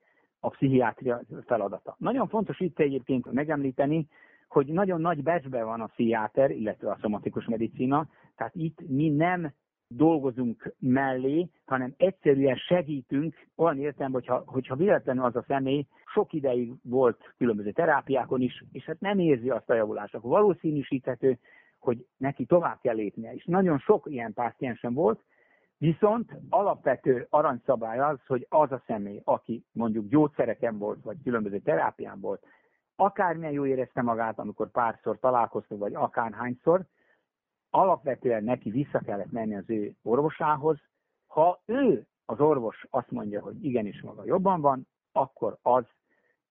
a 0.47 0.51
pszichiátria 0.51 1.21
feladata. 1.47 1.97
Nagyon 1.99 2.29
fontos 2.29 2.61
itt 2.61 2.79
egyébként 2.79 3.33
megemlíteni, 3.33 4.09
hogy 4.49 4.67
nagyon 4.67 5.01
nagy 5.01 5.23
becsbe 5.23 5.65
van 5.65 5.81
a 5.81 5.87
pszichiáter, 5.87 6.51
illetve 6.51 6.91
a 6.91 6.99
szomatikus 7.01 7.45
medicina, 7.45 8.09
tehát 8.37 8.55
itt 8.55 8.79
mi 8.89 9.09
nem 9.09 9.53
dolgozunk 9.89 10.75
mellé, 10.79 11.49
hanem 11.65 11.95
egyszerűen 11.97 12.57
segítünk 12.57 13.35
olyan 13.57 13.79
értelemben, 13.79 14.21
hogyha, 14.21 14.43
hogyha 14.47 14.77
véletlenül 14.77 15.25
az 15.25 15.37
a 15.37 15.45
személy 15.47 15.87
sok 16.05 16.33
ideig 16.33 16.73
volt 16.83 17.35
különböző 17.37 17.71
terápiákon 17.71 18.41
is, 18.41 18.65
és 18.73 18.85
hát 18.85 19.01
nem 19.01 19.19
érzi 19.19 19.51
azt 19.51 19.71
a 19.71 19.75
javulást, 19.75 20.15
akkor 20.15 20.31
valószínűsíthető, 20.31 21.39
hogy 21.79 22.07
neki 22.17 22.45
tovább 22.45 22.79
kell 22.81 22.95
lépnie. 22.95 23.33
És 23.35 23.45
nagyon 23.45 23.79
sok 23.79 24.07
ilyen 24.11 24.33
páciensem 24.33 24.95
volt, 24.95 25.21
Viszont 25.79 26.33
alapvető 26.49 27.27
aranyszabály 27.31 27.99
az, 27.99 28.19
hogy 28.27 28.47
az 28.49 28.73
a 28.73 28.83
személy, 28.87 29.21
aki 29.25 29.65
mondjuk 29.73 30.09
gyógyszereken 30.09 30.79
volt, 30.79 31.03
vagy 31.03 31.17
különböző 31.23 31.59
terápián 31.59 32.21
volt, 32.21 32.47
akármilyen 32.97 33.53
jó 33.53 33.67
érezte 33.67 34.03
magát, 34.03 34.39
amikor 34.39 34.71
párszor 34.71 35.19
találkoztunk, 35.19 35.81
vagy 35.81 35.95
akárhányszor, 35.95 36.85
alapvetően 37.71 38.45
neki 38.45 38.71
vissza 38.71 38.99
kellett 38.99 39.31
menni 39.31 39.57
az 39.57 39.71
ő 39.71 39.95
orvosához. 40.03 40.79
Ha 41.27 41.63
ő, 41.67 42.07
az 42.25 42.41
orvos 42.41 42.87
azt 42.91 43.11
mondja, 43.11 43.41
hogy 43.41 43.65
igenis 43.65 44.03
maga 44.03 44.25
jobban 44.25 44.61
van, 44.61 44.87
akkor 45.13 45.59
az 45.63 45.85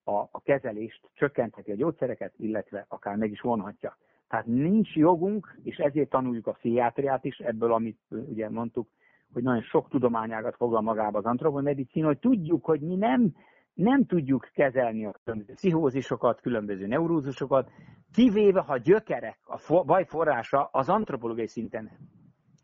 a, 0.04 0.12
a 0.12 0.42
kezelést 0.44 1.10
csökkentheti 1.14 1.72
a 1.72 1.76
gyógyszereket, 1.76 2.34
illetve 2.38 2.86
akár 2.88 3.16
meg 3.16 3.32
is 3.32 3.42
vonhatja. 3.42 3.98
Tehát 4.28 4.46
nincs 4.46 4.96
jogunk, 4.96 5.60
és 5.64 5.78
ezért 5.78 6.10
tanuljuk 6.10 6.48
a 6.48 6.52
pszichiátriát 6.52 7.26
is, 7.26 7.38
ebből, 7.38 7.74
amit 7.74 8.00
ugye 8.10 8.50
mondtuk, 8.50 8.90
hogy 9.34 9.44
nagyon 9.44 9.62
sok 9.62 9.90
tudományágat 9.90 10.56
foglal 10.56 10.82
magába 10.82 11.18
az 11.18 11.26
antropomedicina, 11.26 12.06
hogy 12.06 12.20
tudjuk, 12.20 12.66
hogy 12.66 12.82
mi 12.82 12.96
nem, 12.96 13.36
nem 13.74 14.06
tudjuk 14.06 14.50
kezelni 14.54 15.06
a 15.06 15.16
különböző 15.24 15.54
pszichózisokat, 15.54 16.42
különböző 16.42 16.88
neurózusokat, 16.88 17.72
kivéve, 18.14 18.60
ha 18.60 18.78
gyökerek, 18.78 19.40
a 19.44 19.84
baj 19.84 20.06
forrása 20.06 20.70
az 20.72 20.90
antropológiai 20.90 21.48
szinten 21.48 21.92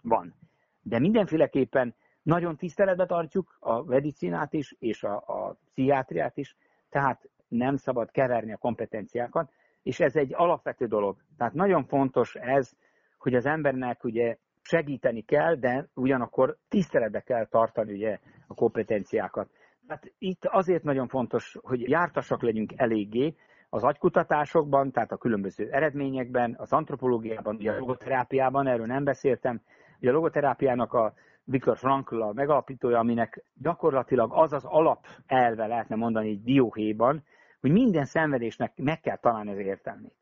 van. 0.01 0.35
De 0.81 0.99
mindenféleképpen 0.99 1.95
nagyon 2.21 2.57
tiszteletbe 2.57 3.05
tartjuk 3.05 3.57
a 3.59 3.83
medicinát 3.83 4.53
is, 4.53 4.75
és 4.79 5.03
a, 5.03 5.15
a 5.15 5.57
pszichiátriát 5.71 6.37
is, 6.37 6.55
tehát 6.89 7.29
nem 7.47 7.75
szabad 7.75 8.11
keverni 8.11 8.53
a 8.53 8.57
kompetenciákat, 8.57 9.51
és 9.83 9.99
ez 9.99 10.15
egy 10.15 10.33
alapvető 10.33 10.85
dolog. 10.87 11.17
Tehát 11.37 11.53
nagyon 11.53 11.85
fontos 11.85 12.35
ez, 12.35 12.71
hogy 13.17 13.35
az 13.35 13.45
embernek 13.45 14.03
ugye 14.03 14.37
segíteni 14.61 15.21
kell, 15.21 15.55
de 15.55 15.87
ugyanakkor 15.93 16.57
tiszteletbe 16.69 17.19
kell 17.19 17.45
tartani 17.45 17.93
ugye 17.93 18.19
a 18.47 18.53
kompetenciákat. 18.53 19.49
Tehát 19.87 20.13
itt 20.17 20.45
azért 20.45 20.83
nagyon 20.83 21.07
fontos, 21.07 21.57
hogy 21.61 21.89
jártasak 21.89 22.41
legyünk 22.41 22.71
eléggé 22.75 23.35
az 23.69 23.83
agykutatásokban, 23.83 24.91
tehát 24.91 25.11
a 25.11 25.17
különböző 25.17 25.69
eredményekben, 25.71 26.55
az 26.57 26.73
antropológiában, 26.73 27.55
ugye 27.55 27.71
a 27.71 27.77
logoterápiában, 27.77 28.67
erről 28.67 28.85
nem 28.85 29.03
beszéltem, 29.03 29.61
ugye 29.99 30.09
a 30.09 30.13
logoterápiának 30.13 30.93
a 30.93 31.13
Viktor 31.43 31.77
Frankl 31.77 32.21
a 32.21 32.33
megalapítója, 32.33 32.99
aminek 32.99 33.43
gyakorlatilag 33.53 34.31
az 34.33 34.53
az 34.53 34.65
alapelve 34.65 35.67
lehetne 35.67 35.95
mondani 35.95 36.29
egy 36.29 36.43
dióhéjban, 36.43 37.23
hogy 37.61 37.71
minden 37.71 38.05
szenvedésnek 38.05 38.73
meg 38.75 38.99
kell 38.99 39.17
találni 39.17 39.51
az 39.51 39.57
értelmét. 39.57 40.20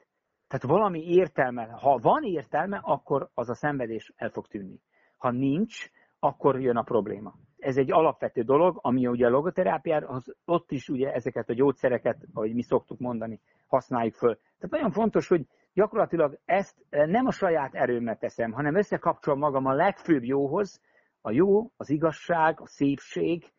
Tehát 0.49 0.65
valami 0.65 0.99
értelme, 0.99 1.63
ha 1.63 1.97
van 1.97 2.23
értelme, 2.23 2.79
akkor 2.83 3.29
az 3.33 3.49
a 3.49 3.55
szenvedés 3.55 4.13
el 4.15 4.29
fog 4.29 4.47
tűnni. 4.47 4.81
Ha 5.17 5.31
nincs, 5.31 5.89
akkor 6.19 6.61
jön 6.61 6.77
a 6.77 6.81
probléma. 6.81 7.33
Ez 7.57 7.77
egy 7.77 7.91
alapvető 7.91 8.41
dolog, 8.41 8.79
ami 8.81 9.07
ugye 9.07 9.25
a 9.25 9.29
logoterápiára, 9.29 10.21
ott 10.45 10.71
is 10.71 10.89
ugye 10.89 11.13
ezeket 11.13 11.49
a 11.49 11.53
gyógyszereket, 11.53 12.25
ahogy 12.33 12.53
mi 12.53 12.61
szoktuk 12.61 12.99
mondani, 12.99 13.39
használjuk 13.67 14.13
föl. 14.13 14.35
Tehát 14.35 14.69
nagyon 14.69 14.91
fontos, 14.91 15.27
hogy 15.27 15.47
gyakorlatilag 15.73 16.39
ezt 16.45 16.75
nem 16.89 17.25
a 17.25 17.31
saját 17.31 17.75
erőmmel 17.75 18.17
teszem, 18.17 18.51
hanem 18.51 18.75
összekapcsolom 18.75 19.39
magam 19.39 19.65
a 19.65 19.73
legfőbb 19.73 20.23
jóhoz, 20.23 20.81
a 21.21 21.31
jó, 21.31 21.71
az 21.77 21.89
igazság, 21.89 22.61
a 22.61 22.67
szépség 22.67 23.51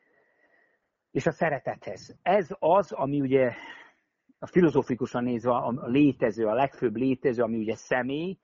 és 1.11 1.26
a 1.26 1.33
szeretethez. 1.33 2.18
Ez 2.22 2.48
az, 2.59 2.92
ami 2.92 3.20
ugye 3.20 3.53
a 4.42 4.46
filozófikusan 4.46 5.24
nézve 5.24 5.50
a 5.50 5.87
létező, 5.87 6.46
a 6.46 6.55
legfőbb 6.55 6.96
létező, 6.96 7.42
ami 7.42 7.57
ugye 7.57 7.74
személy, 7.74 8.38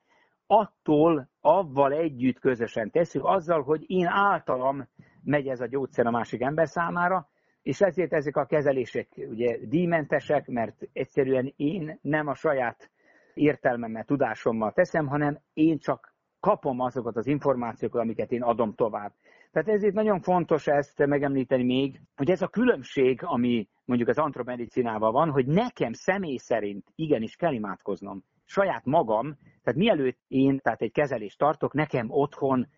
attól, 0.46 1.28
avval 1.40 1.92
együtt 1.92 2.38
közösen 2.38 2.90
tesszük, 2.90 3.24
azzal, 3.24 3.62
hogy 3.62 3.85
én 3.87 4.06
általam 4.06 4.88
megy 5.22 5.48
ez 5.48 5.61
a 5.61 5.66
gyógyszer 5.66 6.06
a 6.06 6.11
másik 6.11 6.40
ember 6.40 6.68
számára, 6.68 7.28
és 7.62 7.80
ezért 7.80 8.12
ezek 8.12 8.37
a 8.37 8.44
kezelések 8.44 9.09
ugye 9.16 9.59
díjmentesek, 9.62 10.47
mert 10.47 10.88
egyszerűen 10.92 11.53
én 11.57 11.99
nem 12.03 12.26
a 12.26 12.34
saját 12.34 12.90
értelmemmel, 13.34 14.05
tudásommal 14.05 14.72
teszem, 14.72 15.07
hanem 15.07 15.38
én 15.53 15.78
csak 15.78 16.14
kapom 16.40 16.80
azokat 16.80 17.16
az 17.16 17.26
információkat, 17.26 18.01
amiket 18.01 18.32
én 18.32 18.42
adom 18.42 18.74
tovább. 18.74 19.12
Tehát 19.57 19.70
ezért 19.70 19.94
nagyon 19.94 20.20
fontos 20.20 20.66
ezt 20.66 21.07
megemlíteni 21.07 21.64
még, 21.64 22.00
hogy 22.16 22.30
ez 22.30 22.42
a 22.42 22.48
különbség, 22.48 23.20
ami 23.22 23.68
mondjuk 23.84 24.09
az 24.09 24.18
antropomedicinával 24.18 25.12
van, 25.12 25.30
hogy 25.30 25.46
nekem 25.46 25.92
személy 25.92 26.36
szerint 26.36 26.92
igenis 26.94 27.36
kell 27.36 27.52
imádkoznom. 27.52 28.24
Saját 28.44 28.84
magam, 28.84 29.38
tehát 29.62 29.78
mielőtt 29.78 30.18
én 30.28 30.59
tehát 30.59 30.82
egy 30.82 30.92
kezelést 30.92 31.38
tartok, 31.38 31.72
nekem 31.72 32.11
otthon 32.11 32.68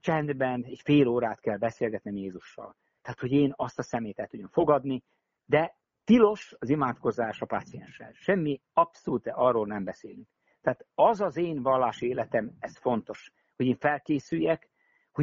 csendben 0.00 0.64
egy 0.64 0.80
fél 0.84 1.06
órát 1.06 1.40
kell 1.40 1.56
beszélgetnem 1.56 2.16
Jézussal. 2.16 2.76
Tehát, 3.02 3.20
hogy 3.20 3.32
én 3.32 3.52
azt 3.56 3.78
a 3.78 3.82
szemét 3.82 4.18
el 4.18 4.26
tudjam 4.26 4.48
fogadni, 4.48 5.02
de 5.44 5.76
tilos 6.04 6.54
az 6.58 6.68
imádkozás 6.68 7.40
a 7.40 7.46
pácienssel. 7.46 8.12
Semmi 8.12 8.60
abszolút 8.72 9.26
arról 9.26 9.66
nem 9.66 9.84
beszélünk. 9.84 10.28
Tehát 10.60 10.86
az 10.94 11.20
az 11.20 11.36
én 11.36 11.62
vallási 11.62 12.06
életem, 12.06 12.56
ez 12.58 12.78
fontos, 12.78 13.32
hogy 13.56 13.66
én 13.66 13.76
felkészüljek, 13.76 14.68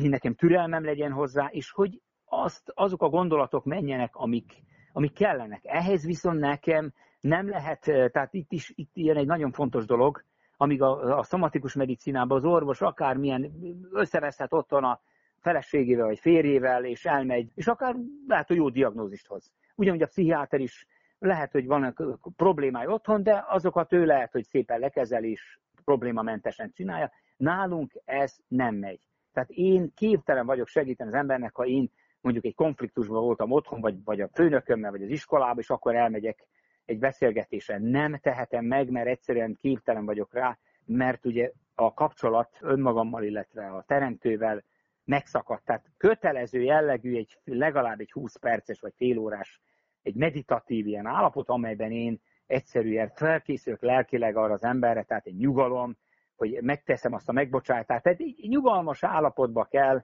hogy 0.01 0.09
nekem 0.09 0.35
türelmem 0.35 0.83
legyen 0.83 1.11
hozzá, 1.11 1.47
és 1.51 1.71
hogy 1.71 2.01
azt, 2.25 2.71
azok 2.73 3.01
a 3.01 3.09
gondolatok 3.09 3.65
menjenek, 3.65 4.15
amik, 4.15 4.63
amik 4.93 5.13
kellenek. 5.13 5.61
Ehhez 5.63 6.05
viszont 6.05 6.39
nekem 6.39 6.93
nem 7.19 7.49
lehet, 7.49 7.79
tehát 8.11 8.33
itt 8.33 8.51
is 8.51 8.71
itt 8.75 8.91
ilyen 8.93 9.17
egy 9.17 9.25
nagyon 9.25 9.51
fontos 9.51 9.85
dolog, 9.85 10.23
amíg 10.57 10.81
a, 10.81 11.17
a 11.17 11.23
szomatikus 11.23 11.73
medicinában 11.73 12.37
az 12.37 12.45
orvos 12.45 12.81
akármilyen 12.81 13.51
összeveszhet 13.91 14.53
otthon 14.53 14.83
a 14.83 14.99
feleségével 15.39 16.05
vagy 16.05 16.19
férjével, 16.19 16.85
és 16.85 17.05
elmegy, 17.05 17.51
és 17.53 17.67
akár 17.67 17.95
lehet, 18.27 18.47
hogy 18.47 18.57
jó 18.57 18.69
diagnózist 18.69 19.27
hoz. 19.27 19.51
Ugyanúgy 19.75 20.01
a 20.01 20.07
pszichiáter 20.07 20.59
is 20.59 20.87
lehet, 21.19 21.51
hogy 21.51 21.65
vannak 21.65 22.19
problémái 22.35 22.87
otthon, 22.87 23.23
de 23.23 23.45
azokat 23.47 23.93
ő 23.93 24.05
lehet, 24.05 24.31
hogy 24.31 24.43
szépen 24.43 24.79
lekezel 24.79 25.23
és 25.23 25.59
problémamentesen 25.85 26.71
csinálja. 26.73 27.11
Nálunk 27.37 28.01
ez 28.05 28.37
nem 28.47 28.75
megy. 28.75 28.99
Tehát 29.35 29.49
én 29.49 29.91
képtelen 29.95 30.45
vagyok 30.45 30.67
segíteni 30.67 31.09
az 31.09 31.15
embernek, 31.15 31.55
ha 31.55 31.65
én 31.65 31.91
mondjuk 32.21 32.45
egy 32.45 32.55
konfliktusban 32.55 33.23
voltam 33.23 33.51
otthon, 33.51 33.81
vagy, 33.81 34.03
vagy 34.03 34.21
a 34.21 34.29
főnökömmel, 34.33 34.91
vagy 34.91 35.03
az 35.03 35.09
iskolában, 35.09 35.59
és 35.59 35.69
akkor 35.69 35.95
elmegyek 35.95 36.47
egy 36.85 36.99
beszélgetésre. 36.99 37.77
Nem 37.79 38.17
tehetem 38.17 38.65
meg, 38.65 38.89
mert 38.89 39.07
egyszerűen 39.07 39.57
képtelen 39.61 40.05
vagyok 40.05 40.33
rá, 40.33 40.57
mert 40.85 41.25
ugye 41.25 41.51
a 41.75 41.93
kapcsolat 41.93 42.57
önmagammal, 42.61 43.23
illetve 43.23 43.67
a 43.67 43.83
teremtővel 43.87 44.63
megszakadt. 45.03 45.65
Tehát 45.65 45.91
kötelező 45.97 46.61
jellegű 46.61 47.15
egy 47.15 47.39
legalább 47.43 47.99
egy 47.99 48.11
20 48.11 48.35
perces 48.35 48.79
vagy 48.79 48.93
fél 48.95 49.17
órás 49.17 49.61
egy 50.01 50.15
meditatív 50.15 50.87
ilyen 50.87 51.05
állapot, 51.05 51.49
amelyben 51.49 51.91
én 51.91 52.21
egyszerűen 52.47 53.09
felkészülök 53.09 53.81
lelkileg 53.81 54.35
arra 54.35 54.53
az 54.53 54.63
emberre, 54.63 55.03
tehát 55.03 55.25
egy 55.25 55.37
nyugalom, 55.37 55.97
hogy 56.35 56.57
megteszem 56.61 57.13
azt 57.13 57.29
a 57.29 57.31
megbocsátást. 57.31 58.03
Tehát 58.03 58.19
egy 58.19 58.45
nyugalmas 58.47 59.03
állapotba 59.03 59.63
kell 59.63 60.03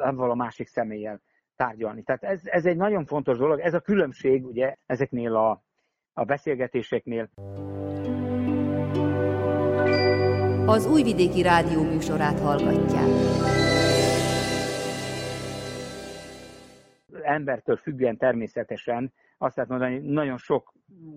avval 0.00 0.30
a 0.30 0.34
másik 0.34 0.66
személlyel 0.66 1.20
tárgyalni. 1.56 2.02
Tehát 2.02 2.22
ez, 2.22 2.40
ez 2.44 2.66
egy 2.66 2.76
nagyon 2.76 3.04
fontos 3.04 3.38
dolog, 3.38 3.60
ez 3.60 3.74
a 3.74 3.80
különbség 3.80 4.46
ugye 4.46 4.76
ezeknél 4.86 5.36
a, 5.36 5.64
a 6.12 6.24
beszélgetéseknél. 6.24 7.28
Az 10.66 10.86
Újvidéki 10.86 11.42
Rádió 11.42 11.82
műsorát 11.82 12.40
hallgatják. 12.40 13.08
Embertől 17.22 17.76
függően 17.76 18.16
természetesen 18.16 19.12
azt 19.38 19.56
lehet 19.56 19.70
mondani, 19.70 19.94
hogy 19.94 20.04
nagyon 20.04 20.36
sok, 20.36 20.72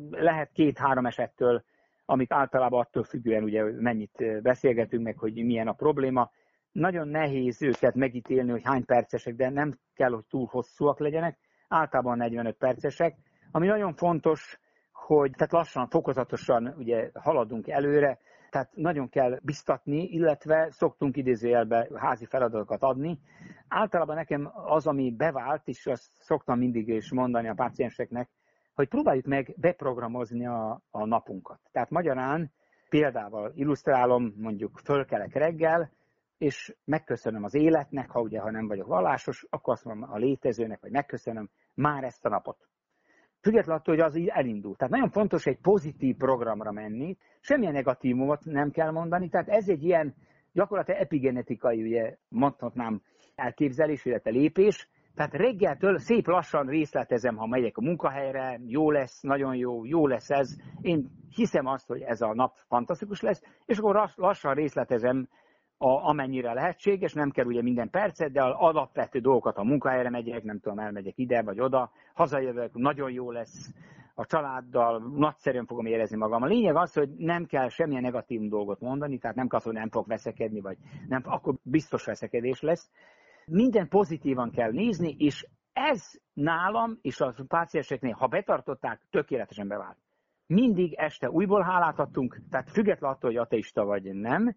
lehet 0.10 0.52
két-három 0.52 1.06
esettől, 1.06 1.64
amit 2.10 2.34
általában 2.34 2.80
attól 2.80 3.04
függően 3.04 3.44
ugye 3.44 3.64
mennyit 3.64 4.42
beszélgetünk 4.42 5.04
meg, 5.04 5.18
hogy 5.18 5.34
milyen 5.34 5.68
a 5.68 5.74
probléma. 5.74 6.30
Nagyon 6.72 7.08
nehéz 7.08 7.62
őket 7.62 7.96
megítélni, 7.96 8.52
hogy 8.52 8.62
hány 8.64 8.86
percesek, 8.86 9.36
de 9.36 9.50
nem 9.50 9.80
kell, 9.94 10.12
hogy 10.12 10.26
túl 10.30 10.48
hosszúak 10.52 11.00
legyenek, 11.00 11.38
általában 11.68 12.18
45 12.18 12.58
percesek, 12.58 13.16
ami 13.52 13.68
nagyon 13.68 13.94
fontos, 13.94 14.60
hogy 14.92 15.32
tehát 15.32 15.52
lassan, 15.52 15.88
fokozatosan 15.88 16.74
ugye 16.78 17.10
haladunk 17.14 17.68
előre, 17.68 18.20
tehát 18.50 18.76
nagyon 18.76 19.10
kell 19.10 19.40
biztatni, 19.44 20.04
illetve 20.04 20.68
szoktunk 20.72 21.18
idézőjelbe 21.18 21.88
házi 21.96 22.26
feladatokat 22.26 22.82
adni. 22.82 23.20
Általában 23.68 24.16
nekem 24.16 24.52
az, 24.54 24.88
ami 24.88 25.12
bevált, 25.12 25.68
és 25.68 25.86
azt 25.86 26.12
szoktam 26.20 26.58
mindig 26.58 26.88
is 26.88 27.12
mondani 27.12 27.48
a 27.48 27.54
pácienseknek, 27.54 28.30
hogy 28.78 28.88
próbáljuk 28.88 29.26
meg 29.26 29.54
beprogramozni 29.56 30.48
a, 30.48 30.82
a 30.92 31.06
napunkat. 31.06 31.60
Tehát 31.72 31.90
magyarán 31.90 32.52
példával 32.90 33.52
illusztrálom, 33.56 34.34
mondjuk 34.36 34.80
fölkelek 34.84 35.34
reggel, 35.34 35.92
és 36.38 36.76
megköszönöm 36.84 37.44
az 37.44 37.54
életnek, 37.54 38.10
ha 38.10 38.22
ugye, 38.22 38.40
ha 38.40 38.52
nem 38.52 38.68
vagyok 38.68 38.88
vallásos, 38.88 39.46
akkor 39.50 39.74
azt 39.74 39.86
mondom 39.86 40.12
a 40.12 40.18
létezőnek, 40.18 40.82
vagy 40.82 40.92
megköszönöm 40.92 41.50
már 41.74 42.04
ezt 42.04 42.26
a 42.26 42.30
napot. 42.30 42.68
Függetlenül 43.42 43.80
attól, 43.80 43.96
hogy 43.96 44.04
az 44.04 44.16
így 44.16 44.28
elindul. 44.28 44.76
Tehát 44.76 44.94
nagyon 44.94 45.10
fontos 45.10 45.46
egy 45.46 45.60
pozitív 45.60 46.16
programra 46.16 46.72
menni, 46.72 47.18
semmilyen 47.40 47.74
negatívumot 47.74 48.46
nem 48.46 48.72
kell 48.72 48.92
mondani, 48.92 49.30
tehát 49.30 49.48
ez 49.48 49.70
egy 49.70 49.84
ilyen 49.84 50.16
gyakorlatilag 50.52 51.02
epigenetikai, 51.02 51.82
ugye 51.82 52.18
mondhatnám, 52.28 53.02
elképzelés, 53.36 54.06
illetve 54.06 54.30
lépés. 54.30 54.90
Tehát 55.18 55.34
reggeltől 55.34 55.98
szép 55.98 56.28
lassan 56.28 56.66
részletezem, 56.66 57.36
ha 57.36 57.46
megyek 57.46 57.78
a 57.78 57.82
munkahelyre, 57.82 58.60
jó 58.66 58.92
lesz, 58.92 59.22
nagyon 59.22 59.56
jó, 59.56 59.86
jó 59.86 60.08
lesz 60.08 60.30
ez. 60.30 60.56
Én 60.82 61.10
hiszem 61.36 61.66
azt, 61.66 61.88
hogy 61.88 62.02
ez 62.02 62.22
a 62.22 62.34
nap 62.34 62.54
fantasztikus 62.68 63.22
lesz, 63.22 63.42
és 63.66 63.78
akkor 63.78 64.12
lassan 64.16 64.54
részletezem 64.54 65.28
a, 65.78 65.90
amennyire 65.90 66.54
lehetséges, 66.54 67.14
nem 67.14 67.30
kell 67.30 67.46
ugye 67.46 67.62
minden 67.62 67.90
percet, 67.90 68.32
de 68.32 68.42
alapvető 68.42 69.20
dolgokat 69.20 69.58
a 69.58 69.64
munkahelyre 69.64 70.10
megyek, 70.10 70.44
nem 70.44 70.60
tudom, 70.60 70.80
elmegyek 70.80 71.18
ide 71.18 71.42
vagy 71.42 71.60
oda, 71.60 71.92
hazajövök, 72.14 72.74
nagyon 72.74 73.12
jó 73.12 73.32
lesz, 73.32 73.74
a 74.16 74.26
családdal 74.26 75.12
nagyszerűen 75.16 75.66
fogom 75.66 75.86
érezni 75.86 76.18
magam. 76.18 76.42
A 76.42 76.46
lényeg 76.46 76.76
az, 76.76 76.94
hogy 76.94 77.10
nem 77.10 77.46
kell 77.46 77.70
semmilyen 77.70 78.02
negatív 78.02 78.50
dolgot 78.50 78.80
mondani, 78.80 79.18
tehát 79.18 79.36
nem 79.36 79.48
kell 79.48 79.60
hogy 79.64 79.74
nem 79.74 79.90
fog 79.90 80.08
veszekedni, 80.08 80.62
vagy 80.62 80.78
nem, 81.08 81.22
akkor 81.26 81.56
biztos 81.64 82.06
veszekedés 82.06 82.62
lesz. 82.62 82.92
Minden 83.52 83.88
pozitívan 83.88 84.52
kell 84.52 84.72
nézni, 84.72 85.16
és 85.18 85.48
ez 85.74 86.12
nálam 86.34 86.98
és 87.02 87.22
a 87.22 87.34
pácienseknél, 87.48 88.14
ha 88.14 88.28
betartották, 88.28 89.02
tökéletesen 89.10 89.68
bevált. 89.68 89.98
Mindig 90.48 90.94
este 90.94 91.30
újból 91.30 91.62
hálát 91.62 92.00
adtunk, 92.00 92.42
tehát 92.50 92.70
függetlenül 92.70 93.16
attól, 93.16 93.30
hogy 93.30 93.40
ateista 93.40 93.86
vagy 93.86 94.14
nem, 94.14 94.56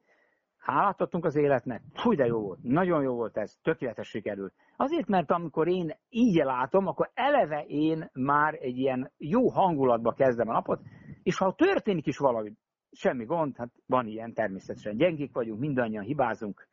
hálát 0.59 1.01
adtunk 1.01 1.24
az 1.24 1.36
életnek, 1.36 1.82
fúj 1.93 2.16
de 2.16 2.26
jó 2.26 2.41
volt, 2.41 2.62
nagyon 2.62 3.03
jó 3.03 3.14
volt 3.14 3.36
ez, 3.36 3.57
tökéletes 3.62 4.09
sikerült. 4.09 4.55
Azért, 4.76 5.09
mert 5.09 5.30
amikor 5.30 5.68
én 5.68 5.97
így 6.09 6.34
látom, 6.34 6.86
akkor 6.86 7.11
eleve 7.14 7.64
én 7.66 8.11
már 8.12 8.55
egy 8.61 8.78
ilyen 8.78 9.12
jó 9.16 9.49
hangulatba 9.49 10.12
kezdem 10.12 10.49
a 10.49 10.53
napot, 10.53 10.80
és 11.22 11.38
ha 11.38 11.55
történik 11.55 12.07
is 12.07 12.18
valami, 12.18 12.53
semmi 12.93 13.24
gond, 13.24 13.57
hát 13.57 13.70
van 13.86 14.07
ilyen 14.07 14.34
természetesen. 14.34 14.97
Gyengék 14.97 15.32
vagyunk, 15.32 15.61
mindannyian 15.61 16.05
hibázunk. 16.05 16.68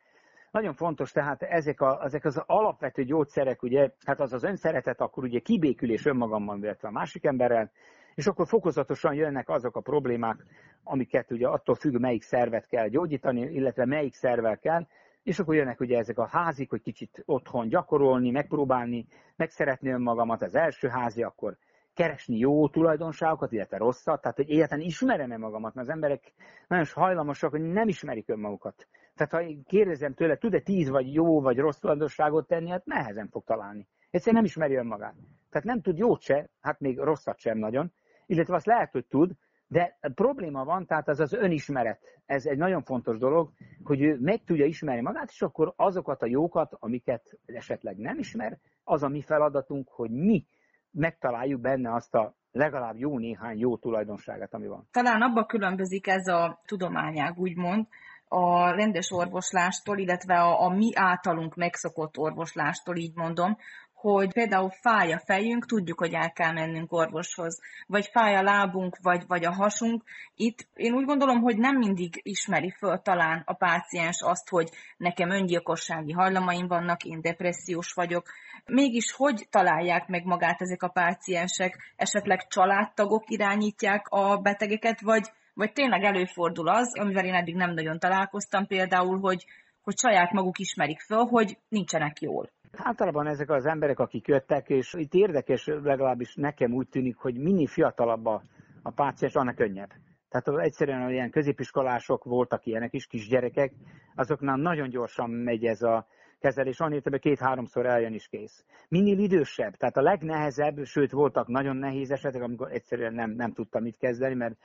Nagyon 0.57 0.73
fontos 0.73 1.11
tehát 1.11 1.43
ezek, 1.43 1.81
a, 1.81 1.99
ezek 2.03 2.25
az 2.25 2.43
alapvető 2.45 3.03
gyógyszerek, 3.03 3.63
ugye, 3.63 3.89
hát 4.05 4.19
az 4.19 4.33
az 4.33 4.43
önszeretet, 4.43 5.01
akkor 5.01 5.23
ugye 5.23 5.39
kibékülés 5.39 6.05
önmagamban, 6.05 6.63
illetve 6.63 6.87
a 6.87 6.91
másik 6.91 7.25
emberrel, 7.25 7.71
és 8.15 8.27
akkor 8.27 8.47
fokozatosan 8.47 9.13
jönnek 9.13 9.49
azok 9.49 9.75
a 9.75 9.81
problémák, 9.81 10.45
amiket 10.83 11.31
ugye 11.31 11.47
attól 11.47 11.75
függ, 11.75 11.99
melyik 11.99 12.21
szervet 12.21 12.67
kell 12.67 12.87
gyógyítani, 12.87 13.41
illetve 13.41 13.85
melyik 13.85 14.13
szervel 14.13 14.57
kell, 14.57 14.87
és 15.23 15.39
akkor 15.39 15.55
jönnek 15.55 15.79
ugye 15.79 15.97
ezek 15.97 16.17
a 16.17 16.27
házik, 16.27 16.69
hogy 16.69 16.81
kicsit 16.81 17.23
otthon 17.25 17.67
gyakorolni, 17.67 18.31
megpróbálni, 18.31 19.07
megszeretni 19.35 19.89
önmagamat, 19.89 20.41
az 20.41 20.55
első 20.55 20.87
házi, 20.87 21.23
akkor 21.23 21.57
keresni 21.93 22.37
jó 22.37 22.69
tulajdonságokat, 22.69 23.51
illetve 23.51 23.77
rosszat, 23.77 24.21
tehát 24.21 24.37
hogy 24.37 24.49
egyáltalán 24.51 24.85
ismerem-e 24.85 25.37
magamat, 25.37 25.73
mert 25.73 25.87
az 25.87 25.93
emberek 25.93 26.33
nagyon 26.67 26.85
hajlamosak, 26.93 27.51
hogy 27.51 27.61
nem 27.61 27.87
ismerik 27.87 28.29
önmagukat. 28.29 28.87
Tehát 29.17 29.33
ha 29.33 29.63
kérdezem 29.65 30.13
tőle, 30.13 30.37
tud-e 30.37 30.59
tíz 30.59 30.89
vagy 30.89 31.13
jó 31.13 31.41
vagy 31.41 31.57
rossz 31.57 31.77
tulajdonságot 31.77 32.47
tenni, 32.47 32.69
hát 32.69 32.85
nehezen 32.85 33.27
fog 33.27 33.43
találni. 33.43 33.87
Egyszerűen 34.09 34.41
nem 34.41 34.51
ismeri 34.51 34.75
önmagát. 34.75 35.15
Tehát 35.49 35.67
nem 35.67 35.81
tud 35.81 35.97
jót 35.97 36.21
se, 36.21 36.49
hát 36.61 36.79
még 36.79 36.99
rosszat 36.99 37.37
sem 37.39 37.57
nagyon, 37.57 37.93
illetve 38.25 38.55
azt 38.55 38.65
lehet, 38.65 38.91
hogy 38.91 39.05
tud, 39.05 39.31
de 39.67 39.97
probléma 40.15 40.63
van, 40.63 40.85
tehát 40.85 41.07
az 41.07 41.19
az 41.19 41.33
önismeret. 41.33 42.01
Ez 42.25 42.45
egy 42.45 42.57
nagyon 42.57 42.83
fontos 42.83 43.17
dolog, 43.17 43.51
hogy 43.83 44.01
ő 44.01 44.17
meg 44.19 44.43
tudja 44.43 44.65
ismerni 44.65 45.01
magát, 45.01 45.29
és 45.29 45.41
akkor 45.41 45.73
azokat 45.75 46.21
a 46.21 46.25
jókat, 46.25 46.75
amiket 46.79 47.39
esetleg 47.45 47.97
nem 47.97 48.17
ismer, 48.19 48.57
az 48.83 49.03
a 49.03 49.07
mi 49.07 49.21
feladatunk, 49.21 49.89
hogy 49.89 50.11
mi 50.11 50.45
megtaláljuk 50.91 51.61
benne 51.61 51.93
azt 51.93 52.15
a 52.15 52.35
legalább 52.51 52.97
jó 52.97 53.17
néhány 53.17 53.59
jó 53.59 53.77
tulajdonságát, 53.77 54.53
ami 54.53 54.67
van. 54.67 54.87
Talán 54.91 55.21
abba 55.21 55.45
különbözik 55.45 56.07
ez 56.07 56.27
a 56.27 56.61
tudományág, 56.65 57.37
úgymond, 57.39 57.87
a 58.27 58.71
rendes 58.71 59.11
orvoslástól, 59.11 59.97
illetve 59.97 60.35
a, 60.35 60.61
a 60.61 60.69
mi 60.69 60.91
általunk 60.95 61.55
megszokott 61.55 62.17
orvoslástól, 62.17 62.95
így 62.95 63.15
mondom, 63.15 63.57
hogy 63.99 64.33
például 64.33 64.69
fáj 64.69 65.13
a 65.13 65.21
fejünk, 65.25 65.65
tudjuk, 65.65 65.99
hogy 65.99 66.13
el 66.13 66.31
kell 66.31 66.51
mennünk 66.51 66.91
orvoshoz, 66.91 67.59
vagy 67.87 68.07
fáj 68.11 68.35
a 68.35 68.41
lábunk, 68.41 68.97
vagy, 69.01 69.23
vagy 69.27 69.45
a 69.45 69.53
hasunk. 69.53 70.03
Itt 70.35 70.67
én 70.73 70.93
úgy 70.93 71.05
gondolom, 71.05 71.41
hogy 71.41 71.57
nem 71.57 71.77
mindig 71.77 72.19
ismeri 72.23 72.73
föl 72.77 73.01
talán 73.01 73.43
a 73.45 73.53
páciens 73.53 74.21
azt, 74.21 74.49
hogy 74.49 74.69
nekem 74.97 75.29
öngyilkossági 75.29 76.11
hajlamaim 76.11 76.67
vannak, 76.67 77.03
én 77.03 77.21
depressziós 77.21 77.93
vagyok. 77.93 78.25
Mégis 78.65 79.11
hogy 79.11 79.47
találják 79.49 80.07
meg 80.07 80.25
magát 80.25 80.61
ezek 80.61 80.83
a 80.83 80.89
páciensek? 80.89 81.93
Esetleg 81.95 82.47
családtagok 82.47 83.23
irányítják 83.27 84.07
a 84.09 84.37
betegeket, 84.37 85.01
vagy, 85.01 85.31
vagy 85.57 85.73
tényleg 85.73 86.03
előfordul 86.03 86.67
az, 86.67 86.99
amivel 86.99 87.25
én 87.25 87.33
eddig 87.33 87.55
nem 87.55 87.73
nagyon 87.73 87.99
találkoztam 87.99 88.67
például, 88.67 89.19
hogy, 89.19 89.45
hogy 89.81 89.97
saját 89.97 90.31
maguk 90.31 90.59
ismerik 90.59 90.99
föl, 90.99 91.23
hogy 91.23 91.57
nincsenek 91.69 92.21
jól. 92.21 92.49
Általában 92.71 93.27
ezek 93.27 93.49
az 93.49 93.65
emberek, 93.65 93.99
akik 93.99 94.27
jöttek, 94.27 94.69
és 94.69 94.93
itt 94.97 95.13
érdekes, 95.13 95.65
legalábbis 95.65 96.35
nekem 96.35 96.73
úgy 96.73 96.87
tűnik, 96.87 97.15
hogy 97.15 97.37
minél 97.37 97.67
fiatalabb 97.67 98.25
a, 98.25 98.41
a 98.81 98.91
páciens, 98.91 99.35
annak 99.35 99.55
könnyebb. 99.55 99.89
Tehát 100.29 100.65
egyszerűen 100.65 101.05
olyan 101.05 101.29
középiskolások 101.29 102.23
voltak 102.23 102.65
ilyenek 102.65 102.93
is, 102.93 103.07
kisgyerekek, 103.07 103.71
azoknál 104.15 104.57
nagyon 104.57 104.89
gyorsan 104.89 105.29
megy 105.29 105.65
ez 105.65 105.81
a 105.81 106.05
kezelés, 106.39 106.79
annyi, 106.79 106.99
hogy 107.03 107.19
két-háromszor 107.19 107.85
eljön 107.85 108.13
is 108.13 108.27
kész. 108.27 108.65
Minél 108.89 109.19
idősebb, 109.19 109.73
tehát 109.73 109.97
a 109.97 110.01
legnehezebb, 110.01 110.83
sőt 110.83 111.11
voltak 111.11 111.47
nagyon 111.47 111.75
nehéz 111.75 112.11
esetek, 112.11 112.41
amikor 112.41 112.71
egyszerűen 112.71 113.13
nem, 113.13 113.31
nem 113.31 113.53
tudtam 113.53 113.83
mit 113.83 113.97
kezdeni, 113.97 114.35
mert 114.35 114.55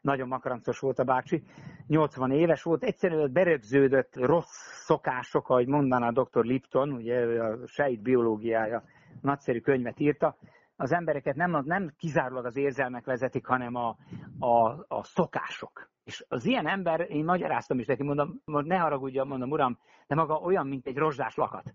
nagyon 0.00 0.28
makarancos 0.28 0.78
volt 0.78 0.98
a 0.98 1.04
bácsi, 1.04 1.42
80 1.86 2.30
éves 2.30 2.62
volt, 2.62 2.84
egyszerűen 2.84 3.32
berögződött 3.32 4.16
rossz 4.16 4.82
szokások, 4.84 5.48
ahogy 5.48 5.66
mondaná 5.66 6.08
a 6.08 6.22
dr. 6.22 6.44
Lipton, 6.44 6.92
ugye 6.92 7.42
a 7.42 7.66
sejt 7.66 8.02
biológiája 8.02 8.82
nagyszerű 9.20 9.60
könyvet 9.60 10.00
írta, 10.00 10.36
az 10.76 10.92
embereket 10.92 11.36
nem, 11.36 11.62
nem 11.64 11.92
kizárólag 11.98 12.44
az 12.44 12.56
érzelmek 12.56 13.04
vezetik, 13.04 13.46
hanem 13.46 13.74
a, 13.74 13.96
a, 14.38 14.68
a 14.88 15.02
szokások. 15.02 15.90
És 16.04 16.24
az 16.28 16.44
ilyen 16.44 16.68
ember, 16.68 17.06
én 17.10 17.24
magyaráztam 17.24 17.78
is 17.78 17.86
neki, 17.86 18.02
mondom, 18.02 18.42
ne 18.44 18.76
haragudja, 18.76 19.24
mondom, 19.24 19.50
uram, 19.50 19.78
de 20.06 20.14
maga 20.14 20.34
olyan, 20.34 20.66
mint 20.66 20.86
egy 20.86 20.96
rozsdás 20.96 21.34
lakat 21.34 21.74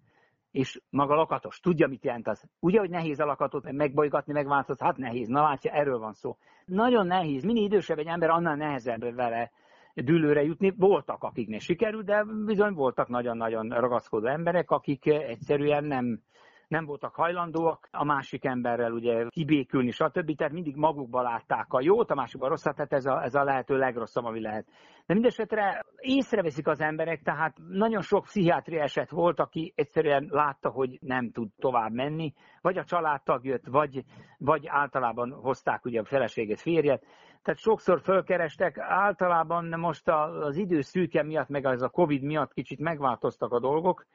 és 0.56 0.82
maga 0.90 1.16
lakatos. 1.16 1.60
Tudja, 1.60 1.88
mit 1.88 2.04
jelent 2.04 2.28
az. 2.28 2.44
Ugye, 2.60 2.80
hogy 2.80 2.90
nehéz 2.90 3.20
a 3.20 3.26
lakatot 3.26 3.72
megbolygatni, 3.72 4.34
megváltozni, 4.34 4.86
hát 4.86 4.98
nehéz. 4.98 5.28
Na 5.28 5.42
látja, 5.42 5.72
erről 5.72 5.98
van 6.00 6.14
szó. 6.14 6.38
Nagyon 6.66 7.08
nehéz. 7.08 7.44
Minél 7.44 7.64
idősebb 7.64 7.98
egy 7.98 8.08
ember, 8.08 8.30
annál 8.30 8.56
nehezebb 8.56 9.16
vele 9.16 9.52
dűlőre 9.94 10.44
jutni. 10.44 10.74
Voltak, 10.78 11.24
akiknek 11.24 11.60
sikerült, 11.60 12.06
de 12.06 12.24
bizony 12.46 12.74
voltak 12.74 13.08
nagyon-nagyon 13.08 13.70
ragaszkodó 13.70 14.28
emberek, 14.28 14.72
akik 14.72 15.06
egyszerűen 15.06 15.84
nem, 15.84 16.22
nem 16.68 16.86
voltak 16.86 17.16
hajlandóak 17.16 17.88
a 17.92 18.04
másik 18.04 18.46
emberrel 18.46 18.92
ugye 18.92 19.26
kibékülni, 19.30 19.92
stb. 19.92 20.36
Tehát 20.36 20.54
mindig 20.54 20.76
magukba 20.76 21.22
látták 21.22 21.74
a 21.74 21.82
jót, 21.82 22.12
a 22.12 22.16
másikban 22.16 22.48
a 22.48 22.52
rosszat, 22.52 22.76
tehát 22.76 22.94
ez 22.94 23.06
a, 23.06 23.24
ez 23.24 23.36
a 23.36 23.44
lehető 23.44 23.78
legrosszabb, 23.78 24.26
ami 24.26 24.42
lehet. 24.42 24.66
De 25.06 25.14
mindesetre 25.14 25.86
észreveszik 25.98 26.68
az 26.68 26.82
emberek, 26.82 27.22
tehát 27.22 27.58
nagyon 27.70 28.02
sok 28.02 28.24
pszichiátri 28.24 28.78
eset 28.78 29.10
volt, 29.10 29.40
aki 29.40 29.74
egyszerűen 29.76 30.28
látta, 30.30 30.70
hogy 30.70 30.98
nem 31.02 31.32
tud 31.32 31.50
tovább 31.60 31.92
menni, 31.92 32.34
vagy 32.62 32.78
a 32.78 32.84
családtag 32.84 33.46
jött, 33.46 33.68
vagy, 33.68 34.04
vagy 34.38 34.68
általában 34.68 35.32
hozták 35.32 35.86
ugye 35.86 36.00
a 36.00 36.06
feleséget, 36.06 36.62
férjet, 36.62 37.06
tehát 37.46 37.60
sokszor 37.60 38.02
fölkerestek, 38.02 38.78
általában 38.78 39.80
most 39.80 40.08
az 40.08 40.58
idő 40.58 40.82
szűke 40.82 41.24
miatt, 41.24 41.50
meg 41.50 41.66
az 41.66 41.82
a 41.82 41.90
Covid 41.90 42.22
miatt 42.22 42.54
kicsit 42.54 42.80
megváltoztak 42.80 43.52
a 43.52 43.60
dolgok, 43.60 44.06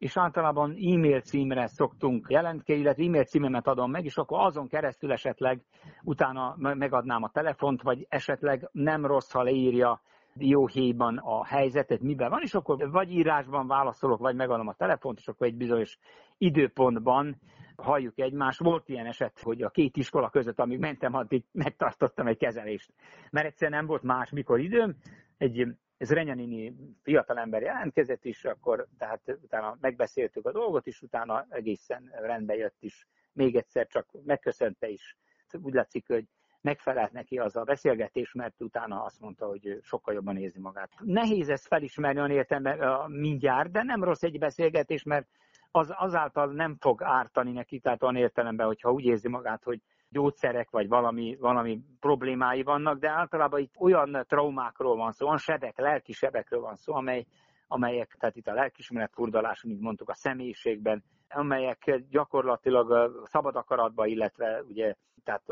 és 0.00 0.16
általában 0.16 0.70
e-mail 0.70 1.20
címre 1.20 1.66
szoktunk 1.66 2.26
jelentkezni, 2.28 2.82
illetve 2.82 3.04
e-mail 3.04 3.24
címemet 3.24 3.66
adom 3.66 3.90
meg, 3.90 4.04
és 4.04 4.16
akkor 4.16 4.38
azon 4.40 4.68
keresztül 4.68 5.12
esetleg 5.12 5.62
utána 6.02 6.54
megadnám 6.58 7.22
a 7.22 7.30
telefont, 7.30 7.82
vagy 7.82 8.06
esetleg 8.08 8.68
nem 8.72 9.06
rossz, 9.06 9.30
ha 9.30 9.42
leírja 9.42 10.00
jó 10.34 10.66
héjban 10.66 11.16
a 11.16 11.44
helyzetet, 11.44 12.00
miben 12.00 12.30
van, 12.30 12.42
és 12.42 12.54
akkor 12.54 12.90
vagy 12.90 13.12
írásban 13.12 13.66
válaszolok, 13.66 14.18
vagy 14.18 14.34
megadom 14.34 14.68
a 14.68 14.74
telefont, 14.74 15.18
és 15.18 15.28
akkor 15.28 15.46
egy 15.46 15.56
bizonyos 15.56 15.98
időpontban 16.38 17.40
halljuk 17.76 18.18
egymást. 18.18 18.60
Volt 18.60 18.88
ilyen 18.88 19.06
eset, 19.06 19.40
hogy 19.40 19.62
a 19.62 19.70
két 19.70 19.96
iskola 19.96 20.30
között, 20.30 20.60
amíg 20.60 20.78
mentem, 20.78 21.14
addig 21.14 21.44
megtartottam 21.52 22.26
egy 22.26 22.38
kezelést. 22.38 22.92
Mert 23.30 23.46
egyszerűen 23.46 23.78
nem 23.78 23.86
volt 23.86 24.02
más 24.02 24.30
mikor 24.30 24.60
időm. 24.60 24.96
Egy 25.38 25.66
ez 26.00 26.12
Renyanini 26.12 26.74
fiatalember 27.02 27.62
jelentkezett 27.62 28.24
is, 28.24 28.44
akkor 28.44 28.86
tehát 28.98 29.20
utána 29.42 29.76
megbeszéltük 29.80 30.46
a 30.46 30.52
dolgot, 30.52 30.86
és 30.86 31.02
utána 31.02 31.46
egészen 31.48 32.10
rendbe 32.12 32.54
jött 32.54 32.76
is. 32.82 33.06
Még 33.32 33.56
egyszer 33.56 33.86
csak 33.86 34.08
megköszönte 34.24 34.88
is. 34.88 35.16
Úgy 35.62 35.74
látszik, 35.74 36.06
hogy 36.06 36.24
megfelelt 36.60 37.12
neki 37.12 37.38
az 37.38 37.56
a 37.56 37.64
beszélgetés, 37.64 38.32
mert 38.32 38.60
utána 38.60 39.02
azt 39.04 39.20
mondta, 39.20 39.46
hogy 39.46 39.78
sokkal 39.82 40.14
jobban 40.14 40.36
érzi 40.36 40.60
magát. 40.60 40.90
Nehéz 41.00 41.48
ezt 41.48 41.66
felismerni 41.66 42.18
olyan 42.18 42.30
értelemben 42.30 43.10
mindjárt, 43.10 43.70
de 43.70 43.82
nem 43.82 44.04
rossz 44.04 44.22
egy 44.22 44.38
beszélgetés, 44.38 45.02
mert 45.02 45.28
az 45.70 45.94
azáltal 45.96 46.52
nem 46.52 46.76
fog 46.78 47.02
ártani 47.02 47.52
neki, 47.52 47.78
tehát 47.78 48.02
olyan 48.02 48.16
értelemben, 48.16 48.66
hogyha 48.66 48.92
úgy 48.92 49.04
érzi 49.04 49.28
magát, 49.28 49.64
hogy 49.64 49.80
gyógyszerek, 50.10 50.70
vagy 50.70 50.88
valami, 50.88 51.36
valami 51.40 51.80
problémái 52.00 52.62
vannak, 52.62 52.98
de 52.98 53.08
általában 53.08 53.60
itt 53.60 53.74
olyan 53.78 54.24
traumákról 54.28 54.96
van 54.96 55.12
szó, 55.12 55.26
olyan 55.26 55.38
sebek, 55.38 55.78
lelki 55.78 56.12
sebekről 56.12 56.60
van 56.60 56.76
szó, 56.76 56.94
amely, 56.94 57.26
amelyek, 57.68 58.16
tehát 58.18 58.36
itt 58.36 58.46
a 58.46 58.54
lelkismeret 58.54 59.12
furdalás, 59.12 59.62
mint 59.62 59.80
mondtuk, 59.80 60.08
a 60.08 60.14
személyiségben, 60.14 61.04
amelyek 61.28 62.00
gyakorlatilag 62.10 63.12
szabad 63.24 63.56
akaratba, 63.56 64.06
illetve 64.06 64.62
ugye 64.62 64.94
tehát 65.24 65.42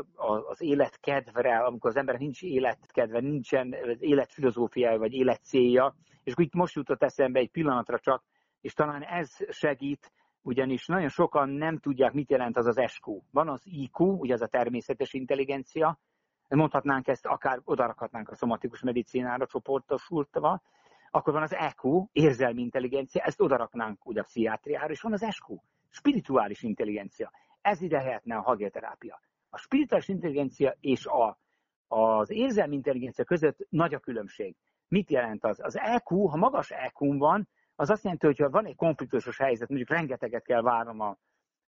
az 0.49 0.61
életkedvre, 0.61 1.57
amikor 1.57 1.89
az 1.89 1.95
ember 1.95 2.17
nincs 2.17 2.41
életkedve, 2.41 3.19
nincsen 3.19 3.75
életfilozófiája 3.99 4.97
vagy 4.97 5.13
életcélja, 5.13 5.95
és 6.23 6.33
itt 6.35 6.53
most 6.53 6.75
jutott 6.75 7.03
eszembe 7.03 7.39
egy 7.39 7.51
pillanatra 7.51 7.99
csak, 7.99 8.23
és 8.61 8.73
talán 8.73 9.03
ez 9.03 9.29
segít, 9.49 10.11
ugyanis 10.49 10.85
nagyon 10.85 11.09
sokan 11.09 11.49
nem 11.49 11.77
tudják, 11.77 12.13
mit 12.13 12.29
jelent 12.29 12.57
az 12.57 12.65
az 12.65 12.81
SQ. 12.87 13.21
Van 13.31 13.49
az 13.49 13.61
IQ, 13.65 14.03
ugye 14.03 14.33
az 14.33 14.41
a 14.41 14.47
természetes 14.47 15.13
intelligencia, 15.13 15.99
mondhatnánk 16.47 17.07
ezt, 17.07 17.25
akár 17.25 17.59
odarakhatnánk 17.63 18.29
a 18.29 18.35
szomatikus 18.35 18.81
medicinára 18.81 19.45
csoportosultva, 19.45 20.61
akkor 21.11 21.33
van 21.33 21.41
az 21.41 21.53
EQ, 21.53 22.07
érzelmi 22.11 22.61
intelligencia, 22.61 23.21
ezt 23.21 23.41
odaraknánk 23.41 24.05
ugye 24.05 24.19
a 24.19 24.23
pszichiátriára, 24.23 24.89
és 24.91 25.01
van 25.01 25.13
az 25.13 25.25
SQ, 25.29 25.53
spirituális 25.89 26.61
intelligencia. 26.61 27.31
Ez 27.61 27.81
ide 27.81 27.97
lehetne 27.97 28.35
a 28.35 28.41
hagioterápia. 28.41 29.21
A 29.49 29.57
spirituális 29.57 30.07
intelligencia 30.07 30.75
és 30.79 31.05
a, 31.05 31.39
az 31.87 32.29
érzelmi 32.29 32.75
intelligencia 32.75 33.23
között 33.23 33.67
nagy 33.69 33.93
a 33.93 33.99
különbség. 33.99 34.55
Mit 34.87 35.09
jelent 35.09 35.43
az? 35.43 35.59
Az 35.63 35.77
EQ, 35.77 36.25
ha 36.25 36.37
magas 36.37 36.71
EQ 36.71 37.17
van, 37.17 37.47
az 37.79 37.89
azt 37.89 38.03
jelenti, 38.03 38.25
hogy 38.25 38.37
ha 38.37 38.49
van 38.49 38.65
egy 38.65 38.75
konfliktusos 38.75 39.37
helyzet, 39.37 39.69
mondjuk 39.69 39.89
rengeteget 39.89 40.43
kell 40.43 40.61
várnom 40.61 40.99
a, 40.99 41.17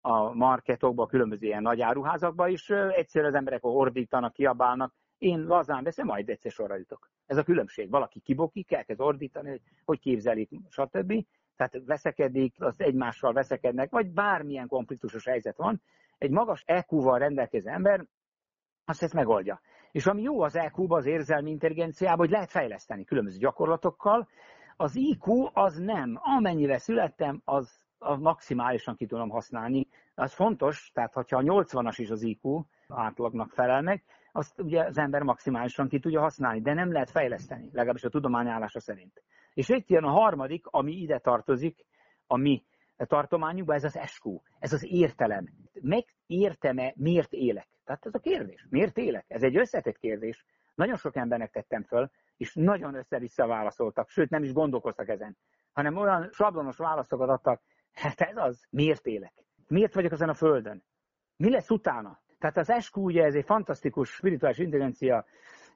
a 0.02 0.34
marketokba, 0.34 1.04
a 1.04 1.08
különböző 1.08 1.46
ilyen 1.46 1.62
nagy 1.62 1.82
áruházakba, 1.82 2.50
és 2.50 2.70
egyszerűen 2.70 3.32
az 3.32 3.38
emberek 3.38 3.66
ordítanak, 3.66 4.34
kiabálnak, 4.34 4.94
én 5.18 5.46
lazán 5.46 5.84
veszem, 5.84 6.06
majd 6.06 6.30
egyszer 6.30 6.52
sorra 6.52 6.76
jutok. 6.76 7.10
Ez 7.26 7.38
a 7.38 7.44
különbség. 7.44 7.90
Valaki 7.90 8.20
kibokik, 8.20 8.72
elkezd 8.72 9.02
ordítani, 9.02 9.50
hogy 9.50 9.62
hogy 9.86 10.00
képzelik, 10.00 10.50
stb. 10.70 11.26
Tehát 11.56 11.82
veszekedik, 11.86 12.56
az 12.58 12.82
egymással 12.82 13.34
veszekednek, 13.34 13.90
vagy 13.90 14.12
bármilyen 14.12 14.68
konfliktusos 14.68 15.26
helyzet 15.26 15.58
van. 15.58 15.82
Egy 16.18 16.32
magas 16.32 16.64
EQ-val 16.66 17.20
rendelkező 17.20 17.70
ember 17.70 18.06
azt 18.86 19.04
ezt 19.04 19.14
megoldja. 19.14 19.62
És 19.92 20.06
ami 20.06 20.22
jó 20.22 20.42
az 20.42 20.56
EQ-ba, 20.56 20.98
az 20.98 21.06
érzelmi 21.06 21.50
intelligenciában, 21.50 22.18
hogy 22.18 22.30
lehet 22.30 22.52
fejleszteni 22.52 23.04
különböző 23.04 23.38
gyakorlatokkal, 23.38 24.28
az 24.82 24.96
IQ 24.96 25.50
az 25.54 25.78
nem. 25.78 26.20
Amennyivel 26.22 26.78
születtem, 26.78 27.42
az, 27.46 27.80
az 27.98 28.20
maximálisan 28.20 28.96
ki 28.96 29.06
tudom 29.06 29.30
használni. 29.30 29.88
Az 30.16 30.34
fontos, 30.34 30.92
tehát 30.94 31.14
ha 31.14 31.20
a 31.20 31.42
80-as 31.42 31.96
is 31.98 32.10
az 32.10 32.22
IQ 32.22 32.64
átlagnak 32.88 33.52
felel 33.52 33.82
meg, 33.82 34.04
azt 34.32 34.60
ugye 34.60 34.84
az 34.84 34.98
ember 34.98 35.22
maximálisan 35.22 35.88
ki 35.88 36.00
tudja 36.00 36.22
használni, 36.22 36.62
de 36.62 36.74
nem 36.74 36.92
lehet 36.92 37.10
fejleszteni, 37.10 37.70
legalábbis 37.72 38.04
a 38.04 38.10
tudomány 38.10 38.48
állása 38.48 38.80
szerint. 38.80 39.24
És 39.54 39.70
itt 39.70 39.90
jön 39.90 40.04
a 40.04 40.12
harmadik, 40.12 40.66
ami 40.68 40.92
ide 40.92 41.20
tartozik, 41.20 41.86
a 42.28 42.38
mi 42.38 42.64
tartományunkba, 42.98 43.74
ez 43.74 43.84
az 43.84 44.00
SQ, 44.06 44.42
ez 44.60 44.74
az 44.74 44.86
értelem. 44.86 45.48
Megértem-e, 45.82 46.94
miért 46.96 47.34
élek? 47.34 47.68
Tehát 47.86 48.06
ez 48.06 48.14
a 48.14 48.20
kérdés. 48.20 48.66
Miért 48.70 48.98
élek? 48.98 49.26
Ez 49.28 49.44
egy 49.44 49.58
összetett 49.58 49.98
kérdés. 49.98 50.46
Nagyon 50.76 50.96
sok 50.96 51.16
embernek 51.16 51.52
tettem 51.52 51.84
föl, 51.84 52.10
és 52.40 52.54
nagyon 52.54 52.96
össze-vissza 52.96 53.48
válaszoltak, 53.48 54.10
sőt 54.10 54.30
nem 54.30 54.44
is 54.44 54.54
gondolkoztak 54.54 55.10
ezen, 55.10 55.38
hanem 55.72 55.98
olyan 55.98 56.30
sablonos 56.32 56.78
válaszokat 56.78 57.30
adtak, 57.30 57.62
hát 57.94 58.22
ez 58.22 58.38
az, 58.38 58.66
miért 58.70 59.06
élek? 59.06 59.34
Miért 59.68 59.94
vagyok 59.94 60.12
ezen 60.12 60.30
a 60.30 60.34
földön? 60.34 60.84
Mi 61.38 61.50
lesz 61.50 61.70
utána? 61.70 62.20
Tehát 62.40 62.58
az 62.58 62.84
SQ 62.84 63.02
ugye 63.02 63.24
ez 63.24 63.36
egy 63.36 63.46
fantasztikus 63.46 64.10
spirituális 64.10 64.58
intelligencia, 64.58 65.26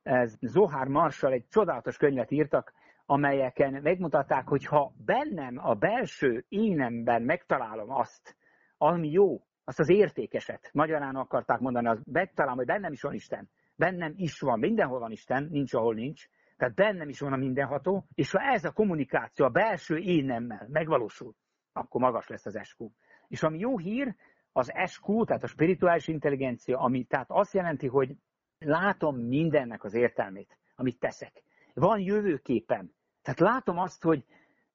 ez 0.03 0.37
Zohar 0.41 0.87
Marshall 0.87 1.31
egy 1.31 1.47
csodálatos 1.47 1.97
könyvet 1.97 2.31
írtak, 2.31 2.73
amelyeken 3.05 3.81
megmutatták, 3.81 4.47
hogy 4.47 4.65
ha 4.65 4.93
bennem, 5.05 5.57
a 5.57 5.73
belső 5.73 6.45
énemben 6.49 7.21
megtalálom 7.21 7.91
azt, 7.91 8.35
ami 8.77 9.09
jó, 9.09 9.41
azt 9.63 9.79
az 9.79 9.89
értékeset, 9.89 10.69
magyarán 10.73 11.15
akarták 11.15 11.59
mondani, 11.59 11.87
az 11.87 12.01
megtalálom, 12.11 12.57
hogy 12.57 12.67
bennem 12.67 12.91
is 12.91 13.01
van 13.01 13.13
Isten, 13.13 13.49
bennem 13.75 14.13
is 14.15 14.39
van, 14.39 14.59
mindenhol 14.59 14.99
van 14.99 15.11
Isten, 15.11 15.47
nincs, 15.51 15.73
ahol 15.73 15.93
nincs, 15.93 16.27
tehát 16.63 16.77
bennem 16.77 17.09
is 17.09 17.19
van 17.19 17.33
a 17.33 17.37
mindenható, 17.37 18.05
és 18.13 18.31
ha 18.31 18.39
ez 18.39 18.63
a 18.63 18.71
kommunikáció 18.71 19.45
a 19.45 19.49
belső 19.49 19.97
énemmel 19.97 20.67
megvalósul, 20.69 21.35
akkor 21.73 22.01
magas 22.01 22.27
lesz 22.27 22.45
az 22.45 22.59
SQ. 22.63 22.89
És 23.27 23.43
ami 23.43 23.59
jó 23.59 23.77
hír, 23.77 24.15
az 24.51 24.71
SQ, 24.85 25.25
tehát 25.25 25.43
a 25.43 25.47
spirituális 25.47 26.07
intelligencia, 26.07 26.79
ami 26.79 27.03
tehát 27.03 27.25
azt 27.29 27.53
jelenti, 27.53 27.87
hogy 27.87 28.15
látom 28.57 29.17
mindennek 29.17 29.83
az 29.83 29.93
értelmét, 29.93 30.57
amit 30.75 30.99
teszek. 30.99 31.43
Van 31.73 31.99
jövőképem. 31.99 32.91
Tehát 33.21 33.39
látom 33.39 33.77
azt, 33.77 34.03
hogy, 34.03 34.25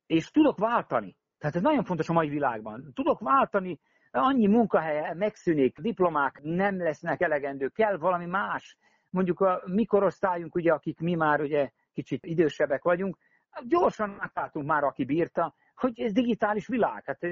és 0.07 0.31
tudok 0.31 0.59
váltani. 0.59 1.17
Tehát 1.39 1.57
ez 1.57 1.63
nagyon 1.63 1.85
fontos 1.85 2.09
a 2.09 2.13
mai 2.13 2.29
világban. 2.29 2.91
Tudok 2.95 3.21
váltani, 3.21 3.81
annyi 4.11 4.47
munkahelye 4.47 5.15
megszűnik, 5.15 5.79
diplomák 5.79 6.41
nem 6.43 6.79
lesznek 6.79 7.21
elegendő, 7.21 7.69
kell 7.69 7.97
valami 7.97 8.27
más. 8.27 8.77
Mondjuk 9.11 9.41
a 9.41 9.63
mikorosztályunk, 9.65 10.55
ugye, 10.55 10.73
akik 10.73 11.01
mi 11.01 11.15
már 11.15 11.41
ugye 11.41 11.71
kicsit 11.99 12.27
idősebbek 12.27 12.83
vagyunk, 12.83 13.17
gyorsan 13.69 14.17
átálltunk 14.19 14.67
már, 14.67 14.85
aki 14.85 15.05
bírta, 15.05 15.55
hogy 15.75 16.01
ez 16.01 16.13
digitális 16.13 16.67
világ. 16.67 17.05
Hát 17.05 17.23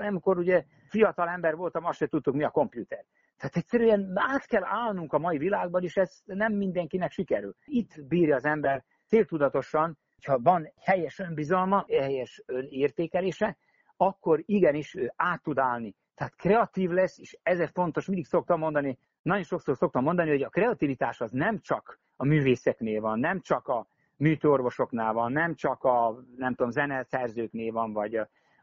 amikor 0.00 0.38
ugye 0.38 0.64
fiatal 0.88 1.28
ember 1.28 1.56
voltam, 1.56 1.84
azt 1.84 1.98
se 1.98 2.06
tudtuk, 2.06 2.34
mi 2.34 2.44
a 2.44 2.50
komputer. 2.50 3.04
Tehát 3.36 3.56
egyszerűen 3.56 4.12
át 4.14 4.46
kell 4.46 4.64
állnunk 4.64 5.12
a 5.12 5.18
mai 5.18 5.38
világban, 5.38 5.82
és 5.82 5.96
ez 5.96 6.20
nem 6.24 6.52
mindenkinek 6.52 7.10
sikerül. 7.10 7.54
Itt 7.64 8.04
bírja 8.08 8.36
az 8.36 8.44
ember 8.44 8.84
céltudatosan, 9.06 9.98
ha 10.26 10.38
van 10.38 10.72
helyes 10.80 11.18
önbizalma, 11.18 11.84
helyes 11.88 12.42
önértékelése, 12.46 13.56
akkor 13.96 14.42
igenis 14.44 14.96
át 15.16 15.42
tud 15.42 15.58
állni. 15.58 15.94
Tehát 16.14 16.34
kreatív 16.36 16.90
lesz, 16.90 17.18
és 17.18 17.38
ezért 17.42 17.72
fontos, 17.72 18.06
mindig 18.06 18.26
szoktam 18.26 18.58
mondani, 18.58 18.98
nagyon 19.22 19.44
sokszor 19.44 19.76
szoktam 19.76 20.02
mondani, 20.02 20.30
hogy 20.30 20.42
a 20.42 20.48
kreativitás 20.48 21.20
az 21.20 21.30
nem 21.30 21.58
csak 21.58 22.00
a 22.16 22.24
művészeknél 22.24 23.00
van, 23.00 23.18
nem 23.18 23.40
csak 23.40 23.68
a 23.68 23.86
műtőorvosoknál 24.22 25.12
van, 25.12 25.32
nem 25.32 25.54
csak 25.54 25.84
a, 25.84 26.22
nem 26.36 26.54
tudom, 26.54 26.70
zeneszerzőknél 26.70 27.72
van, 27.72 27.92
vagy 27.92 28.14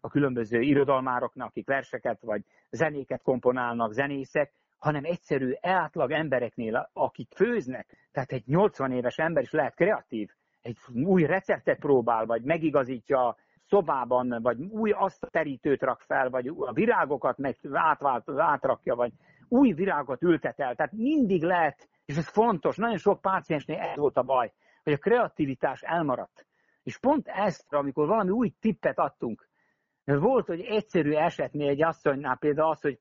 a, 0.01 0.09
különböző 0.09 0.61
irodalmároknak, 0.61 1.47
akik 1.47 1.67
verseket 1.67 2.21
vagy 2.21 2.41
zenéket 2.69 3.21
komponálnak, 3.21 3.93
zenészek, 3.93 4.53
hanem 4.77 5.03
egyszerű 5.03 5.53
átlag 5.61 6.11
embereknél, 6.11 6.89
akik 6.93 7.31
főznek, 7.35 8.09
tehát 8.11 8.31
egy 8.31 8.43
80 8.45 8.91
éves 8.91 9.17
ember 9.17 9.43
is 9.43 9.51
lehet 9.51 9.75
kreatív, 9.75 10.29
egy 10.61 10.77
új 11.03 11.25
receptet 11.25 11.79
próbál, 11.79 12.25
vagy 12.25 12.43
megigazítja 12.43 13.35
szobában, 13.67 14.39
vagy 14.41 14.59
új 14.61 14.91
azt 14.91 15.23
a 15.23 15.29
terítőt 15.29 15.81
rak 15.81 16.01
fel, 16.01 16.29
vagy 16.29 16.47
a 16.57 16.73
virágokat 16.73 17.37
meg 17.37 17.57
átvált, 17.71 18.29
átrakja, 18.37 18.95
vagy 18.95 19.11
új 19.47 19.71
virágot 19.71 20.21
ültet 20.23 20.59
el. 20.59 20.75
Tehát 20.75 20.91
mindig 20.91 21.43
lehet, 21.43 21.87
és 22.05 22.17
ez 22.17 22.27
fontos, 22.27 22.77
nagyon 22.77 22.97
sok 22.97 23.21
páciensnél 23.21 23.77
ez 23.77 23.97
volt 23.97 24.17
a 24.17 24.23
baj, 24.23 24.51
hogy 24.89 24.99
a 25.03 25.09
kreativitás 25.09 25.81
elmaradt. 25.81 26.45
És 26.83 26.97
pont 26.97 27.27
ezt, 27.27 27.73
amikor 27.73 28.07
valami 28.07 28.29
új 28.29 28.53
tippet 28.59 28.99
adtunk, 28.99 29.47
volt, 30.03 30.47
hogy 30.47 30.61
egyszerű 30.61 31.11
esetnél 31.11 31.69
egy 31.69 31.83
asszonynál 31.83 32.37
például 32.37 32.69
az, 32.69 32.81
hogy 32.81 32.99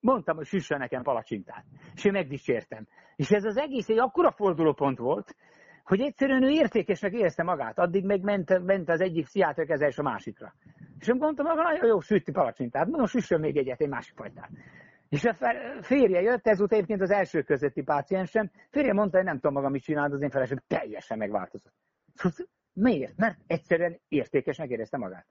mondtam, 0.00 0.36
hogy 0.36 0.46
süsse 0.46 0.76
nekem 0.76 1.02
palacsintát. 1.02 1.64
És 1.94 2.04
én 2.04 2.12
megdicsértem. 2.12 2.86
És 3.16 3.30
ez 3.30 3.44
az 3.44 3.56
egész 3.56 3.88
egy 3.88 3.98
akkora 3.98 4.30
fordulópont 4.30 4.98
volt, 4.98 5.36
hogy 5.84 6.00
egyszerűen 6.00 6.42
ő 6.42 6.48
értékesnek 6.48 7.12
érezte 7.12 7.42
magát. 7.42 7.78
Addig 7.78 8.04
meg 8.04 8.22
ment, 8.22 8.64
ment 8.64 8.88
az 8.88 9.00
egyik 9.00 9.24
pszichiáter 9.24 9.66
kezelés 9.66 9.98
a 9.98 10.02
másikra. 10.02 10.54
És 10.98 11.08
én 11.08 11.16
mondtam, 11.18 11.46
hogy 11.46 11.56
nagyon 11.56 11.86
jó, 11.86 12.00
sütti 12.00 12.32
palacsintát. 12.32 12.86
Mondom, 12.86 13.06
süssön 13.06 13.40
még 13.40 13.56
egyet, 13.56 13.80
egy 13.80 13.88
másik 13.88 14.14
fajtát. 14.16 14.50
És 15.10 15.24
a 15.24 15.36
férje 15.82 16.20
jött, 16.20 16.46
ez 16.46 16.58
volt 16.58 16.72
egyébként 16.72 17.00
az 17.00 17.10
első 17.10 17.42
közötti 17.42 17.82
páciensem, 17.82 18.50
férje 18.70 18.92
mondta, 18.92 19.16
hogy 19.16 19.26
nem 19.26 19.34
tudom 19.34 19.52
maga 19.52 19.68
mit 19.68 19.82
csinálni, 19.82 20.14
az 20.14 20.22
én 20.22 20.30
felesem 20.30 20.62
teljesen 20.66 21.18
megváltozott. 21.18 21.74
Miért? 22.72 23.16
Mert 23.16 23.38
egyszerűen 23.46 24.00
értékesnek 24.08 24.70
érezte 24.70 24.96
magát. 24.96 25.26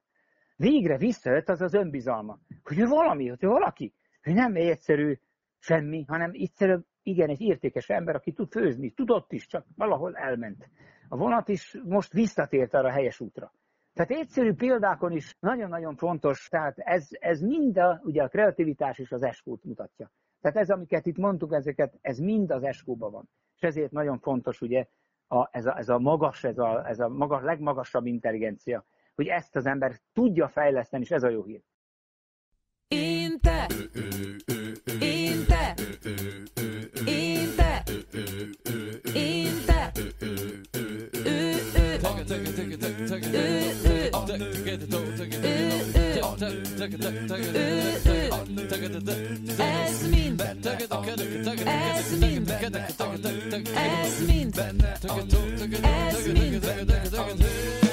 Végre 0.56 0.98
visszajött 0.98 1.50
az 1.50 1.62
az 1.62 1.74
önbizalma, 1.74 2.40
hogy 2.64 2.80
ő 2.80 2.86
valami, 2.86 3.28
hogy 3.28 3.44
ő 3.44 3.48
valaki, 3.48 3.94
hogy 4.22 4.34
nem 4.34 4.56
egy 4.56 4.68
egyszerű 4.68 5.18
semmi, 5.60 6.06
hanem 6.08 6.32
egyszerű, 6.34 6.76
igen, 7.04 7.30
egy 7.30 7.42
értékes 7.42 7.90
ember, 7.90 8.16
aki 8.16 8.32
tud 8.32 8.52
főzni, 8.52 8.92
tudott 8.92 9.32
is, 9.32 9.48
csak 9.48 9.66
valahol 9.76 10.16
elment. 10.16 10.70
A 11.08 11.18
vonat 11.18 11.48
is 11.48 11.78
most 11.84 12.14
visszatért 12.14 12.74
arra 12.74 12.88
a 12.88 12.92
helyes 12.92 13.20
útra. 13.20 13.52
Tehát 14.00 14.24
egyszerű 14.24 14.54
példákon 14.54 15.12
is 15.12 15.36
nagyon-nagyon 15.39 15.95
fontos, 15.95 16.47
tehát 16.47 16.78
ez, 16.78 17.08
ez 17.10 17.41
mind 17.41 17.78
a, 17.78 18.02
ugye 18.04 18.24
a 18.24 18.28
kreativitás 18.28 19.00
és 19.00 19.12
az 19.12 19.24
eskút 19.24 19.64
mutatja. 19.64 20.12
Tehát 20.41 20.58
ez, 20.58 20.70
amiket 20.70 21.06
itt 21.06 21.18
mondtuk, 21.18 21.54
ezeket, 21.54 21.97
ez 22.02 22.18
mind 22.18 22.52
az 22.52 22.64
eskóban 22.64 23.12
van. 23.12 23.30
És 23.56 23.62
ezért 23.62 23.91
nagyon 23.91 24.20
fontos 24.20 24.62
ugye 24.62 24.86
a, 25.28 25.50
ez, 25.52 25.66
a, 25.66 25.78
ez 25.78 25.89
a 25.89 26.00
magas, 26.00 26.43
ez 26.43 26.58
a, 26.58 26.88
ez 26.88 27.00
a 27.00 27.10
magas, 27.10 27.43
legmagasabb 27.43 28.06
intelligencia, 28.06 28.86
hogy 29.16 29.28
ezt 29.28 29.56
az 29.56 29.66
ember 29.66 30.00
tudja 30.14 30.47
fejleszteni, 30.47 31.04
és 31.04 31.12
ez 31.12 31.24
a 31.24 31.30
jó 31.30 31.43
hír. 31.43 31.62
Én 32.88 33.39
te! 33.39 33.68
Én 35.00 35.45
te! 35.47 35.74
Én 37.06 37.56
te! 37.56 37.84
Én 39.14 39.66
te! 39.66 39.91
Ez 44.30 44.38
mind, 50.10 50.42
ez 50.42 50.78
mind, 52.20 52.50
ez 52.50 52.60
mind, 56.28 56.64
ez 56.64 57.24
mind. 57.28 57.89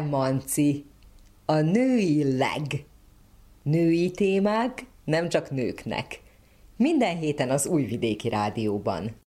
Emanci, 0.00 0.84
a 1.44 1.60
női 1.60 2.36
leg. 2.36 2.84
Női 3.62 4.10
témák 4.10 4.86
nem 5.04 5.28
csak 5.28 5.50
nőknek. 5.50 6.20
Minden 6.76 7.16
héten 7.16 7.50
az 7.50 7.66
Újvidéki 7.66 8.28
Rádióban. 8.28 9.19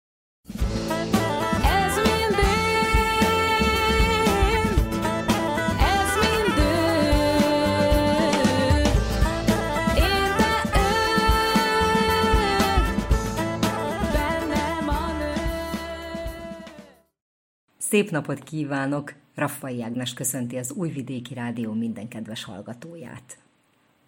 Szép 17.93 18.09
napot 18.09 18.43
kívánok! 18.43 19.13
Raffai 19.35 19.83
Ágnes 19.83 20.13
köszönti 20.13 20.57
az 20.57 20.71
Újvidéki 20.71 21.33
Rádió 21.33 21.73
minden 21.73 22.07
kedves 22.07 22.43
hallgatóját. 22.43 23.37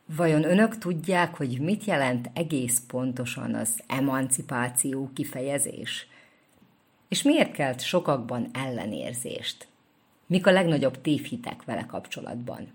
Vajon 0.05 0.43
önök 0.43 0.77
tudják, 0.77 1.35
hogy 1.35 1.59
mit 1.59 1.83
jelent 1.83 2.29
egész 2.33 2.81
pontosan 2.87 3.53
az 3.53 3.79
emancipáció 3.87 5.09
kifejezés? 5.13 6.07
És 7.07 7.21
miért 7.21 7.51
kelt 7.51 7.81
sokakban 7.81 8.49
ellenérzést? 8.53 9.67
Mik 10.27 10.47
a 10.47 10.51
legnagyobb 10.51 11.01
tévhitek 11.01 11.63
vele 11.63 11.85
kapcsolatban? 11.85 12.71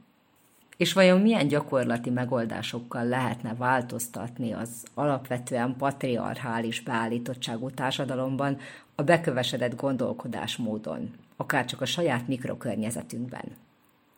És 0.76 0.92
vajon 0.92 1.20
milyen 1.20 1.48
gyakorlati 1.48 2.10
megoldásokkal 2.10 3.04
lehetne 3.04 3.54
változtatni 3.54 4.52
az 4.52 4.84
alapvetően 4.94 5.76
patriarchális 5.76 6.80
beállítottságú 6.80 7.70
társadalomban 7.70 8.58
a 9.00 9.04
bekövesedett 9.04 9.76
gondolkodásmódon, 9.76 11.10
akár 11.36 11.64
csak 11.64 11.80
a 11.80 11.84
saját 11.84 12.28
mikrokörnyezetünkben. 12.28 13.44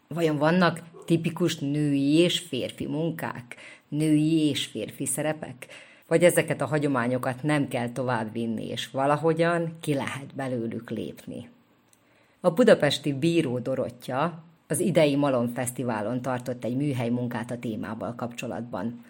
Vajon 0.08 0.36
vannak 0.36 0.82
tipikus 1.04 1.58
női 1.58 2.14
és 2.14 2.38
férfi 2.38 2.86
munkák, 2.86 3.56
női 3.88 4.48
és 4.48 4.66
férfi 4.66 5.06
szerepek? 5.06 5.66
Vagy 6.06 6.24
ezeket 6.24 6.60
a 6.60 6.66
hagyományokat 6.66 7.42
nem 7.42 7.68
kell 7.68 7.90
továbbvinni, 7.90 8.68
és 8.68 8.90
valahogyan 8.90 9.76
ki 9.80 9.94
lehet 9.94 10.34
belőlük 10.34 10.90
lépni? 10.90 11.48
A 12.40 12.50
budapesti 12.50 13.12
bíró 13.12 13.58
Dorottya 13.58 14.44
az 14.68 14.80
idei 14.80 15.16
Malon 15.16 15.48
Fesztiválon 15.48 16.22
tartott 16.22 16.64
egy 16.64 16.76
műhely 16.76 17.08
munkát 17.08 17.50
a 17.50 17.58
témával 17.58 18.14
kapcsolatban. 18.14 19.04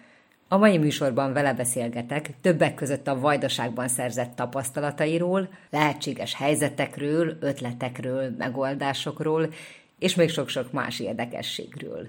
A 0.53 0.57
mai 0.57 0.77
műsorban 0.77 1.33
vele 1.33 1.53
beszélgetek 1.53 2.29
többek 2.41 2.75
között 2.75 3.07
a 3.07 3.19
vajdaságban 3.19 3.87
szerzett 3.87 4.35
tapasztalatairól, 4.35 5.49
lehetséges 5.69 6.35
helyzetekről, 6.35 7.37
ötletekről, 7.39 8.29
megoldásokról, 8.37 9.53
és 9.99 10.15
még 10.15 10.29
sok-sok 10.29 10.71
más 10.71 10.99
érdekességről. 10.99 12.07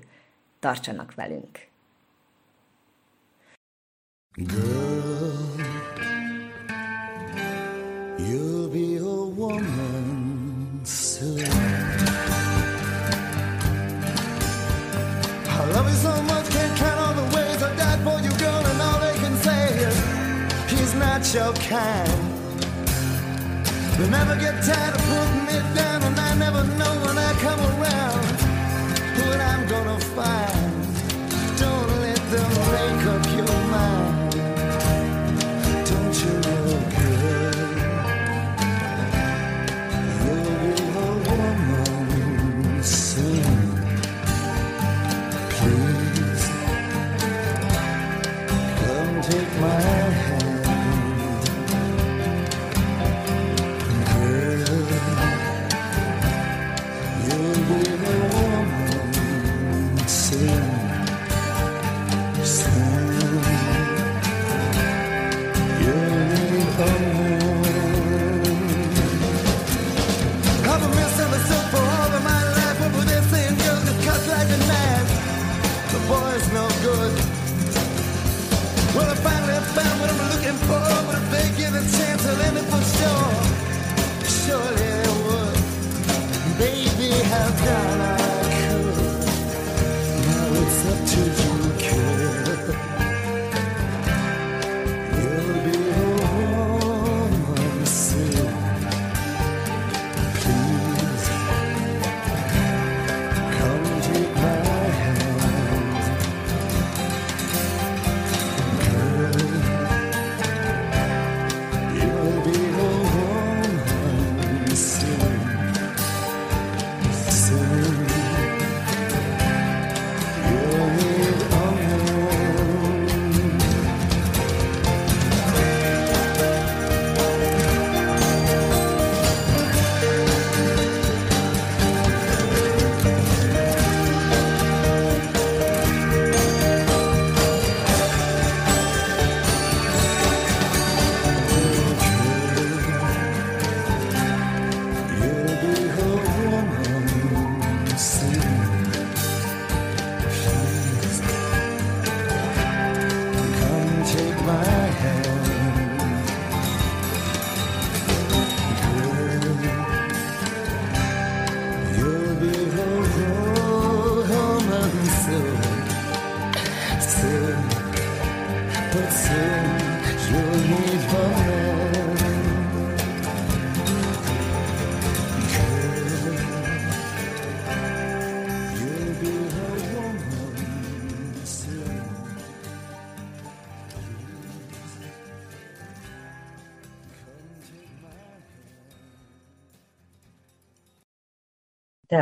Tartsanak 0.59 1.15
velünk! 1.15 1.67
Girl, 4.35 5.54
your 21.35 21.53
kind. 21.55 22.33
They 23.99 24.09
never 24.09 24.37
get 24.37 24.63
tired 24.63 24.95
of 24.95 25.03
putting 25.03 25.45
me 25.47 25.59
down, 25.75 26.03
and 26.05 26.17
I 26.21 26.35
never 26.37 26.63
know 26.79 26.95
when 27.05 27.19
I 27.19 27.33
come 27.43 27.59
around 27.59 28.25
what 29.19 29.41
I'm 29.41 29.67
gonna 29.69 29.99
find. 30.15 30.71
Don't 31.59 31.91
let 32.03 32.23
them 32.31 32.51
make 32.75 33.07
up 33.15 33.27
your 33.37 33.59
mind. 33.75 34.33
Don't 35.91 36.15
you 36.23 36.33
know, 36.45 36.67
girl? 36.95 37.65
You'll 40.23 40.45
be 40.61 40.73
a 40.87 41.13
woman 41.27 42.83
soon. 42.85 43.57
Please 45.51 46.45
come 48.79 49.15
take 49.23 49.53
my 49.61 50.04
found 79.75 80.01
what 80.01 80.11
I'm 80.11 80.23
looking 80.31 80.59
for, 80.69 80.79
but 81.07 81.17
if 81.19 81.27
they 81.35 81.47
give 81.59 81.75
a 81.75 81.83
chance, 81.97 82.27
I'll 82.27 82.41
end 82.43 82.59
it 82.59 82.67
for 82.71 82.83
sure. 82.97 83.33
Surely 84.39 84.91
they 85.03 85.11
would. 85.27 85.59
Baby, 86.59 87.11
how 87.31 87.49
can 87.63 88.01
I 88.01 88.34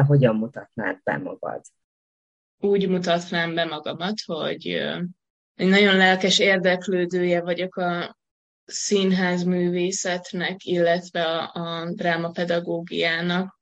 Te 0.02 0.08
hogyan 0.08 0.36
mutatnád 0.36 1.00
be 1.02 1.16
magad? 1.16 1.60
Úgy 2.58 2.88
mutatnám 2.88 3.54
be 3.54 3.64
magamat, 3.64 4.14
hogy 4.26 4.66
egy 5.54 5.68
nagyon 5.68 5.96
lelkes 5.96 6.38
érdeklődője 6.38 7.42
vagyok 7.42 7.76
a 7.76 8.18
színház 8.64 9.42
művészetnek, 9.42 10.64
illetve 10.64 11.24
a, 11.24 11.50
a 11.52 11.92
drámapedagógiának. 11.92 13.60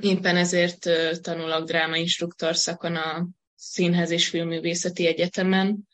Éppen 0.00 0.36
ezért 0.36 0.88
tanulok 1.22 1.64
drámainstruktor 1.64 2.56
szakon 2.56 2.96
a 2.96 3.28
Színház 3.54 4.10
és 4.10 4.28
Filmművészeti 4.28 5.06
Egyetemen, 5.06 5.88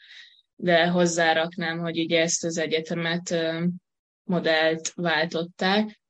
de 0.56 0.88
hozzáraknám, 0.88 1.78
hogy 1.78 1.98
ugye 1.98 2.20
ezt 2.20 2.44
az 2.44 2.58
egyetemet 2.58 3.34
modellt 4.22 4.92
váltották, 4.94 6.00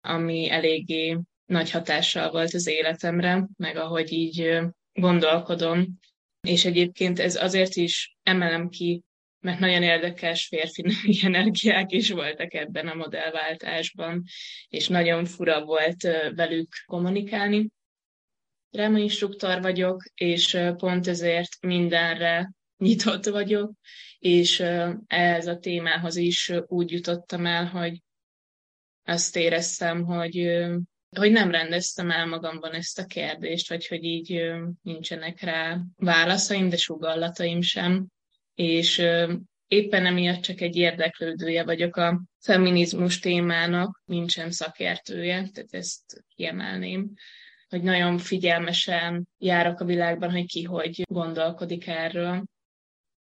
ami 0.00 0.50
eléggé 0.50 1.18
nagy 1.52 1.70
hatással 1.70 2.30
volt 2.30 2.54
az 2.54 2.66
életemre, 2.66 3.46
meg 3.56 3.76
ahogy 3.76 4.12
így 4.12 4.58
gondolkodom. 4.92 5.98
És 6.40 6.64
egyébként 6.64 7.18
ez 7.18 7.36
azért 7.36 7.74
is 7.74 8.16
emelem 8.22 8.68
ki, 8.68 9.02
mert 9.40 9.58
nagyon 9.58 9.82
érdekes 9.82 10.46
férfi 10.46 10.84
energiák 11.26 11.92
is 11.92 12.10
voltak 12.10 12.54
ebben 12.54 12.88
a 12.88 12.94
modellváltásban, 12.94 14.22
és 14.68 14.88
nagyon 14.88 15.24
fura 15.24 15.64
volt 15.64 16.02
velük 16.34 16.68
kommunikálni. 16.86 17.68
Drámainstruktor 18.70 19.60
vagyok, 19.60 20.02
és 20.14 20.58
pont 20.76 21.06
ezért 21.06 21.56
mindenre 21.60 22.52
nyitott 22.76 23.26
vagyok, 23.26 23.72
és 24.18 24.60
ehhez 25.06 25.46
a 25.46 25.58
témához 25.58 26.16
is 26.16 26.52
úgy 26.66 26.90
jutottam 26.90 27.46
el, 27.46 27.66
hogy 27.66 28.02
azt 29.04 29.36
éreztem, 29.36 30.04
hogy, 30.04 30.36
hogy 31.16 31.32
nem 31.32 31.50
rendeztem 31.50 32.10
el 32.10 32.26
magamban 32.26 32.72
ezt 32.72 32.98
a 32.98 33.06
kérdést, 33.06 33.68
vagy 33.68 33.86
hogy 33.86 34.04
így 34.04 34.52
nincsenek 34.82 35.40
rá 35.40 35.78
válaszaim, 35.96 36.68
de 36.68 36.76
sugallataim 36.76 37.60
sem. 37.60 38.06
És 38.54 39.02
éppen 39.66 40.06
emiatt 40.06 40.40
csak 40.40 40.60
egy 40.60 40.76
érdeklődője 40.76 41.64
vagyok 41.64 41.96
a 41.96 42.22
feminizmus 42.40 43.18
témának, 43.18 44.02
nincsen 44.04 44.50
szakértője, 44.50 45.48
tehát 45.52 45.74
ezt 45.74 46.24
kiemelném 46.34 47.12
hogy 47.72 47.82
nagyon 47.82 48.18
figyelmesen 48.18 49.28
járok 49.38 49.80
a 49.80 49.84
világban, 49.84 50.30
hogy 50.30 50.46
ki 50.46 50.62
hogy 50.62 51.02
gondolkodik 51.08 51.86
erről 51.86 52.44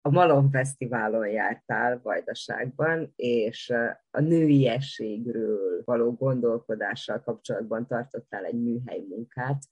a 0.02 0.10
Malom 0.10 0.50
Fesztiválon 0.50 1.28
jártál 1.28 2.00
Vajdaságban, 2.02 3.12
és 3.16 3.72
a 4.10 4.20
nőiességről 4.20 5.82
való 5.84 6.12
gondolkodással 6.12 7.20
kapcsolatban 7.20 7.86
tartottál 7.86 8.44
egy 8.44 8.60
műhely 8.60 9.00
munkát. 9.08 9.62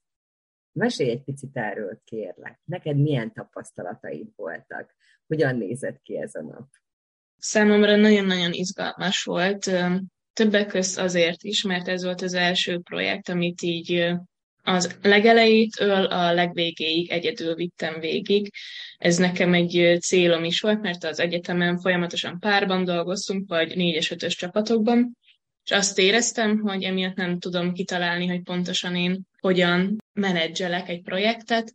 Mesélj 0.72 1.10
egy 1.10 1.24
picit 1.24 1.56
erről, 1.56 2.00
kérlek. 2.04 2.60
Neked 2.64 2.96
milyen 2.96 3.32
tapasztalataid 3.32 4.28
voltak? 4.36 4.94
Hogyan 5.26 5.56
nézett 5.56 6.02
ki 6.02 6.18
ez 6.18 6.34
a 6.34 6.42
nap? 6.42 6.68
Számomra 7.36 7.96
nagyon-nagyon 7.96 8.52
izgalmas 8.52 9.24
volt. 9.24 9.70
Többek 10.32 10.66
közt 10.66 10.98
azért 10.98 11.42
is, 11.42 11.62
mert 11.62 11.88
ez 11.88 12.04
volt 12.04 12.20
az 12.20 12.34
első 12.34 12.80
projekt, 12.80 13.28
amit 13.28 13.62
így 13.62 14.14
az 14.68 14.98
legelejétől 15.02 16.04
a 16.04 16.32
legvégéig 16.32 17.10
egyedül 17.10 17.54
vittem 17.54 18.00
végig. 18.00 18.50
Ez 18.96 19.16
nekem 19.16 19.54
egy 19.54 19.96
célom 20.00 20.44
is 20.44 20.60
volt, 20.60 20.80
mert 20.80 21.04
az 21.04 21.20
egyetemen 21.20 21.78
folyamatosan 21.78 22.38
párban 22.38 22.84
dolgoztunk, 22.84 23.48
vagy 23.48 23.76
négyes, 23.76 24.10
ötös 24.10 24.36
csapatokban, 24.36 25.16
és 25.64 25.70
azt 25.70 25.98
éreztem, 25.98 26.58
hogy 26.58 26.82
emiatt 26.82 27.14
nem 27.16 27.38
tudom 27.38 27.72
kitalálni, 27.72 28.26
hogy 28.26 28.42
pontosan 28.42 28.96
én 28.96 29.20
hogyan 29.40 29.96
menedzselek 30.12 30.88
egy 30.88 31.02
projektet. 31.02 31.74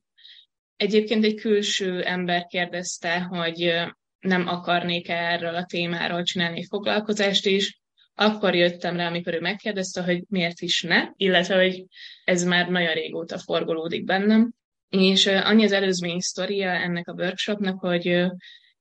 Egyébként 0.76 1.24
egy 1.24 1.36
külső 1.36 2.02
ember 2.04 2.46
kérdezte, 2.46 3.20
hogy 3.20 3.74
nem 4.20 4.48
akarnék 4.48 5.10
erről 5.10 5.56
a 5.56 5.66
témáról 5.66 6.24
csinálni 6.24 6.66
foglalkozást 6.66 7.46
is, 7.46 7.82
akkor 8.16 8.56
jöttem 8.56 8.96
rá, 8.96 9.08
amikor 9.08 9.34
ő 9.34 9.40
megkérdezte, 9.40 10.04
hogy 10.04 10.24
miért 10.28 10.62
is 10.62 10.82
ne, 10.82 11.08
illetve, 11.16 11.56
hogy 11.56 11.86
ez 12.24 12.44
már 12.44 12.70
nagyon 12.70 12.94
régóta 12.94 13.38
forgolódik 13.38 14.04
bennem. 14.04 14.52
És 14.90 15.26
annyi 15.26 15.64
az 15.64 15.72
előzmény 15.72 16.20
sztoria 16.20 16.70
ennek 16.70 17.08
a 17.08 17.14
workshopnak, 17.14 17.80
hogy 17.80 18.26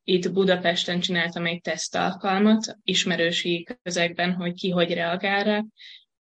itt 0.05 0.33
Budapesten 0.33 1.01
csináltam 1.01 1.47
egy 1.47 1.61
tesztalkalmat, 1.61 2.77
ismerősi 2.83 3.67
közegben, 3.83 4.33
hogy 4.33 4.55
ki 4.55 4.71
hogy 4.71 4.95
reagál 4.95 5.45
rá, 5.45 5.63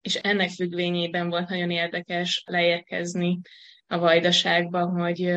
és 0.01 0.14
ennek 0.14 0.51
függvényében 0.51 1.28
volt 1.28 1.49
nagyon 1.49 1.70
érdekes 1.70 2.42
leérkezni 2.47 3.40
a 3.86 3.99
vajdaságba, 3.99 4.86
hogy 4.86 5.34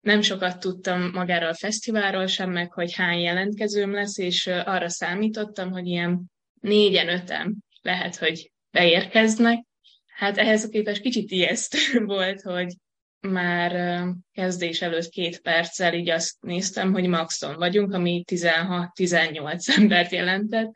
nem 0.00 0.20
sokat 0.20 0.58
tudtam 0.58 1.10
magáról 1.12 1.48
a 1.48 1.54
fesztiválról 1.54 2.26
sem, 2.26 2.50
meg 2.50 2.72
hogy 2.72 2.94
hány 2.94 3.18
jelentkezőm 3.18 3.92
lesz, 3.92 4.18
és 4.18 4.46
arra 4.46 4.88
számítottam, 4.88 5.70
hogy 5.70 5.86
ilyen 5.86 6.30
négyen, 6.60 7.08
öten 7.08 7.56
lehet, 7.82 8.16
hogy 8.16 8.50
beérkeznek. 8.70 9.64
Hát 10.06 10.38
ehhez 10.38 10.68
képest 10.68 11.00
kicsit 11.00 11.30
ijesztő 11.30 11.78
volt, 12.04 12.40
hogy 12.40 12.74
már 13.20 14.04
kezdés 14.32 14.82
előtt 14.82 15.08
két 15.08 15.40
perccel 15.40 15.94
így 15.94 16.10
azt 16.10 16.36
néztem, 16.40 16.92
hogy 16.92 17.06
maxon 17.06 17.56
vagyunk, 17.56 17.92
ami 17.92 18.24
16-18 18.32 19.68
embert 19.78 20.10
jelentett, 20.10 20.72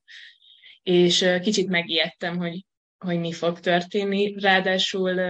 és 0.83 1.29
kicsit 1.43 1.69
megijedtem, 1.69 2.37
hogy, 2.37 2.65
hogy 2.99 3.19
mi 3.19 3.33
fog 3.33 3.61
történni. 3.61 4.41
Ráadásul 4.41 5.21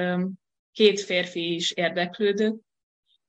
két 0.73 1.01
férfi 1.01 1.55
is 1.55 1.71
érdeklődött, 1.71 2.61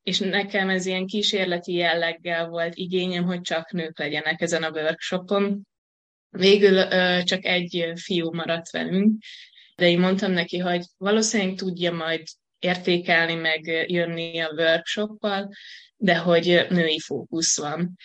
és 0.03 0.19
nekem 0.19 0.69
ez 0.69 0.85
ilyen 0.85 1.05
kísérleti 1.05 1.73
jelleggel 1.73 2.47
volt 2.47 2.75
igényem, 2.75 3.23
hogy 3.23 3.41
csak 3.41 3.71
nők 3.71 3.99
legyenek 3.99 4.41
ezen 4.41 4.63
a 4.63 4.69
workshopon, 4.69 5.67
Végül 6.37 6.75
ö, 6.75 7.19
csak 7.23 7.45
egy 7.45 7.91
fiú 7.95 8.33
maradt 8.33 8.69
velünk, 8.71 9.23
de 9.75 9.89
én 9.89 9.99
mondtam 9.99 10.31
neki, 10.31 10.57
hogy 10.57 10.83
valószínűleg 10.97 11.55
tudja 11.55 11.91
majd 11.91 12.23
értékelni, 12.59 13.33
meg 13.33 13.85
jönni 13.87 14.39
a 14.39 14.53
workshoppal, 14.57 15.49
de 15.97 16.17
hogy 16.17 16.65
női 16.69 16.99
fókusz 16.99 17.57
van. 17.57 17.95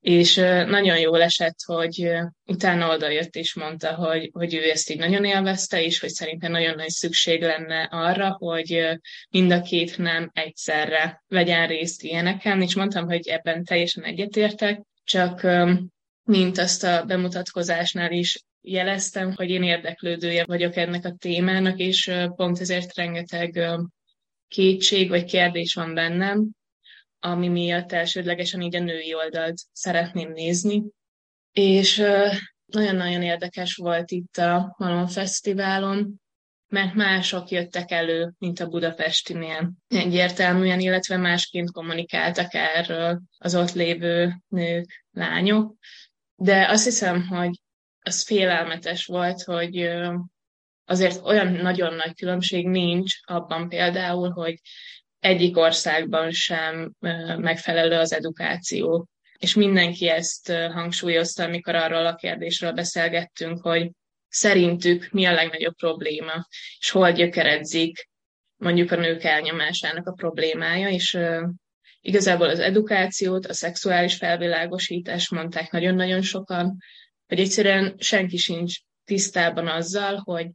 És 0.00 0.34
nagyon 0.66 0.98
jól 0.98 1.22
esett, 1.22 1.56
hogy 1.64 2.10
utána 2.46 2.94
oda 2.94 3.10
jött 3.10 3.34
és 3.34 3.54
mondta, 3.54 3.94
hogy, 3.94 4.30
hogy 4.32 4.54
ő 4.54 4.70
ezt 4.70 4.90
így 4.90 4.98
nagyon 4.98 5.24
élvezte, 5.24 5.82
és 5.82 6.00
hogy 6.00 6.08
szerintem 6.08 6.50
nagyon 6.50 6.74
nagy 6.74 6.88
szükség 6.88 7.42
lenne 7.42 7.88
arra, 7.90 8.36
hogy 8.38 8.88
mind 9.30 9.50
a 9.50 9.60
két 9.60 9.98
nem 9.98 10.30
egyszerre 10.34 11.22
vegyen 11.28 11.66
részt 11.66 12.02
ilyeneken, 12.02 12.62
és 12.62 12.74
mondtam, 12.74 13.06
hogy 13.06 13.28
ebben 13.28 13.64
teljesen 13.64 14.04
egyetértek, 14.04 14.80
csak 15.04 15.46
mint 16.28 16.58
azt 16.58 16.84
a 16.84 17.04
bemutatkozásnál 17.04 18.12
is 18.12 18.44
jeleztem, 18.60 19.32
hogy 19.34 19.50
én 19.50 19.62
érdeklődője 19.62 20.44
vagyok 20.44 20.76
ennek 20.76 21.04
a 21.04 21.14
témának, 21.18 21.78
és 21.78 22.10
pont 22.36 22.60
ezért 22.60 22.94
rengeteg 22.94 23.68
kétség 24.48 25.08
vagy 25.08 25.24
kérdés 25.24 25.74
van 25.74 25.94
bennem, 25.94 26.50
ami 27.18 27.48
miatt 27.48 27.92
elsődlegesen 27.92 28.60
így 28.60 28.76
a 28.76 28.80
női 28.80 29.14
oldalt 29.14 29.60
szeretném 29.72 30.32
nézni. 30.32 30.82
És 31.52 32.02
nagyon-nagyon 32.66 33.22
érdekes 33.22 33.74
volt 33.74 34.10
itt 34.10 34.36
a 34.36 34.74
Malon 34.78 35.06
Fesztiválon, 35.06 36.20
mert 36.68 36.94
mások 36.94 37.48
jöttek 37.48 37.90
elő, 37.90 38.32
mint 38.38 38.60
a 38.60 38.68
budapestinél 38.68 39.72
egyértelműen, 39.88 40.80
illetve 40.80 41.16
másként 41.16 41.70
kommunikáltak 41.70 42.54
erről 42.54 43.20
az 43.38 43.54
ott 43.54 43.72
lévő 43.72 44.42
nők, 44.48 45.04
lányok 45.10 45.76
de 46.40 46.68
azt 46.68 46.84
hiszem, 46.84 47.26
hogy 47.26 47.60
az 48.00 48.24
félelmetes 48.24 49.06
volt, 49.06 49.42
hogy 49.42 49.90
azért 50.84 51.24
olyan 51.24 51.52
nagyon 51.52 51.94
nagy 51.94 52.14
különbség 52.14 52.68
nincs 52.68 53.14
abban 53.24 53.68
például, 53.68 54.30
hogy 54.30 54.60
egyik 55.18 55.56
országban 55.56 56.30
sem 56.30 56.92
megfelelő 57.36 57.96
az 57.96 58.12
edukáció. 58.12 59.08
És 59.38 59.54
mindenki 59.54 60.08
ezt 60.08 60.52
hangsúlyozta, 60.52 61.44
amikor 61.44 61.74
arról 61.74 62.06
a 62.06 62.14
kérdésről 62.14 62.72
beszélgettünk, 62.72 63.62
hogy 63.62 63.90
szerintük 64.28 65.08
mi 65.10 65.24
a 65.24 65.32
legnagyobb 65.32 65.74
probléma, 65.74 66.46
és 66.78 66.90
hol 66.90 67.12
gyökeredzik 67.12 68.08
mondjuk 68.56 68.90
a 68.90 68.96
nők 68.96 69.24
elnyomásának 69.24 70.06
a 70.06 70.12
problémája, 70.12 70.88
és 70.88 71.18
Igazából 72.00 72.48
az 72.48 72.58
edukációt, 72.58 73.46
a 73.46 73.52
szexuális 73.52 74.14
felvilágosítást 74.14 75.30
mondták 75.30 75.70
nagyon-nagyon 75.70 76.22
sokan, 76.22 76.76
hogy 77.26 77.40
egyszerűen 77.40 77.94
senki 77.98 78.36
sincs 78.36 78.78
tisztában 79.04 79.66
azzal, 79.66 80.16
hogy 80.24 80.50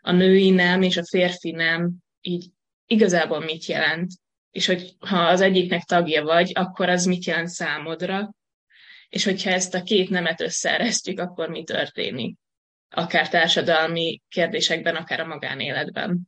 a 0.00 0.12
női 0.12 0.50
nem 0.50 0.82
és 0.82 0.96
a 0.96 1.04
férfi 1.04 1.50
nem 1.50 1.92
így 2.20 2.50
igazából 2.86 3.40
mit 3.40 3.64
jelent, 3.64 4.10
és 4.50 4.66
hogy 4.66 4.96
ha 4.98 5.18
az 5.18 5.40
egyiknek 5.40 5.82
tagja 5.82 6.22
vagy, 6.22 6.50
akkor 6.54 6.88
az 6.88 7.04
mit 7.04 7.24
jelent 7.24 7.48
számodra, 7.48 8.34
és 9.08 9.24
hogyha 9.24 9.50
ezt 9.50 9.74
a 9.74 9.82
két 9.82 10.10
nemet 10.10 10.40
összeeresztjük, 10.40 11.18
akkor 11.18 11.48
mi 11.48 11.64
történik? 11.64 12.36
Akár 12.88 13.28
társadalmi 13.28 14.22
kérdésekben, 14.28 14.96
akár 14.96 15.20
a 15.20 15.26
magánéletben. 15.26 16.20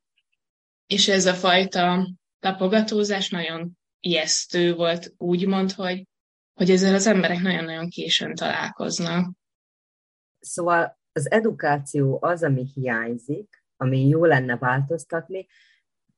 és 0.87 1.09
ez 1.09 1.27
a 1.27 1.35
fajta 1.35 2.09
tapogatózás 2.41 3.31
nagyon 3.31 3.79
ijesztő 4.05 4.75
volt, 4.75 5.15
úgymond, 5.17 5.73
hogy, 5.73 6.09
hogy 6.55 6.71
ezzel 6.71 6.95
az 6.95 7.07
emberek 7.07 7.41
nagyon-nagyon 7.41 7.89
későn 7.89 8.35
találkoznak. 8.35 9.35
Szóval 10.41 10.99
az 11.13 11.31
edukáció 11.31 12.19
az, 12.23 12.43
ami 12.43 12.71
hiányzik, 12.75 13.65
ami 13.77 14.09
jó 14.09 14.25
lenne 14.25 14.57
változtatni. 14.57 15.47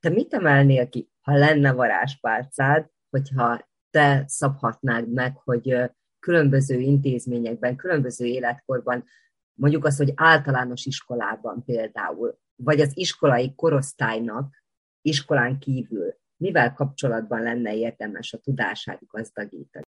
Te 0.01 0.09
mit 0.09 0.35
emelnél 0.35 0.89
ki, 0.89 1.11
ha 1.21 1.37
lenne 1.37 1.73
varázspálcád, 1.73 2.91
hogyha 3.11 3.69
te 3.91 4.25
szabhatnád 4.27 5.13
meg, 5.13 5.37
hogy 5.37 5.91
különböző 6.19 6.79
intézményekben, 6.79 7.77
különböző 7.77 8.25
életkorban, 8.25 9.05
mondjuk 9.53 9.85
azt, 9.85 9.99
hogy 9.99 10.13
általános 10.15 10.85
iskolában 10.85 11.65
például, 11.65 12.39
vagy 12.57 12.81
az 12.81 12.91
iskolai 12.95 13.55
korosztálynak 13.55 14.65
iskolán 15.03 15.59
kívül, 15.59 16.17
mivel 16.37 16.73
kapcsolatban 16.73 17.43
lenne 17.43 17.77
érdemes 17.77 18.33
a 18.33 18.39
tudását 18.39 19.07
gazdagítani? 19.07 19.85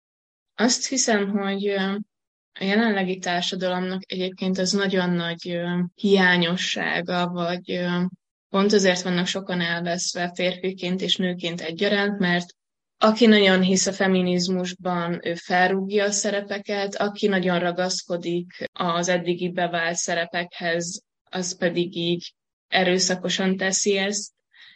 Azt 0.55 0.88
hiszem, 0.88 1.30
hogy 1.30 1.66
a 1.68 2.64
jelenlegi 2.64 3.18
társadalomnak 3.18 4.12
egyébként 4.12 4.59
ez 4.59 4.72
nagyon 4.72 5.11
nagy 5.11 5.61
hiányossága, 5.95 7.28
vagy 7.28 7.86
pont 8.49 8.72
azért 8.72 9.03
vannak 9.03 9.26
sokan 9.26 9.61
elveszve 9.61 10.32
férfiként 10.34 11.01
és 11.01 11.16
nőként 11.16 11.61
egyaránt, 11.61 12.18
mert 12.18 12.47
aki 12.99 13.26
nagyon 13.26 13.62
hisz 13.62 13.86
a 13.86 13.92
feminizmusban, 13.92 15.20
ő 15.22 15.34
felrúgja 15.34 16.05
a 16.05 16.11
szerepeket, 16.11 16.95
aki 16.95 17.26
nagyon 17.26 17.59
ragaszkodik 17.59 18.64
az 18.72 19.09
eddigi 19.09 19.49
bevált 19.49 19.97
szerepekhez, 19.97 21.03
az 21.30 21.59
pedig 21.59 21.97
így 21.97 22.34
erőszakosan 22.68 23.57
teszi 23.57 23.97
ezt, 23.97 24.32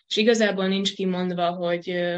és 0.08 0.16
igazából 0.16 0.66
nincs 0.66 0.94
kimondva, 0.94 1.50
hogy 1.50 2.14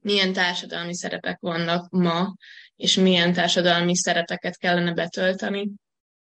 milyen 0.00 0.32
társadalmi 0.32 0.94
szerepek 0.94 1.38
vannak 1.40 1.90
ma, 1.90 2.34
és 2.76 2.94
milyen 2.94 3.32
társadalmi 3.32 3.96
szerepeket 3.96 4.58
kellene 4.58 4.92
betölteni. 4.92 5.70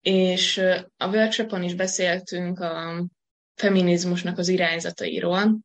És 0.00 0.58
a 0.96 1.08
workshopon 1.08 1.62
is 1.62 1.74
beszéltünk 1.74 2.58
a 2.58 3.04
feminizmusnak 3.54 4.38
az 4.38 4.48
irányzatairól, 4.48 5.58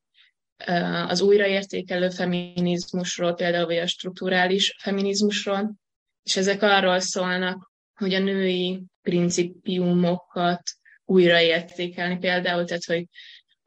az 1.07 1.21
újraértékelő 1.21 2.09
feminizmusról, 2.09 3.33
például 3.33 3.65
vagy 3.65 3.77
a 3.77 3.87
strukturális 3.87 4.75
feminizmusról, 4.81 5.75
és 6.23 6.37
ezek 6.37 6.61
arról 6.61 6.99
szólnak, 6.99 7.71
hogy 7.95 8.13
a 8.13 8.19
női 8.19 8.83
principiumokat 9.01 10.61
újraértékelni 11.05 12.17
például, 12.17 12.65
tehát 12.65 12.85
hogy 12.85 13.05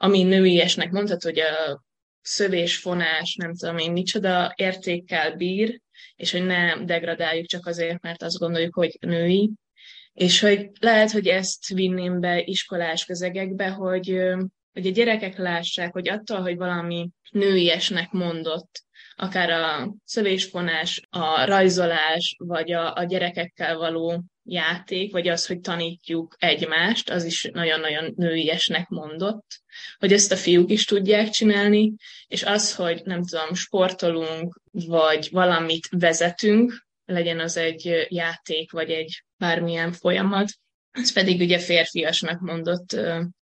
ami 0.00 0.22
nőiesnek 0.22 0.90
mondható, 0.90 1.28
hogy 1.28 1.38
a 1.38 1.84
szövésfonás, 2.20 3.34
nem 3.34 3.54
tudom 3.54 3.78
én 3.78 3.92
micsoda 3.92 4.52
értékkel 4.56 5.36
bír, 5.36 5.80
és 6.16 6.32
hogy 6.32 6.46
ne 6.46 6.84
degradáljuk 6.84 7.46
csak 7.46 7.66
azért, 7.66 8.02
mert 8.02 8.22
azt 8.22 8.38
gondoljuk, 8.38 8.74
hogy 8.74 8.96
női, 9.00 9.50
és 10.12 10.40
hogy 10.40 10.70
lehet, 10.80 11.10
hogy 11.10 11.26
ezt 11.26 11.68
vinném 11.68 12.20
be 12.20 12.42
iskolás 12.42 13.04
közegekbe, 13.04 13.68
hogy, 13.68 14.18
hogy 14.72 14.86
a 14.86 14.90
gyerekek 14.90 15.38
lássák, 15.38 15.92
hogy 15.92 16.08
attól, 16.08 16.40
hogy 16.40 16.56
valami 16.56 17.08
nőiesnek 17.30 18.10
mondott, 18.10 18.82
akár 19.16 19.50
a 19.50 19.94
szövésfonás, 20.04 21.06
a 21.10 21.44
rajzolás, 21.44 22.36
vagy 22.38 22.72
a, 22.72 22.94
a 22.94 23.04
gyerekekkel 23.04 23.76
való 23.76 24.24
játék, 24.48 25.12
vagy 25.12 25.28
az, 25.28 25.46
hogy 25.46 25.60
tanítjuk 25.60 26.36
egymást, 26.38 27.10
az 27.10 27.24
is 27.24 27.50
nagyon-nagyon 27.52 28.12
nőiesnek 28.16 28.88
mondott, 28.88 29.46
hogy 29.98 30.12
ezt 30.12 30.32
a 30.32 30.36
fiúk 30.36 30.70
is 30.70 30.84
tudják 30.84 31.28
csinálni, 31.30 31.94
és 32.26 32.42
az, 32.42 32.74
hogy 32.74 33.02
nem 33.04 33.24
tudom, 33.24 33.54
sportolunk, 33.54 34.60
vagy 34.72 35.28
valamit 35.30 35.88
vezetünk, 35.90 36.86
legyen 37.04 37.40
az 37.40 37.56
egy 37.56 38.06
játék, 38.08 38.72
vagy 38.72 38.90
egy 38.90 39.24
bármilyen 39.36 39.92
folyamat, 39.92 40.48
ez 40.90 41.12
pedig 41.12 41.40
ugye 41.40 41.58
férfiasnak 41.58 42.40
mondott 42.40 42.96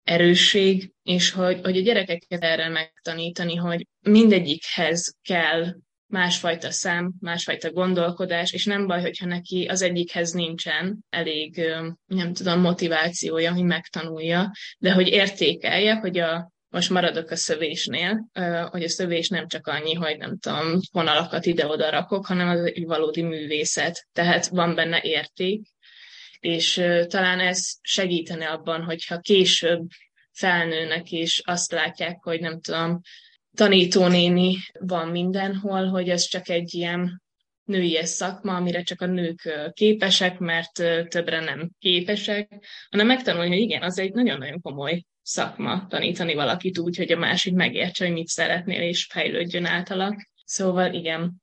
erősség, 0.02 0.92
és 1.02 1.30
hogy, 1.30 1.60
hogy 1.62 1.76
a 1.76 1.82
gyerekeket 1.82 2.42
erre 2.42 2.68
megtanítani, 2.68 3.54
hogy 3.54 3.86
mindegyikhez 4.00 5.16
kell 5.22 5.74
másfajta 6.06 6.70
szám, 6.70 7.12
másfajta 7.20 7.72
gondolkodás, 7.72 8.52
és 8.52 8.64
nem 8.64 8.86
baj, 8.86 9.00
hogyha 9.00 9.26
neki 9.26 9.64
az 9.64 9.82
egyikhez 9.82 10.30
nincsen 10.30 11.04
elég, 11.10 11.64
nem 12.06 12.32
tudom, 12.32 12.60
motivációja, 12.60 13.52
hogy 13.52 13.64
megtanulja, 13.64 14.52
de 14.78 14.92
hogy 14.92 15.08
értékelje, 15.08 15.94
hogy 15.94 16.18
a, 16.18 16.52
most 16.68 16.90
maradok 16.90 17.30
a 17.30 17.36
szövésnél, 17.36 18.28
hogy 18.70 18.82
a 18.82 18.88
szövés 18.88 19.28
nem 19.28 19.48
csak 19.48 19.66
annyi, 19.66 19.94
hogy 19.94 20.16
nem 20.18 20.38
tudom, 20.38 20.80
vonalakat 20.92 21.46
ide-oda 21.46 21.90
rakok, 21.90 22.26
hanem 22.26 22.48
az 22.48 22.60
egy 22.60 22.84
valódi 22.84 23.22
művészet. 23.22 24.06
Tehát 24.12 24.46
van 24.46 24.74
benne 24.74 25.00
érték, 25.02 25.66
és 26.40 26.74
talán 27.06 27.40
ez 27.40 27.74
segítene 27.80 28.46
abban, 28.46 28.82
hogyha 28.82 29.18
később 29.18 29.86
felnőnek, 30.32 31.10
és 31.10 31.42
azt 31.44 31.72
látják, 31.72 32.22
hogy 32.22 32.40
nem 32.40 32.60
tudom, 32.60 33.00
tanítónéni 33.56 34.56
van 34.80 35.08
mindenhol, 35.08 35.86
hogy 35.86 36.08
ez 36.08 36.22
csak 36.22 36.48
egy 36.48 36.74
ilyen 36.74 37.22
női 37.64 37.98
szakma, 38.02 38.54
amire 38.54 38.82
csak 38.82 39.00
a 39.00 39.06
nők 39.06 39.70
képesek, 39.72 40.38
mert 40.38 40.72
többre 41.08 41.40
nem 41.40 41.70
képesek, 41.78 42.48
hanem 42.90 43.06
megtanulni, 43.06 43.48
hogy 43.48 43.58
igen, 43.58 43.82
az 43.82 43.98
egy 43.98 44.12
nagyon-nagyon 44.12 44.60
komoly 44.60 45.02
szakma 45.22 45.86
tanítani 45.88 46.34
valakit 46.34 46.78
úgy, 46.78 46.96
hogy 46.96 47.12
a 47.12 47.18
másik 47.18 47.54
megértse, 47.54 48.04
hogy 48.04 48.14
mit 48.14 48.28
szeretnél, 48.28 48.80
és 48.80 49.04
fejlődjön 49.04 49.64
általak. 49.64 50.30
Szóval 50.44 50.94
igen, 50.94 51.42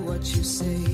you 0.41 0.45
say. 0.45 0.90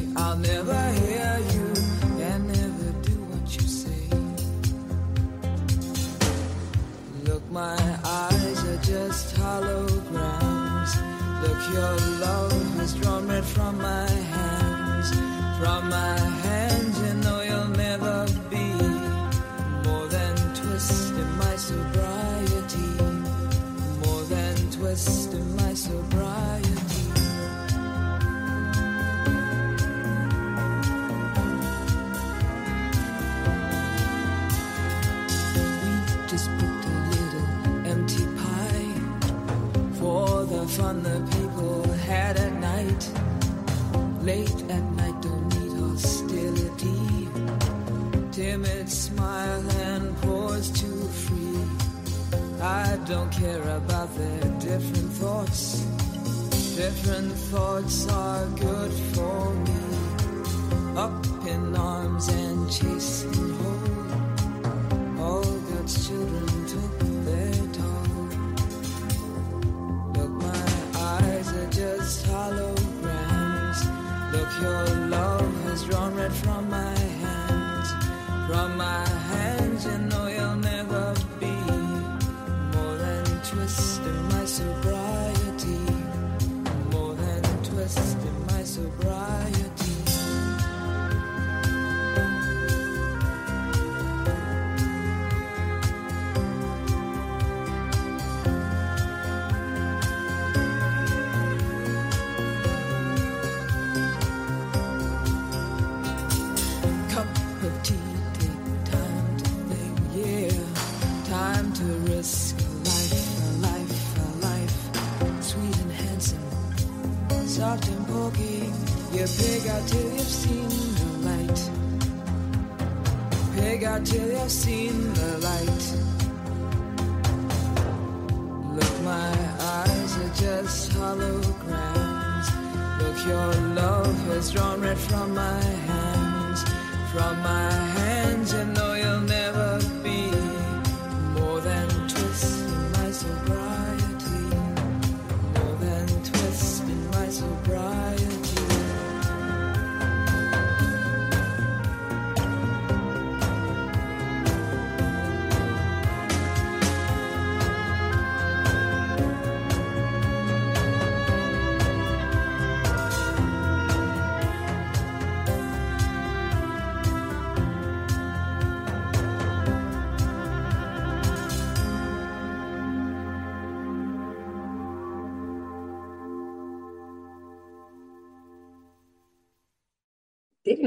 don't 53.29 53.41
care 53.41 53.77
about 53.77 54.13
their 54.15 54.41
different 54.59 55.11
thoughts. 55.13 55.79
Different 56.75 57.31
thoughts 57.33 58.07
are 58.09 58.45
good 58.47 58.91
for 58.91 59.36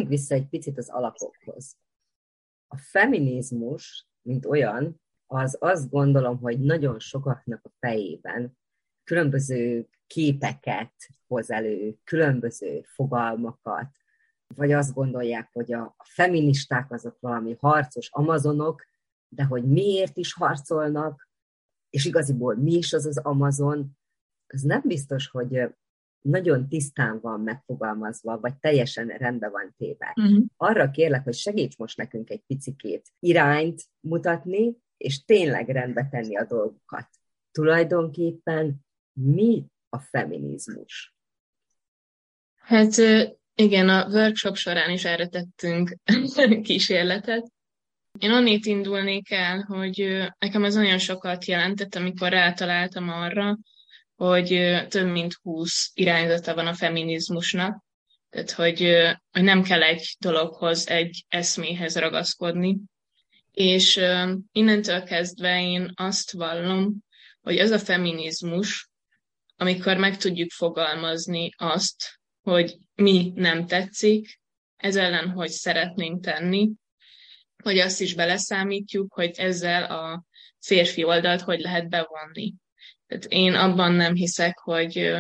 Térjünk 0.01 0.21
vissza 0.21 0.35
egy 0.35 0.49
picit 0.49 0.79
az 0.79 0.89
alapokhoz. 0.89 1.77
A 2.69 2.77
feminizmus, 2.77 4.09
mint 4.23 4.47
olyan, 4.47 5.01
az 5.27 5.57
azt 5.61 5.91
gondolom, 5.91 6.39
hogy 6.39 6.61
nagyon 6.61 6.99
sokaknak 6.99 7.65
a 7.65 7.71
fejében 7.79 8.59
különböző 9.05 9.89
képeket 10.07 10.93
hoz 11.27 11.51
elő, 11.51 11.99
különböző 12.05 12.83
fogalmakat, 12.83 13.89
vagy 14.55 14.73
azt 14.73 14.95
gondolják, 14.95 15.49
hogy 15.53 15.73
a 15.73 15.97
feministák 16.05 16.93
azok 16.93 17.17
valami 17.21 17.57
harcos 17.59 18.09
amazonok, 18.11 18.85
de 19.29 19.45
hogy 19.45 19.65
miért 19.65 20.17
is 20.17 20.33
harcolnak, 20.33 21.29
és 21.91 22.05
igaziból 22.05 22.55
mi 22.57 22.73
is 22.73 22.93
az 22.93 23.07
az 23.07 23.19
Amazon, 23.19 23.99
az 24.47 24.63
nem 24.63 24.83
biztos, 24.85 25.29
hogy 25.29 25.75
nagyon 26.21 26.69
tisztán 26.69 27.21
van 27.21 27.41
megfogalmazva, 27.41 28.41
vagy 28.41 28.55
teljesen 28.57 29.07
rendben 29.07 29.51
van 29.51 29.75
téve. 29.79 30.13
Uh-huh. 30.17 30.45
Arra 30.57 30.91
kérlek, 30.91 31.25
hogy 31.25 31.35
segíts 31.35 31.77
most 31.77 31.97
nekünk 31.97 32.31
egy 32.31 32.43
picikét 32.47 33.09
irányt 33.19 33.83
mutatni, 34.01 34.77
és 34.97 35.25
tényleg 35.25 35.69
rendbe 35.69 36.09
tenni 36.11 36.37
a 36.37 36.45
dolgokat. 36.45 37.09
Tulajdonképpen 37.51 38.87
mi 39.13 39.65
a 39.89 39.99
feminizmus? 39.99 41.15
Hát 42.57 42.95
igen, 43.55 43.89
a 43.89 44.09
workshop 44.09 44.57
során 44.57 44.91
is 44.91 45.05
erre 45.05 45.27
tettünk 45.27 45.97
kísérletet. 46.63 47.53
Én 48.19 48.31
onnét 48.31 48.67
indulnék 48.67 49.31
el, 49.31 49.61
hogy 49.61 50.27
nekem 50.39 50.65
ez 50.65 50.75
nagyon 50.75 50.99
sokat 50.99 51.45
jelentett, 51.45 51.95
amikor 51.95 52.29
rátaláltam 52.29 53.09
arra, 53.09 53.59
hogy 54.21 54.81
több 54.89 55.07
mint 55.07 55.39
20 55.43 55.91
irányzata 55.95 56.55
van 56.55 56.67
a 56.67 56.75
feminizmusnak. 56.75 57.85
Tehát, 58.31 58.51
hogy, 58.51 58.79
hogy 59.31 59.43
nem 59.43 59.63
kell 59.63 59.83
egy 59.83 60.17
dologhoz, 60.19 60.89
egy 60.89 61.25
eszméhez 61.29 61.97
ragaszkodni. 61.97 62.79
És 63.53 64.01
innentől 64.53 65.03
kezdve 65.03 65.63
én 65.63 65.93
azt 65.95 66.33
vallom, 66.33 67.05
hogy 67.41 67.57
ez 67.57 67.71
a 67.71 67.79
feminizmus, 67.79 68.89
amikor 69.57 69.97
meg 69.97 70.17
tudjuk 70.17 70.51
fogalmazni 70.51 71.51
azt, 71.57 72.21
hogy 72.43 72.77
mi 72.95 73.33
nem 73.35 73.67
tetszik, 73.67 74.41
ez 74.77 74.97
ellen 74.97 75.31
hogy 75.31 75.51
szeretnénk 75.51 76.25
tenni, 76.25 76.71
hogy 77.63 77.79
azt 77.79 78.01
is 78.01 78.15
beleszámítjuk, 78.15 79.13
hogy 79.13 79.31
ezzel 79.37 79.85
a 79.85 80.25
férfi 80.59 81.05
oldalt 81.05 81.41
hogy 81.41 81.61
lehet 81.61 81.89
bevonni. 81.89 82.55
Én 83.29 83.55
abban 83.55 83.93
nem 83.93 84.15
hiszek, 84.15 84.59
hogy, 84.59 85.13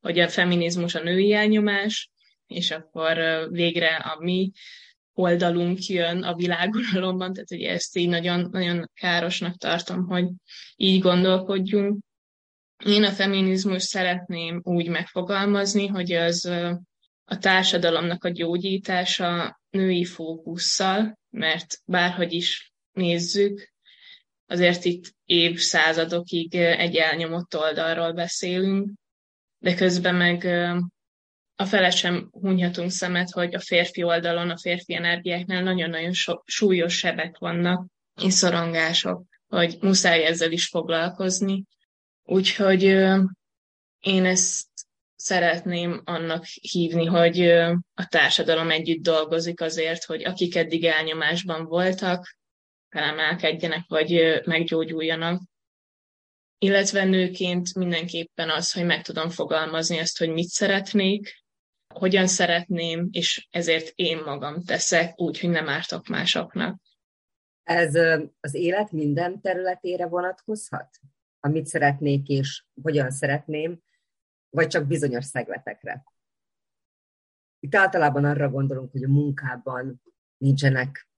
hogy 0.00 0.18
a 0.18 0.28
feminizmus 0.28 0.94
a 0.94 1.02
női 1.02 1.32
elnyomás, 1.32 2.10
és 2.46 2.70
akkor 2.70 3.18
végre 3.50 3.96
a 3.96 4.18
mi 4.20 4.50
oldalunk 5.14 5.86
jön 5.86 6.22
a 6.22 6.34
világuralomban, 6.34 7.32
tehát 7.32 7.48
hogy 7.48 7.62
ezt 7.62 7.96
így 7.96 8.08
nagyon, 8.08 8.48
nagyon 8.50 8.90
károsnak 8.94 9.56
tartom, 9.56 10.06
hogy 10.06 10.28
így 10.76 11.00
gondolkodjunk. 11.00 11.98
Én 12.84 13.04
a 13.04 13.10
feminizmus 13.10 13.82
szeretném 13.82 14.60
úgy 14.64 14.88
megfogalmazni, 14.88 15.86
hogy 15.86 16.12
az 16.12 16.44
a 17.24 17.38
társadalomnak 17.38 18.24
a 18.24 18.28
gyógyítása 18.28 19.60
női 19.70 20.04
fókusszal, 20.04 21.18
mert 21.30 21.78
bárhogy 21.84 22.32
is 22.32 22.72
nézzük, 22.92 23.71
azért 24.52 24.84
itt 24.84 25.14
évszázadokig 25.24 26.54
egy 26.54 26.96
elnyomott 26.96 27.56
oldalról 27.56 28.12
beszélünk, 28.12 28.90
de 29.58 29.74
közben 29.74 30.14
meg 30.14 30.44
a 31.56 31.64
fele 31.64 31.90
sem 31.90 32.28
hunyhatunk 32.30 32.90
szemet, 32.90 33.30
hogy 33.30 33.54
a 33.54 33.60
férfi 33.60 34.02
oldalon, 34.02 34.50
a 34.50 34.58
férfi 34.58 34.94
energiáknál 34.94 35.62
nagyon-nagyon 35.62 36.12
so- 36.12 36.42
súlyos 36.44 36.96
sebek 36.96 37.38
vannak, 37.38 37.86
és 38.22 38.32
szorongások, 38.32 39.24
hogy 39.48 39.76
muszáj 39.80 40.24
ezzel 40.24 40.52
is 40.52 40.66
foglalkozni. 40.66 41.64
Úgyhogy 42.22 42.82
én 44.00 44.24
ezt 44.24 44.68
szeretném 45.16 46.02
annak 46.04 46.44
hívni, 46.44 47.04
hogy 47.04 47.40
a 47.94 48.06
társadalom 48.08 48.70
együtt 48.70 49.02
dolgozik 49.02 49.60
azért, 49.60 50.04
hogy 50.04 50.24
akik 50.24 50.56
eddig 50.56 50.84
elnyomásban 50.84 51.64
voltak, 51.64 52.36
felemelkedjenek, 52.92 53.84
vagy 53.88 54.40
meggyógyuljanak. 54.44 55.42
Illetve 56.58 57.04
nőként 57.04 57.74
mindenképpen 57.74 58.50
az, 58.50 58.72
hogy 58.72 58.84
meg 58.84 59.02
tudom 59.02 59.30
fogalmazni 59.30 59.98
azt, 59.98 60.18
hogy 60.18 60.28
mit 60.28 60.48
szeretnék, 60.48 61.42
hogyan 61.94 62.26
szeretném, 62.26 63.08
és 63.10 63.46
ezért 63.50 63.92
én 63.94 64.18
magam 64.18 64.64
teszek 64.64 65.20
úgy, 65.20 65.40
hogy 65.40 65.50
nem 65.50 65.68
ártok 65.68 66.06
másoknak. 66.06 66.80
Ez 67.62 67.94
az 68.40 68.54
élet 68.54 68.92
minden 68.92 69.40
területére 69.40 70.06
vonatkozhat? 70.06 70.98
Amit 71.40 71.66
szeretnék 71.66 72.28
és 72.28 72.64
hogyan 72.82 73.10
szeretném, 73.10 73.80
vagy 74.50 74.68
csak 74.68 74.86
bizonyos 74.86 75.24
szegletekre? 75.24 76.04
Itt 77.60 77.74
általában 77.74 78.24
arra 78.24 78.50
gondolunk, 78.50 78.90
hogy 78.90 79.02
a 79.02 79.08
munkában 79.08 80.02
nincsenek 80.36 81.08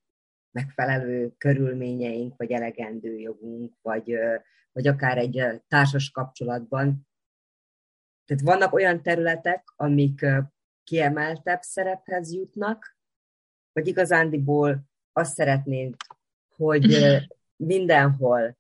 megfelelő 0.55 1.35
körülményeink, 1.39 2.37
vagy 2.37 2.53
elegendő 2.53 3.19
jogunk, 3.19 3.75
vagy, 3.83 4.17
vagy 4.73 4.87
akár 4.87 5.19
egy 5.19 5.63
társas 5.69 6.11
kapcsolatban. 6.11 7.09
Tehát 8.25 8.43
vannak 8.43 8.73
olyan 8.73 9.03
területek, 9.03 9.73
amik 9.77 10.27
kiemeltebb 10.85 11.61
szerephez 11.63 12.33
jutnak, 12.33 12.97
vagy 13.73 13.87
igazándiból 13.87 14.85
azt 15.13 15.35
szeretnénk, 15.35 15.97
hogy 16.57 16.87
mindenhol 17.57 18.57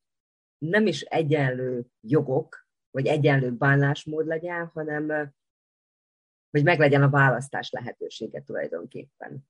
nem 0.58 0.86
is 0.86 1.00
egyenlő 1.00 1.86
jogok, 2.00 2.66
vagy 2.90 3.06
egyenlő 3.06 3.52
bánásmód 3.52 4.26
legyen, 4.26 4.66
hanem 4.66 5.32
hogy 6.50 6.64
meglegyen 6.64 7.02
a 7.02 7.10
választás 7.10 7.70
lehetősége 7.70 8.42
tulajdonképpen. 8.42 9.48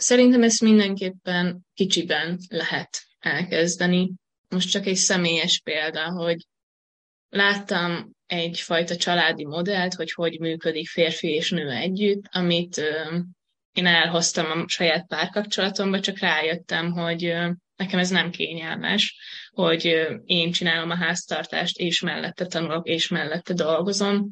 Szerintem 0.00 0.42
ezt 0.42 0.60
mindenképpen 0.60 1.60
kicsiben 1.74 2.38
lehet 2.48 3.02
elkezdeni. 3.18 4.12
Most 4.48 4.70
csak 4.70 4.86
egy 4.86 4.96
személyes 4.96 5.60
példa, 5.64 6.10
hogy 6.10 6.46
láttam 7.28 8.10
egyfajta 8.26 8.96
családi 8.96 9.44
modellt, 9.44 9.94
hogy 9.94 10.12
hogy 10.12 10.38
működik 10.38 10.88
férfi 10.88 11.28
és 11.28 11.50
nő 11.50 11.70
együtt, 11.70 12.22
amit 12.30 12.76
én 13.72 13.86
elhoztam 13.86 14.50
a 14.50 14.68
saját 14.68 15.06
párkapcsolatomba, 15.06 16.00
csak 16.00 16.18
rájöttem, 16.18 16.90
hogy 16.90 17.34
nekem 17.76 17.98
ez 17.98 18.10
nem 18.10 18.30
kényelmes, 18.30 19.16
hogy 19.50 19.84
én 20.24 20.52
csinálom 20.52 20.90
a 20.90 20.96
háztartást, 20.96 21.78
és 21.78 22.00
mellette 22.00 22.46
tanulok, 22.46 22.88
és 22.88 23.08
mellette 23.08 23.54
dolgozom. 23.54 24.30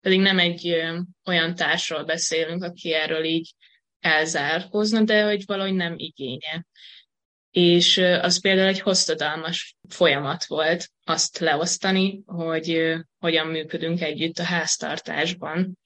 Pedig 0.00 0.20
nem 0.20 0.38
egy 0.38 0.76
olyan 1.24 1.54
társról 1.54 2.04
beszélünk, 2.04 2.62
aki 2.62 2.92
erről 2.92 3.24
így 3.24 3.54
elzárkózna, 4.00 5.02
de 5.02 5.24
hogy 5.24 5.42
valahogy 5.46 5.74
nem 5.74 5.94
igénye. 5.96 6.66
És 7.50 7.98
az 7.98 8.40
például 8.40 8.68
egy 8.68 8.80
hosszadalmas 8.80 9.76
folyamat 9.88 10.44
volt 10.44 10.88
azt 11.04 11.38
leosztani, 11.38 12.22
hogy 12.26 12.94
hogyan 13.18 13.46
működünk 13.46 14.00
együtt 14.00 14.38
a 14.38 14.42
háztartásban. 14.42 15.78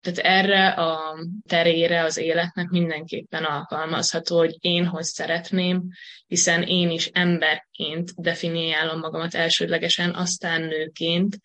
Tehát 0.00 0.18
erre 0.18 0.68
a 0.68 1.18
terére 1.48 2.02
az 2.02 2.16
életnek 2.16 2.68
mindenképpen 2.68 3.44
alkalmazható, 3.44 4.36
hogy 4.36 4.56
én 4.58 4.86
hogy 4.86 5.02
szeretném, 5.02 5.88
hiszen 6.26 6.62
én 6.62 6.90
is 6.90 7.06
emberként 7.06 8.10
definiálom 8.16 8.98
magamat 8.98 9.34
elsődlegesen, 9.34 10.14
aztán 10.14 10.62
nőként, 10.62 11.38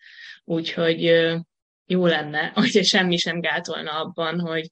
úgyhogy 0.44 1.02
jó 1.86 2.06
lenne, 2.06 2.50
hogy 2.54 2.84
semmi 2.84 3.16
sem 3.16 3.40
gátolna 3.40 3.90
abban, 3.90 4.40
hogy 4.40 4.70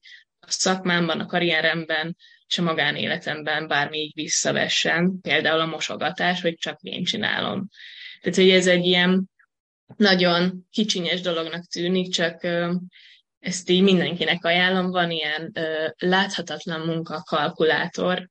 szakmámban, 0.51 1.19
a 1.19 1.25
karrieremben 1.25 2.15
és 2.47 2.57
a 2.57 2.61
magánéletemben 2.61 3.67
bármi 3.67 3.97
így 3.97 4.13
visszavessen, 4.15 5.19
például 5.21 5.59
a 5.59 5.65
mosogatás, 5.65 6.41
hogy 6.41 6.55
csak 6.55 6.79
én 6.81 7.03
csinálom. 7.03 7.69
Tehát, 8.21 8.37
hogy 8.37 8.49
ez 8.49 8.67
egy 8.67 8.85
ilyen 8.85 9.29
nagyon 9.97 10.67
kicsinyes 10.71 11.21
dolognak 11.21 11.65
tűnik, 11.65 12.11
csak 12.11 12.43
ezt 13.39 13.69
így 13.69 13.81
mindenkinek 13.81 14.45
ajánlom, 14.45 14.91
van 14.91 15.11
ilyen 15.11 15.51
láthatatlan 15.97 16.81
munkakalkulátor, 16.81 18.29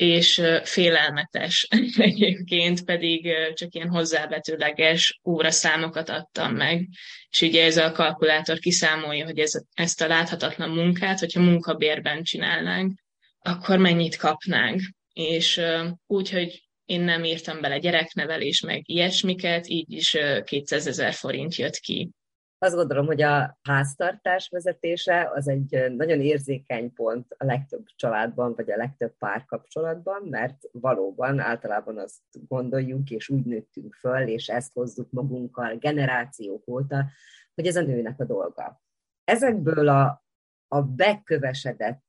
és 0.00 0.42
félelmetes 0.62 1.68
egyébként 1.96 2.84
pedig 2.84 3.32
csak 3.54 3.74
ilyen 3.74 3.88
hozzávetőleges 3.88 5.20
óraszámokat 5.24 6.08
adtam 6.08 6.54
meg, 6.54 6.88
és 7.30 7.40
ugye 7.40 7.64
ez 7.64 7.76
a 7.76 7.92
kalkulátor 7.92 8.58
kiszámolja, 8.58 9.24
hogy 9.24 9.38
ez, 9.38 9.52
ezt 9.74 10.00
a 10.00 10.06
láthatatlan 10.06 10.70
munkát, 10.70 11.18
hogyha 11.18 11.40
munkabérben 11.40 12.22
csinálnánk, 12.22 12.98
akkor 13.38 13.78
mennyit 13.78 14.16
kapnánk. 14.16 14.80
És 15.12 15.60
úgy, 16.06 16.30
hogy 16.30 16.66
én 16.84 17.00
nem 17.00 17.24
írtam 17.24 17.60
bele 17.60 17.78
gyereknevelés, 17.78 18.60
meg 18.60 18.82
ilyesmiket, 18.84 19.68
így 19.68 19.92
is 19.92 20.16
200 20.44 20.86
ezer 20.86 21.12
forint 21.12 21.56
jött 21.56 21.76
ki. 21.76 22.10
Azt 22.58 22.74
gondolom, 22.74 23.06
hogy 23.06 23.22
a 23.22 23.58
háztartás 23.62 24.48
vezetése 24.48 25.30
az 25.34 25.48
egy 25.48 25.92
nagyon 25.96 26.20
érzékeny 26.20 26.92
pont 26.92 27.34
a 27.38 27.44
legtöbb 27.44 27.84
családban, 27.96 28.54
vagy 28.54 28.70
a 28.70 28.76
legtöbb 28.76 29.16
párkapcsolatban, 29.18 30.22
mert 30.22 30.62
valóban 30.72 31.38
általában 31.38 31.98
azt 31.98 32.22
gondoljuk, 32.48 33.10
és 33.10 33.28
úgy 33.28 33.44
nőttünk 33.44 33.94
föl, 33.94 34.28
és 34.28 34.48
ezt 34.48 34.72
hozzuk 34.72 35.10
magunkkal 35.10 35.76
generációk 35.76 36.68
óta, 36.68 37.06
hogy 37.54 37.66
ez 37.66 37.76
a 37.76 37.82
nőnek 37.82 38.20
a 38.20 38.24
dolga. 38.24 38.82
Ezekből 39.24 39.88
a, 39.88 40.24
a 40.68 40.82
bekövesedett 40.82 42.04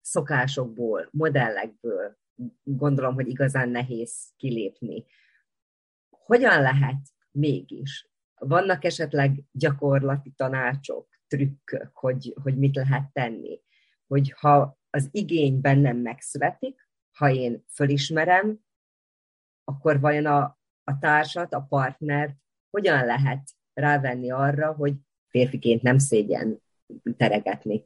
szokásokból, 0.00 1.08
modellekből 1.10 2.18
gondolom, 2.62 3.14
hogy 3.14 3.28
igazán 3.28 3.68
nehéz 3.68 4.32
kilépni. 4.36 5.04
Hogyan 6.10 6.62
lehet 6.62 7.00
mégis? 7.30 8.08
Vannak 8.40 8.84
esetleg 8.84 9.42
gyakorlati 9.52 10.30
tanácsok, 10.36 11.08
trükkök, 11.26 11.90
hogy, 11.96 12.34
hogy 12.42 12.58
mit 12.58 12.74
lehet 12.74 13.12
tenni? 13.12 13.60
Hogy 14.06 14.34
ha 14.36 14.78
az 14.90 15.08
igény 15.10 15.60
bennem 15.60 15.96
megszületik, 15.96 16.88
ha 17.16 17.30
én 17.30 17.64
fölismerem, 17.68 18.58
akkor 19.64 20.00
vajon 20.00 20.26
a, 20.26 20.58
a 20.84 20.98
társat, 20.98 21.54
a 21.54 21.66
partnert 21.68 22.36
hogyan 22.70 23.04
lehet 23.04 23.50
rávenni 23.72 24.30
arra, 24.30 24.72
hogy 24.72 24.94
férfiként 25.28 25.82
nem 25.82 25.98
szégyen 25.98 26.62
teregetni? 27.16 27.82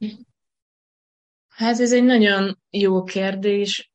Hát 1.48 1.78
ez 1.78 1.92
egy 1.92 2.04
nagyon 2.04 2.62
jó 2.70 3.04
kérdés. 3.04 3.92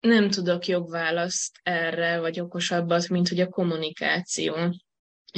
Nem 0.00 0.30
tudok 0.30 0.66
jobb 0.66 0.88
választ 0.88 1.60
erre, 1.62 2.20
vagy 2.20 2.40
okosabbat, 2.40 3.08
mint 3.08 3.28
hogy 3.28 3.40
a 3.40 3.48
kommunikáció. 3.48 4.54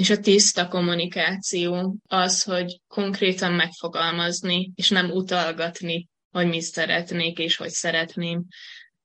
És 0.01 0.11
a 0.11 0.21
tiszta 0.21 0.69
kommunikáció 0.69 1.97
az, 2.09 2.43
hogy 2.43 2.81
konkrétan 2.89 3.53
megfogalmazni, 3.53 4.73
és 4.75 4.91
nem 4.91 5.11
utalgatni, 5.11 6.09
hogy 6.31 6.49
mit 6.49 6.63
szeretnék, 6.63 7.39
és 7.39 7.57
hogy 7.57 7.69
szeretném. 7.69 8.45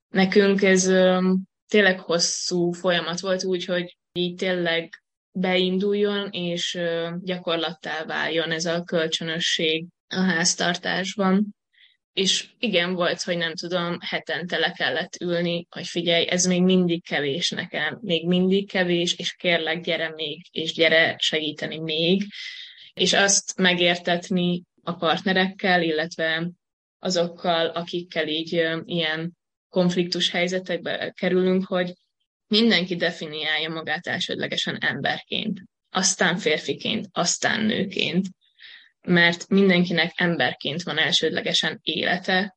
Nekünk 0.10 0.62
ez 0.62 0.88
ö, 0.88 1.32
tényleg 1.68 2.00
hosszú 2.00 2.72
folyamat 2.72 3.20
volt 3.20 3.44
úgy, 3.44 3.66
hogy 3.66 3.98
így 4.14 4.36
tényleg 4.36 5.04
beinduljon, 5.32 6.30
és 6.30 6.80
gyakorlattá 7.22 8.06
váljon 8.06 8.52
ez 8.52 8.66
a 8.66 8.84
kölcsönösség 8.84 9.86
a 10.08 10.20
háztartásban 10.20 11.56
és 12.14 12.48
igen, 12.60 12.94
volt, 12.94 13.22
hogy 13.22 13.38
nem 13.38 13.56
tudom, 13.56 13.98
hetente 14.02 14.58
le 14.58 14.72
kellett 14.72 15.16
ülni, 15.22 15.68
hogy 15.70 15.88
figyelj, 15.88 16.28
ez 16.28 16.46
még 16.46 16.62
mindig 16.62 17.04
kevés 17.04 17.50
nekem, 17.50 18.00
még 18.02 18.28
mindig 18.28 18.70
kevés, 18.70 19.16
és 19.18 19.34
kérlek, 19.34 19.82
gyere 19.82 20.10
még, 20.16 20.46
és 20.52 20.74
gyere 20.74 21.16
segíteni 21.20 21.80
még, 21.80 22.24
és 22.94 23.14
azt 23.14 23.58
megértetni 23.58 24.64
a 24.84 24.96
partnerekkel, 24.96 25.82
illetve 25.82 26.52
azokkal, 27.00 27.68
akikkel 27.68 28.28
így 28.28 28.52
ilyen 28.86 29.38
konfliktus 29.70 30.30
helyzetekbe 30.30 31.14
kerülünk, 31.16 31.66
hogy 31.66 31.94
mindenki 32.48 32.96
definiálja 32.96 33.70
magát 33.70 34.08
elsődlegesen 34.08 34.78
emberként, 34.78 35.60
aztán 35.90 36.38
férfiként, 36.38 37.08
aztán 37.12 37.66
nőként, 37.66 38.28
mert 39.02 39.48
mindenkinek 39.48 40.12
emberként 40.16 40.84
van 40.84 40.98
elsődlegesen 40.98 41.80
élete, 41.82 42.56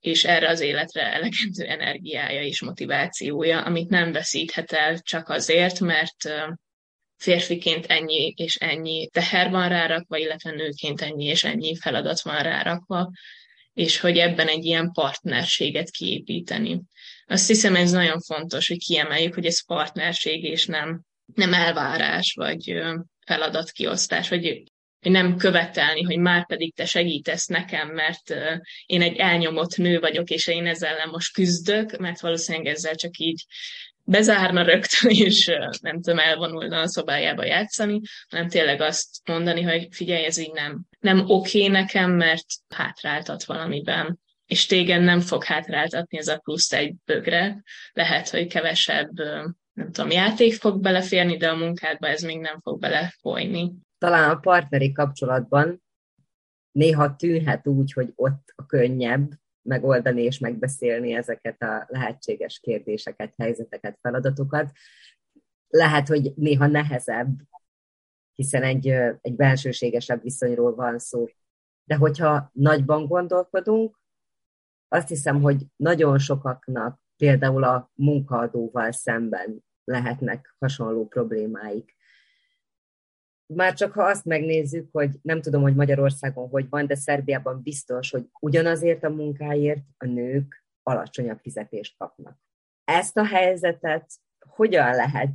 és 0.00 0.24
erre 0.24 0.48
az 0.48 0.60
életre 0.60 1.02
elegendő 1.12 1.64
energiája 1.64 2.42
és 2.42 2.62
motivációja, 2.62 3.60
amit 3.60 3.88
nem 3.88 4.12
veszíthet 4.12 4.72
el 4.72 4.98
csak 4.98 5.28
azért, 5.28 5.80
mert 5.80 6.30
férfiként 7.16 7.86
ennyi 7.86 8.32
és 8.36 8.56
ennyi 8.56 9.08
teher 9.08 9.50
van 9.50 9.68
rárakva, 9.68 10.16
illetve 10.16 10.50
nőként 10.50 11.00
ennyi 11.00 11.24
és 11.24 11.44
ennyi 11.44 11.76
feladat 11.76 12.20
van 12.20 12.42
rárakva, 12.42 13.10
és 13.72 14.00
hogy 14.00 14.18
ebben 14.18 14.48
egy 14.48 14.64
ilyen 14.64 14.92
partnerséget 14.92 15.90
kiépíteni. 15.90 16.80
Azt 17.26 17.46
hiszem, 17.46 17.76
ez 17.76 17.90
nagyon 17.90 18.20
fontos, 18.20 18.68
hogy 18.68 18.78
kiemeljük, 18.78 19.34
hogy 19.34 19.46
ez 19.46 19.66
partnerség, 19.66 20.44
és 20.44 20.66
nem, 20.66 21.02
nem 21.34 21.54
elvárás, 21.54 22.32
vagy 22.36 22.82
feladatkiosztás, 23.26 24.28
vagy 24.28 24.62
nem 25.00 25.36
követelni, 25.36 26.02
hogy 26.02 26.18
már 26.18 26.46
pedig 26.46 26.74
te 26.74 26.84
segítesz 26.84 27.46
nekem, 27.46 27.88
mert 27.88 28.34
én 28.86 29.02
egy 29.02 29.16
elnyomott 29.16 29.76
nő 29.76 29.98
vagyok, 29.98 30.30
és 30.30 30.46
én 30.46 30.66
ezzel 30.66 31.06
most 31.10 31.32
küzdök, 31.32 31.96
mert 31.98 32.20
valószínűleg 32.20 32.66
ezzel 32.66 32.94
csak 32.94 33.16
így 33.16 33.44
bezárna 34.04 34.62
rögtön, 34.62 35.10
és 35.26 35.46
nem 35.80 36.00
tudom, 36.00 36.18
elvonulna 36.18 36.80
a 36.80 36.88
szobájába 36.88 37.44
játszani, 37.44 38.00
hanem 38.28 38.48
tényleg 38.48 38.80
azt 38.80 39.08
mondani, 39.24 39.62
hogy 39.62 39.88
figyelj, 39.90 40.24
ez 40.24 40.38
így 40.38 40.52
nem, 40.52 40.86
nem 41.00 41.24
oké 41.30 41.66
nekem, 41.66 42.10
mert 42.10 42.46
hátráltat 42.68 43.44
valamiben 43.44 44.18
és 44.46 44.66
téged 44.66 45.02
nem 45.02 45.20
fog 45.20 45.44
hátráltatni 45.44 46.18
ez 46.18 46.28
a 46.28 46.38
plusz 46.38 46.72
egy 46.72 46.94
bögre. 47.04 47.62
Lehet, 47.92 48.28
hogy 48.28 48.46
kevesebb, 48.46 49.10
nem 49.72 49.92
tudom, 49.92 50.10
játék 50.10 50.54
fog 50.54 50.80
beleférni, 50.80 51.36
de 51.36 51.48
a 51.48 51.56
munkádba 51.56 52.08
ez 52.08 52.22
még 52.22 52.38
nem 52.38 52.60
fog 52.60 52.80
belefolyni 52.80 53.72
talán 54.00 54.30
a 54.30 54.40
partneri 54.40 54.92
kapcsolatban 54.92 55.82
néha 56.70 57.16
tűnhet 57.16 57.66
úgy, 57.66 57.92
hogy 57.92 58.12
ott 58.14 58.52
a 58.56 58.66
könnyebb 58.66 59.30
megoldani 59.62 60.22
és 60.22 60.38
megbeszélni 60.38 61.12
ezeket 61.12 61.62
a 61.62 61.86
lehetséges 61.88 62.60
kérdéseket, 62.60 63.34
helyzeteket, 63.36 63.98
feladatokat. 64.00 64.72
Lehet, 65.68 66.08
hogy 66.08 66.32
néha 66.36 66.66
nehezebb, 66.66 67.40
hiszen 68.34 68.62
egy, 68.62 68.88
egy 69.20 69.36
bensőségesebb 69.36 70.22
viszonyról 70.22 70.74
van 70.74 70.98
szó. 70.98 71.26
De 71.84 71.96
hogyha 71.96 72.50
nagyban 72.52 73.06
gondolkodunk, 73.06 74.00
azt 74.88 75.08
hiszem, 75.08 75.40
hogy 75.40 75.66
nagyon 75.76 76.18
sokaknak 76.18 77.00
például 77.16 77.64
a 77.64 77.90
munkaadóval 77.94 78.92
szemben 78.92 79.64
lehetnek 79.84 80.54
hasonló 80.58 81.06
problémáik. 81.06 81.96
Már 83.54 83.74
csak 83.74 83.92
ha 83.92 84.02
azt 84.02 84.24
megnézzük, 84.24 84.88
hogy 84.92 85.10
nem 85.22 85.40
tudom, 85.40 85.62
hogy 85.62 85.74
Magyarországon 85.74 86.48
hogy 86.48 86.68
van, 86.68 86.86
de 86.86 86.94
Szerbiában 86.94 87.62
biztos, 87.62 88.10
hogy 88.10 88.26
ugyanazért 88.40 89.04
a 89.04 89.10
munkáért 89.10 89.84
a 89.96 90.06
nők 90.06 90.64
alacsonyabb 90.82 91.38
fizetést 91.38 91.96
kapnak. 91.98 92.38
Ezt 92.84 93.16
a 93.16 93.24
helyzetet 93.24 94.10
hogyan 94.48 94.94
lehet 94.94 95.30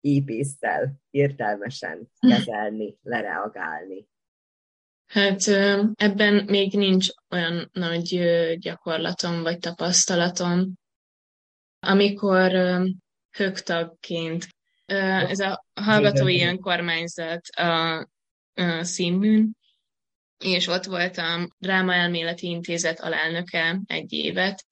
épésztel 0.00 0.94
értelmesen 1.10 2.10
kezelni, 2.18 2.98
lereagálni? 3.02 4.08
Hát 5.06 5.46
ebben 5.94 6.44
még 6.44 6.72
nincs 6.72 7.08
olyan 7.30 7.68
nagy 7.72 8.20
gyakorlatom 8.58 9.42
vagy 9.42 9.58
tapasztalatom. 9.58 10.74
Amikor 11.80 12.52
högtagként 13.30 14.48
ez 15.28 15.38
a 15.38 15.64
hallgatói 15.74 16.42
önkormányzat 16.42 17.46
a, 17.48 18.06
színműn, 18.80 19.56
és 20.38 20.66
ott 20.66 20.84
voltam 20.84 21.48
Dráma 21.58 21.94
Elméleti 21.94 22.46
Intézet 22.46 23.00
alelnöke 23.00 23.80
egy 23.86 24.12
évet, 24.12 24.66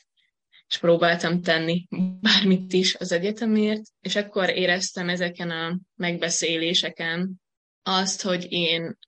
és 0.68 0.78
próbáltam 0.78 1.42
tenni 1.42 1.86
bármit 2.20 2.72
is 2.72 2.94
az 2.94 3.12
egyetemért, 3.12 3.82
és 4.00 4.16
akkor 4.16 4.50
éreztem 4.50 5.08
ezeken 5.08 5.50
a 5.50 5.78
megbeszéléseken 5.94 7.40
azt, 7.82 8.22
hogy 8.22 8.46
én 8.48 8.98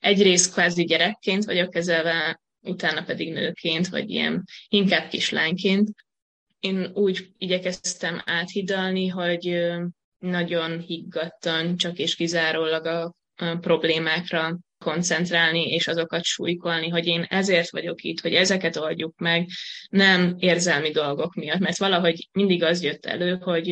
egyrészt 0.00 0.52
kvázi 0.52 0.84
gyerekként 0.84 1.44
vagyok 1.44 1.70
kezelve, 1.70 2.40
utána 2.60 3.02
pedig 3.02 3.32
nőként, 3.32 3.88
vagy 3.88 4.10
ilyen 4.10 4.44
inkább 4.68 5.08
kislányként. 5.08 5.90
Én 6.60 6.90
úgy 6.94 7.32
igyekeztem 7.38 8.22
áthidalni, 8.24 9.08
hogy 9.08 9.72
nagyon 10.22 10.80
higgadtan, 10.80 11.76
csak 11.76 11.98
és 11.98 12.14
kizárólag 12.14 12.86
a, 12.86 13.14
problémákra 13.60 14.58
koncentrálni, 14.78 15.68
és 15.68 15.88
azokat 15.88 16.24
súlykolni, 16.24 16.88
hogy 16.88 17.06
én 17.06 17.22
ezért 17.22 17.70
vagyok 17.70 18.02
itt, 18.02 18.20
hogy 18.20 18.34
ezeket 18.34 18.76
oldjuk 18.76 19.18
meg, 19.18 19.48
nem 19.88 20.34
érzelmi 20.38 20.90
dolgok 20.90 21.34
miatt, 21.34 21.58
mert 21.58 21.78
valahogy 21.78 22.28
mindig 22.32 22.62
az 22.62 22.82
jött 22.82 23.06
elő, 23.06 23.36
hogy 23.36 23.66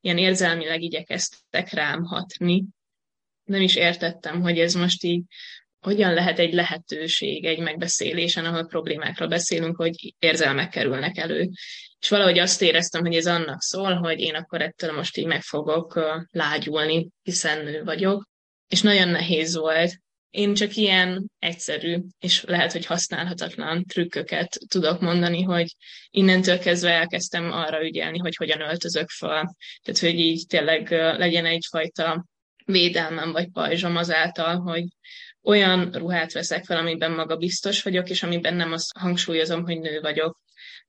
ilyen 0.00 0.18
érzelmileg 0.18 0.82
igyekeztek 0.82 1.72
rám 1.72 2.02
hatni. 2.04 2.64
Nem 3.44 3.60
is 3.60 3.76
értettem, 3.76 4.40
hogy 4.40 4.58
ez 4.58 4.74
most 4.74 5.04
így 5.04 5.22
hogyan 5.80 6.14
lehet 6.14 6.38
egy 6.38 6.52
lehetőség 6.52 7.44
egy 7.44 7.58
megbeszélésen, 7.58 8.44
ahol 8.44 8.66
problémákról 8.66 9.28
beszélünk, 9.28 9.76
hogy 9.76 10.14
érzelmek 10.18 10.70
kerülnek 10.70 11.16
elő. 11.16 11.50
És 12.02 12.08
valahogy 12.08 12.38
azt 12.38 12.62
éreztem, 12.62 13.00
hogy 13.00 13.14
ez 13.14 13.26
annak 13.26 13.62
szól, 13.62 13.94
hogy 13.94 14.20
én 14.20 14.34
akkor 14.34 14.60
ettől 14.60 14.92
most 14.92 15.16
így 15.16 15.26
meg 15.26 15.42
fogok 15.42 16.00
lágyulni, 16.30 17.08
hiszen 17.22 17.64
nő 17.64 17.84
vagyok. 17.84 18.28
És 18.68 18.80
nagyon 18.80 19.08
nehéz 19.08 19.56
volt 19.56 19.92
én 20.32 20.54
csak 20.54 20.76
ilyen 20.76 21.30
egyszerű, 21.38 21.98
és 22.18 22.42
lehet, 22.42 22.72
hogy 22.72 22.86
használhatatlan 22.86 23.84
trükköket 23.84 24.58
tudok 24.68 25.00
mondani, 25.00 25.42
hogy 25.42 25.76
innentől 26.10 26.58
kezdve 26.58 26.90
elkezdtem 26.90 27.52
arra 27.52 27.84
ügyelni, 27.84 28.18
hogy 28.18 28.36
hogyan 28.36 28.60
öltözök 28.60 29.08
fel. 29.08 29.56
Tehát, 29.82 30.00
hogy 30.00 30.18
így 30.18 30.46
tényleg 30.46 30.90
legyen 30.90 31.46
egyfajta 31.46 32.26
védelmem 32.64 33.32
vagy 33.32 33.50
pajzsom 33.50 33.96
azáltal, 33.96 34.56
hogy 34.56 34.84
olyan 35.42 35.90
ruhát 35.92 36.32
veszek 36.32 36.64
fel, 36.64 36.76
amiben 36.76 37.12
maga 37.12 37.36
biztos 37.36 37.82
vagyok, 37.82 38.10
és 38.10 38.22
amiben 38.22 38.54
nem 38.54 38.72
azt 38.72 38.98
hangsúlyozom, 38.98 39.64
hogy 39.64 39.80
nő 39.80 40.00
vagyok. 40.00 40.40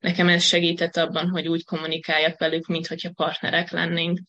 Nekem 0.04 0.28
ez 0.28 0.42
segített 0.42 0.96
abban, 0.96 1.28
hogy 1.28 1.48
úgy 1.48 1.64
kommunikáljak 1.64 2.38
velük, 2.38 2.66
mintha 2.66 3.10
partnerek 3.14 3.70
lennénk. 3.70 4.20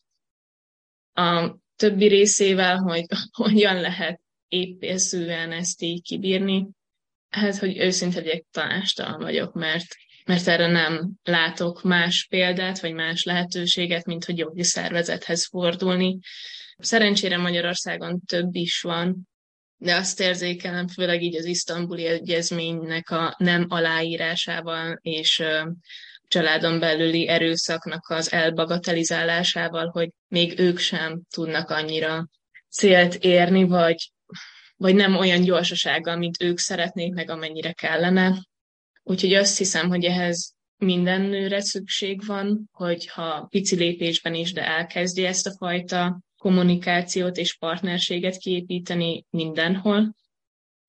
A 1.13 1.57
többi 1.75 2.07
részével, 2.07 2.77
hogy 2.77 3.05
hogyan 3.43 3.81
lehet 3.81 4.21
épészűen 4.47 5.51
ezt 5.51 5.81
így 5.81 6.01
kibírni, 6.01 6.67
hát, 7.29 7.57
hogy 7.57 7.77
őszinte 7.77 8.19
legyek, 8.19 8.45
tanástalan 8.51 9.19
vagyok, 9.19 9.53
mert, 9.53 9.85
mert 10.25 10.47
erre 10.47 10.67
nem 10.67 11.11
látok 11.23 11.83
más 11.83 12.27
példát, 12.29 12.79
vagy 12.79 12.93
más 12.93 13.23
lehetőséget, 13.23 14.05
mint 14.05 14.25
hogy 14.25 14.37
jogi 14.37 14.63
szervezethez 14.63 15.45
fordulni. 15.45 16.17
Szerencsére 16.77 17.37
Magyarországon 17.37 18.19
több 18.25 18.55
is 18.55 18.81
van, 18.81 19.27
de 19.77 19.95
azt 19.95 20.19
érzékelem, 20.19 20.87
főleg 20.87 21.21
így 21.21 21.35
az 21.35 21.45
isztambuli 21.45 22.05
egyezménynek 22.05 23.09
a 23.09 23.35
nem 23.37 23.65
aláírásával 23.69 24.99
és 25.01 25.43
családon 26.27 26.79
belüli 26.79 27.27
erőszaknak 27.27 28.09
az 28.09 28.31
elbagatelizálásával, 28.31 29.87
hogy 29.87 30.09
még 30.27 30.59
ők 30.59 30.79
sem 30.79 31.21
tudnak 31.33 31.69
annyira 31.69 32.27
célt 32.69 33.15
érni, 33.15 33.63
vagy 33.63 34.13
vagy 34.77 34.95
nem 34.95 35.15
olyan 35.15 35.41
gyorsasággal, 35.41 36.17
mint 36.17 36.41
ők 36.41 36.59
szeretnék, 36.59 37.13
meg 37.13 37.29
amennyire 37.29 37.71
kellene. 37.71 38.45
Úgyhogy 39.03 39.33
azt 39.33 39.57
hiszem, 39.57 39.87
hogy 39.87 40.03
ehhez 40.03 40.53
minden 40.77 41.21
nőre 41.21 41.61
szükség 41.61 42.25
van, 42.25 42.69
hogyha 42.71 43.47
pici 43.49 43.75
lépésben 43.75 44.33
is, 44.33 44.53
de 44.53 44.65
elkezdje 44.67 45.27
ezt 45.27 45.47
a 45.47 45.55
fajta 45.57 46.19
kommunikációt 46.45 47.37
és 47.37 47.57
partnerséget 47.57 48.37
kiépíteni 48.37 49.25
mindenhol, 49.29 50.15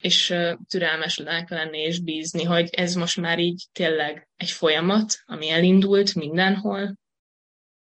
és 0.02 0.34
türelmesnek 0.68 1.50
lenni 1.50 1.78
és 1.78 2.00
bízni, 2.00 2.42
hogy 2.42 2.68
ez 2.72 2.94
most 2.94 3.20
már 3.20 3.38
így 3.38 3.66
tényleg 3.72 4.28
egy 4.36 4.50
folyamat, 4.50 5.22
ami 5.24 5.48
elindult 5.48 6.14
mindenhol. 6.14 6.98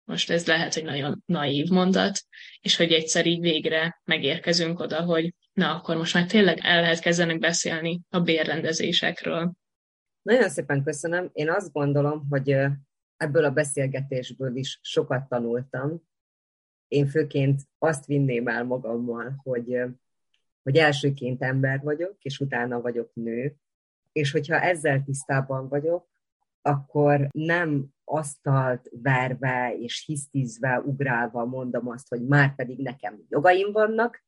Most 0.03 0.29
ez 0.29 0.47
lehet, 0.47 0.73
hogy 0.73 0.83
nagyon 0.83 1.23
naív 1.25 1.69
mondat, 1.69 2.21
és 2.59 2.75
hogy 2.75 2.91
egyszer 2.91 3.25
így 3.25 3.39
végre 3.39 4.01
megérkezünk 4.03 4.79
oda, 4.79 5.01
hogy 5.01 5.33
na 5.53 5.75
akkor 5.75 5.97
most 5.97 6.13
már 6.13 6.25
tényleg 6.25 6.59
el 6.61 6.81
lehet 6.81 6.99
kezdeni 6.99 7.37
beszélni 7.37 8.01
a 8.09 8.19
bérrendezésekről. 8.19 9.53
Nagyon 10.21 10.49
szépen 10.49 10.83
köszönöm. 10.83 11.29
Én 11.33 11.49
azt 11.49 11.71
gondolom, 11.71 12.27
hogy 12.29 12.55
ebből 13.17 13.43
a 13.43 13.51
beszélgetésből 13.51 14.55
is 14.55 14.79
sokat 14.81 15.27
tanultam. 15.29 16.07
Én 16.89 17.07
főként 17.07 17.61
azt 17.77 18.05
vinném 18.05 18.47
el 18.47 18.63
magammal, 18.63 19.39
hogy, 19.43 19.81
hogy 20.63 20.77
elsőként 20.77 21.41
ember 21.41 21.81
vagyok, 21.81 22.15
és 22.19 22.39
utána 22.39 22.81
vagyok 22.81 23.11
nő, 23.13 23.55
és 24.11 24.31
hogyha 24.31 24.59
ezzel 24.59 25.03
tisztában 25.03 25.67
vagyok, 25.67 26.09
akkor 26.61 27.27
nem 27.31 27.87
asztalt 28.03 28.89
verve 28.91 29.75
és 29.79 30.03
hisztizve, 30.05 30.79
ugrálva 30.79 31.45
mondom 31.45 31.87
azt, 31.87 32.07
hogy 32.07 32.27
már 32.27 32.55
pedig 32.55 32.79
nekem 32.79 33.25
jogaim 33.29 33.71
vannak, 33.71 34.23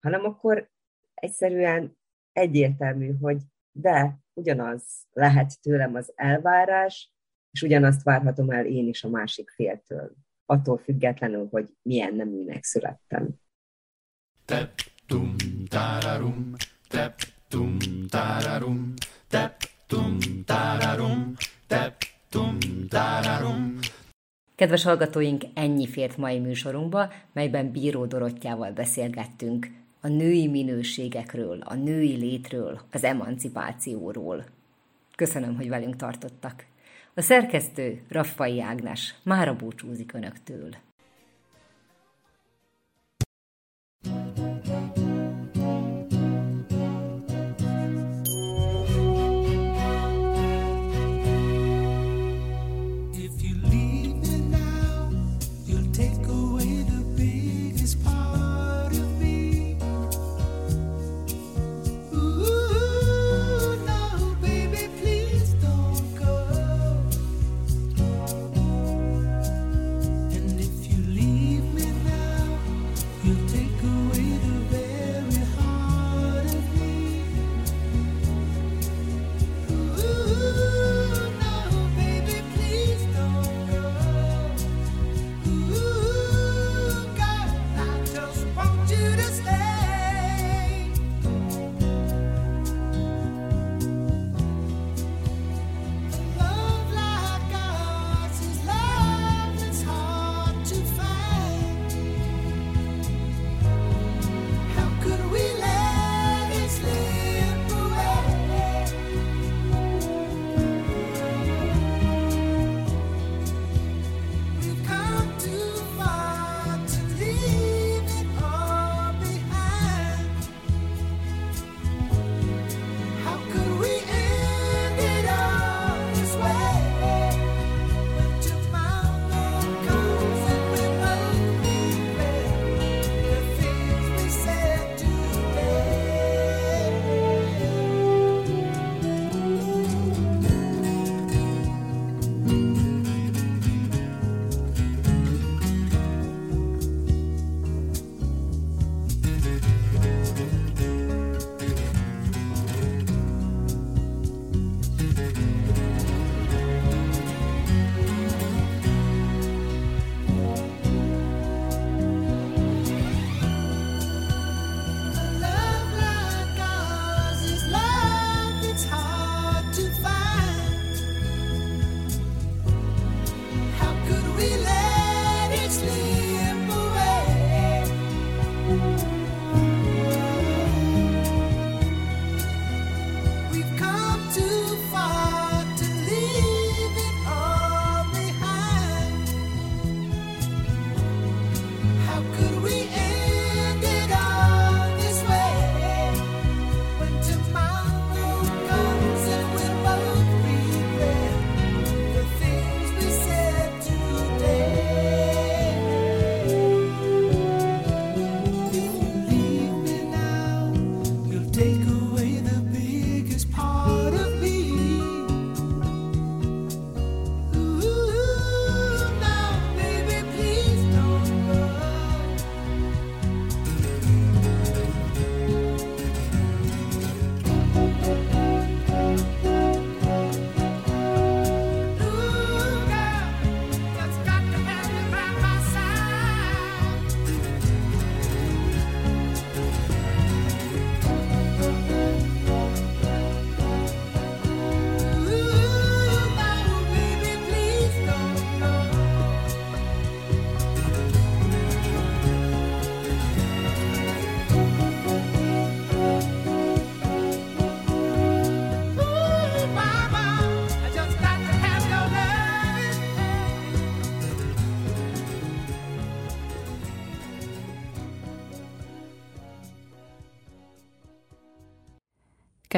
hanem 0.00 0.24
akkor 0.24 0.70
egyszerűen 1.14 1.98
egyértelmű, 2.32 3.16
hogy 3.20 3.42
de 3.72 4.18
ugyanaz 4.32 5.06
lehet 5.12 5.60
tőlem 5.60 5.94
az 5.94 6.12
elvárás, 6.14 7.12
és 7.50 7.62
ugyanazt 7.62 8.02
várhatom 8.02 8.50
el 8.50 8.66
én 8.66 8.88
is 8.88 9.04
a 9.04 9.08
másik 9.08 9.50
féltől, 9.50 10.12
attól 10.50 10.78
függetlenül, 10.78 11.48
hogy 11.50 11.76
milyen 11.82 12.14
neműnek 12.14 12.64
születtem. 12.64 13.28
Tep, 14.44 14.70
tum, 15.06 15.34
tararum, 15.68 16.52
tep, 16.88 17.14
tum, 17.48 17.76
tararum, 18.08 18.94
tep, 19.28 19.56
tum, 19.86 20.18
tararum, 20.44 21.34
tep, 21.66 21.96
tum, 22.28 22.58
tararum. 22.88 23.78
Kedves 24.54 24.82
hallgatóink, 24.82 25.44
ennyi 25.54 25.86
fért 25.86 26.16
mai 26.16 26.38
műsorunkba, 26.38 27.12
melyben 27.32 27.70
Bíró 27.70 28.06
Dorottyával 28.06 28.70
beszélgettünk 28.70 29.66
a 30.00 30.08
női 30.08 30.48
minőségekről, 30.48 31.60
a 31.60 31.74
női 31.74 32.16
létről, 32.16 32.80
az 32.92 33.04
emancipációról. 33.04 34.44
Köszönöm, 35.16 35.56
hogy 35.56 35.68
velünk 35.68 35.96
tartottak. 35.96 36.66
A 37.18 37.20
szerkesztő 37.20 38.02
Raffai 38.08 38.60
Ágnes 38.60 39.14
mára 39.22 39.56
búcsúzik 39.56 40.12
Önöktől. 40.12 40.70
take 44.02 44.38
away 44.38 44.57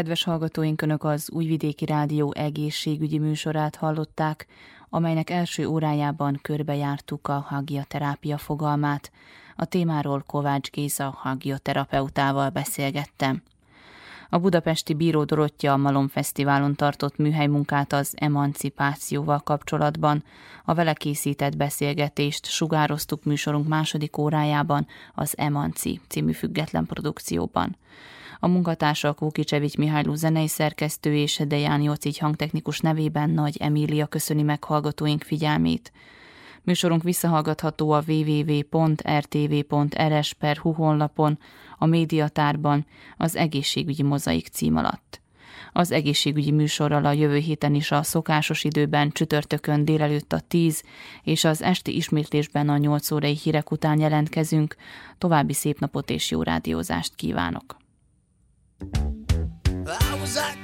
Kedves 0.00 0.24
hallgatóink, 0.24 0.82
Önök 0.82 1.04
az 1.04 1.30
Újvidéki 1.32 1.84
Rádió 1.84 2.32
egészségügyi 2.36 3.18
műsorát 3.18 3.76
hallották, 3.76 4.46
amelynek 4.88 5.30
első 5.30 5.66
órájában 5.66 6.38
körbejártuk 6.42 7.28
a 7.28 7.46
hagioterápia 7.48 8.38
fogalmát. 8.38 9.10
A 9.56 9.64
témáról 9.64 10.24
Kovács 10.26 10.70
Géza 10.70 11.14
hagioterapeutával 11.18 12.50
beszélgettem. 12.50 13.42
A 14.30 14.38
budapesti 14.38 14.94
Bíró 14.94 15.24
Dorottya 15.24 15.76
Malom 15.76 16.08
Fesztiválon 16.08 16.74
tartott 16.74 17.16
műhelymunkát 17.16 17.92
az 17.92 18.14
emancipációval 18.16 19.38
kapcsolatban. 19.38 20.24
A 20.64 20.74
vele 20.74 20.92
készített 20.92 21.56
beszélgetést 21.56 22.46
sugároztuk 22.46 23.24
műsorunk 23.24 23.68
második 23.68 24.18
órájában 24.18 24.86
az 25.14 25.38
Emanci 25.38 26.00
című 26.08 26.32
független 26.32 26.86
produkcióban. 26.86 27.76
A 28.42 28.48
munkatársak 28.48 29.20
Vukicsevics 29.20 29.76
Mihályló 29.76 30.14
zenei 30.14 30.48
szerkesztő 30.48 31.14
és 31.14 31.42
Deján 31.46 31.80
Jocic 31.80 32.18
hangtechnikus 32.18 32.80
nevében 32.80 33.30
Nagy 33.30 33.56
Emília 33.56 34.06
köszöni 34.06 34.42
meg 34.42 34.64
hallgatóink 34.64 35.22
figyelmét. 35.22 35.92
Műsorunk 36.62 37.02
visszahallgatható 37.02 37.90
a 37.90 38.02
www.rtv.rs.hu 38.06 39.02
honlapon, 40.72 41.38
a 41.78 41.86
médiatárban, 41.86 42.86
az 43.16 43.36
egészségügyi 43.36 44.02
mozaik 44.02 44.46
cím 44.46 44.76
alatt. 44.76 45.20
Az 45.72 45.92
egészségügyi 45.92 46.50
műsorral 46.50 47.04
a 47.04 47.12
jövő 47.12 47.36
héten 47.36 47.74
is 47.74 47.90
a 47.90 48.02
szokásos 48.02 48.64
időben 48.64 49.10
csütörtökön 49.10 49.84
délelőtt 49.84 50.32
a 50.32 50.40
10 50.40 50.82
és 51.22 51.44
az 51.44 51.62
esti 51.62 51.96
ismétlésben 51.96 52.68
a 52.68 52.76
8 52.76 53.10
órai 53.10 53.38
hírek 53.42 53.70
után 53.70 54.00
jelentkezünk. 54.00 54.76
További 55.18 55.52
szép 55.52 55.78
napot 55.78 56.10
és 56.10 56.30
jó 56.30 56.42
rádiózást 56.42 57.14
kívánok! 57.14 57.79
I 58.82 60.18
was 60.20 60.36
out 60.36 60.59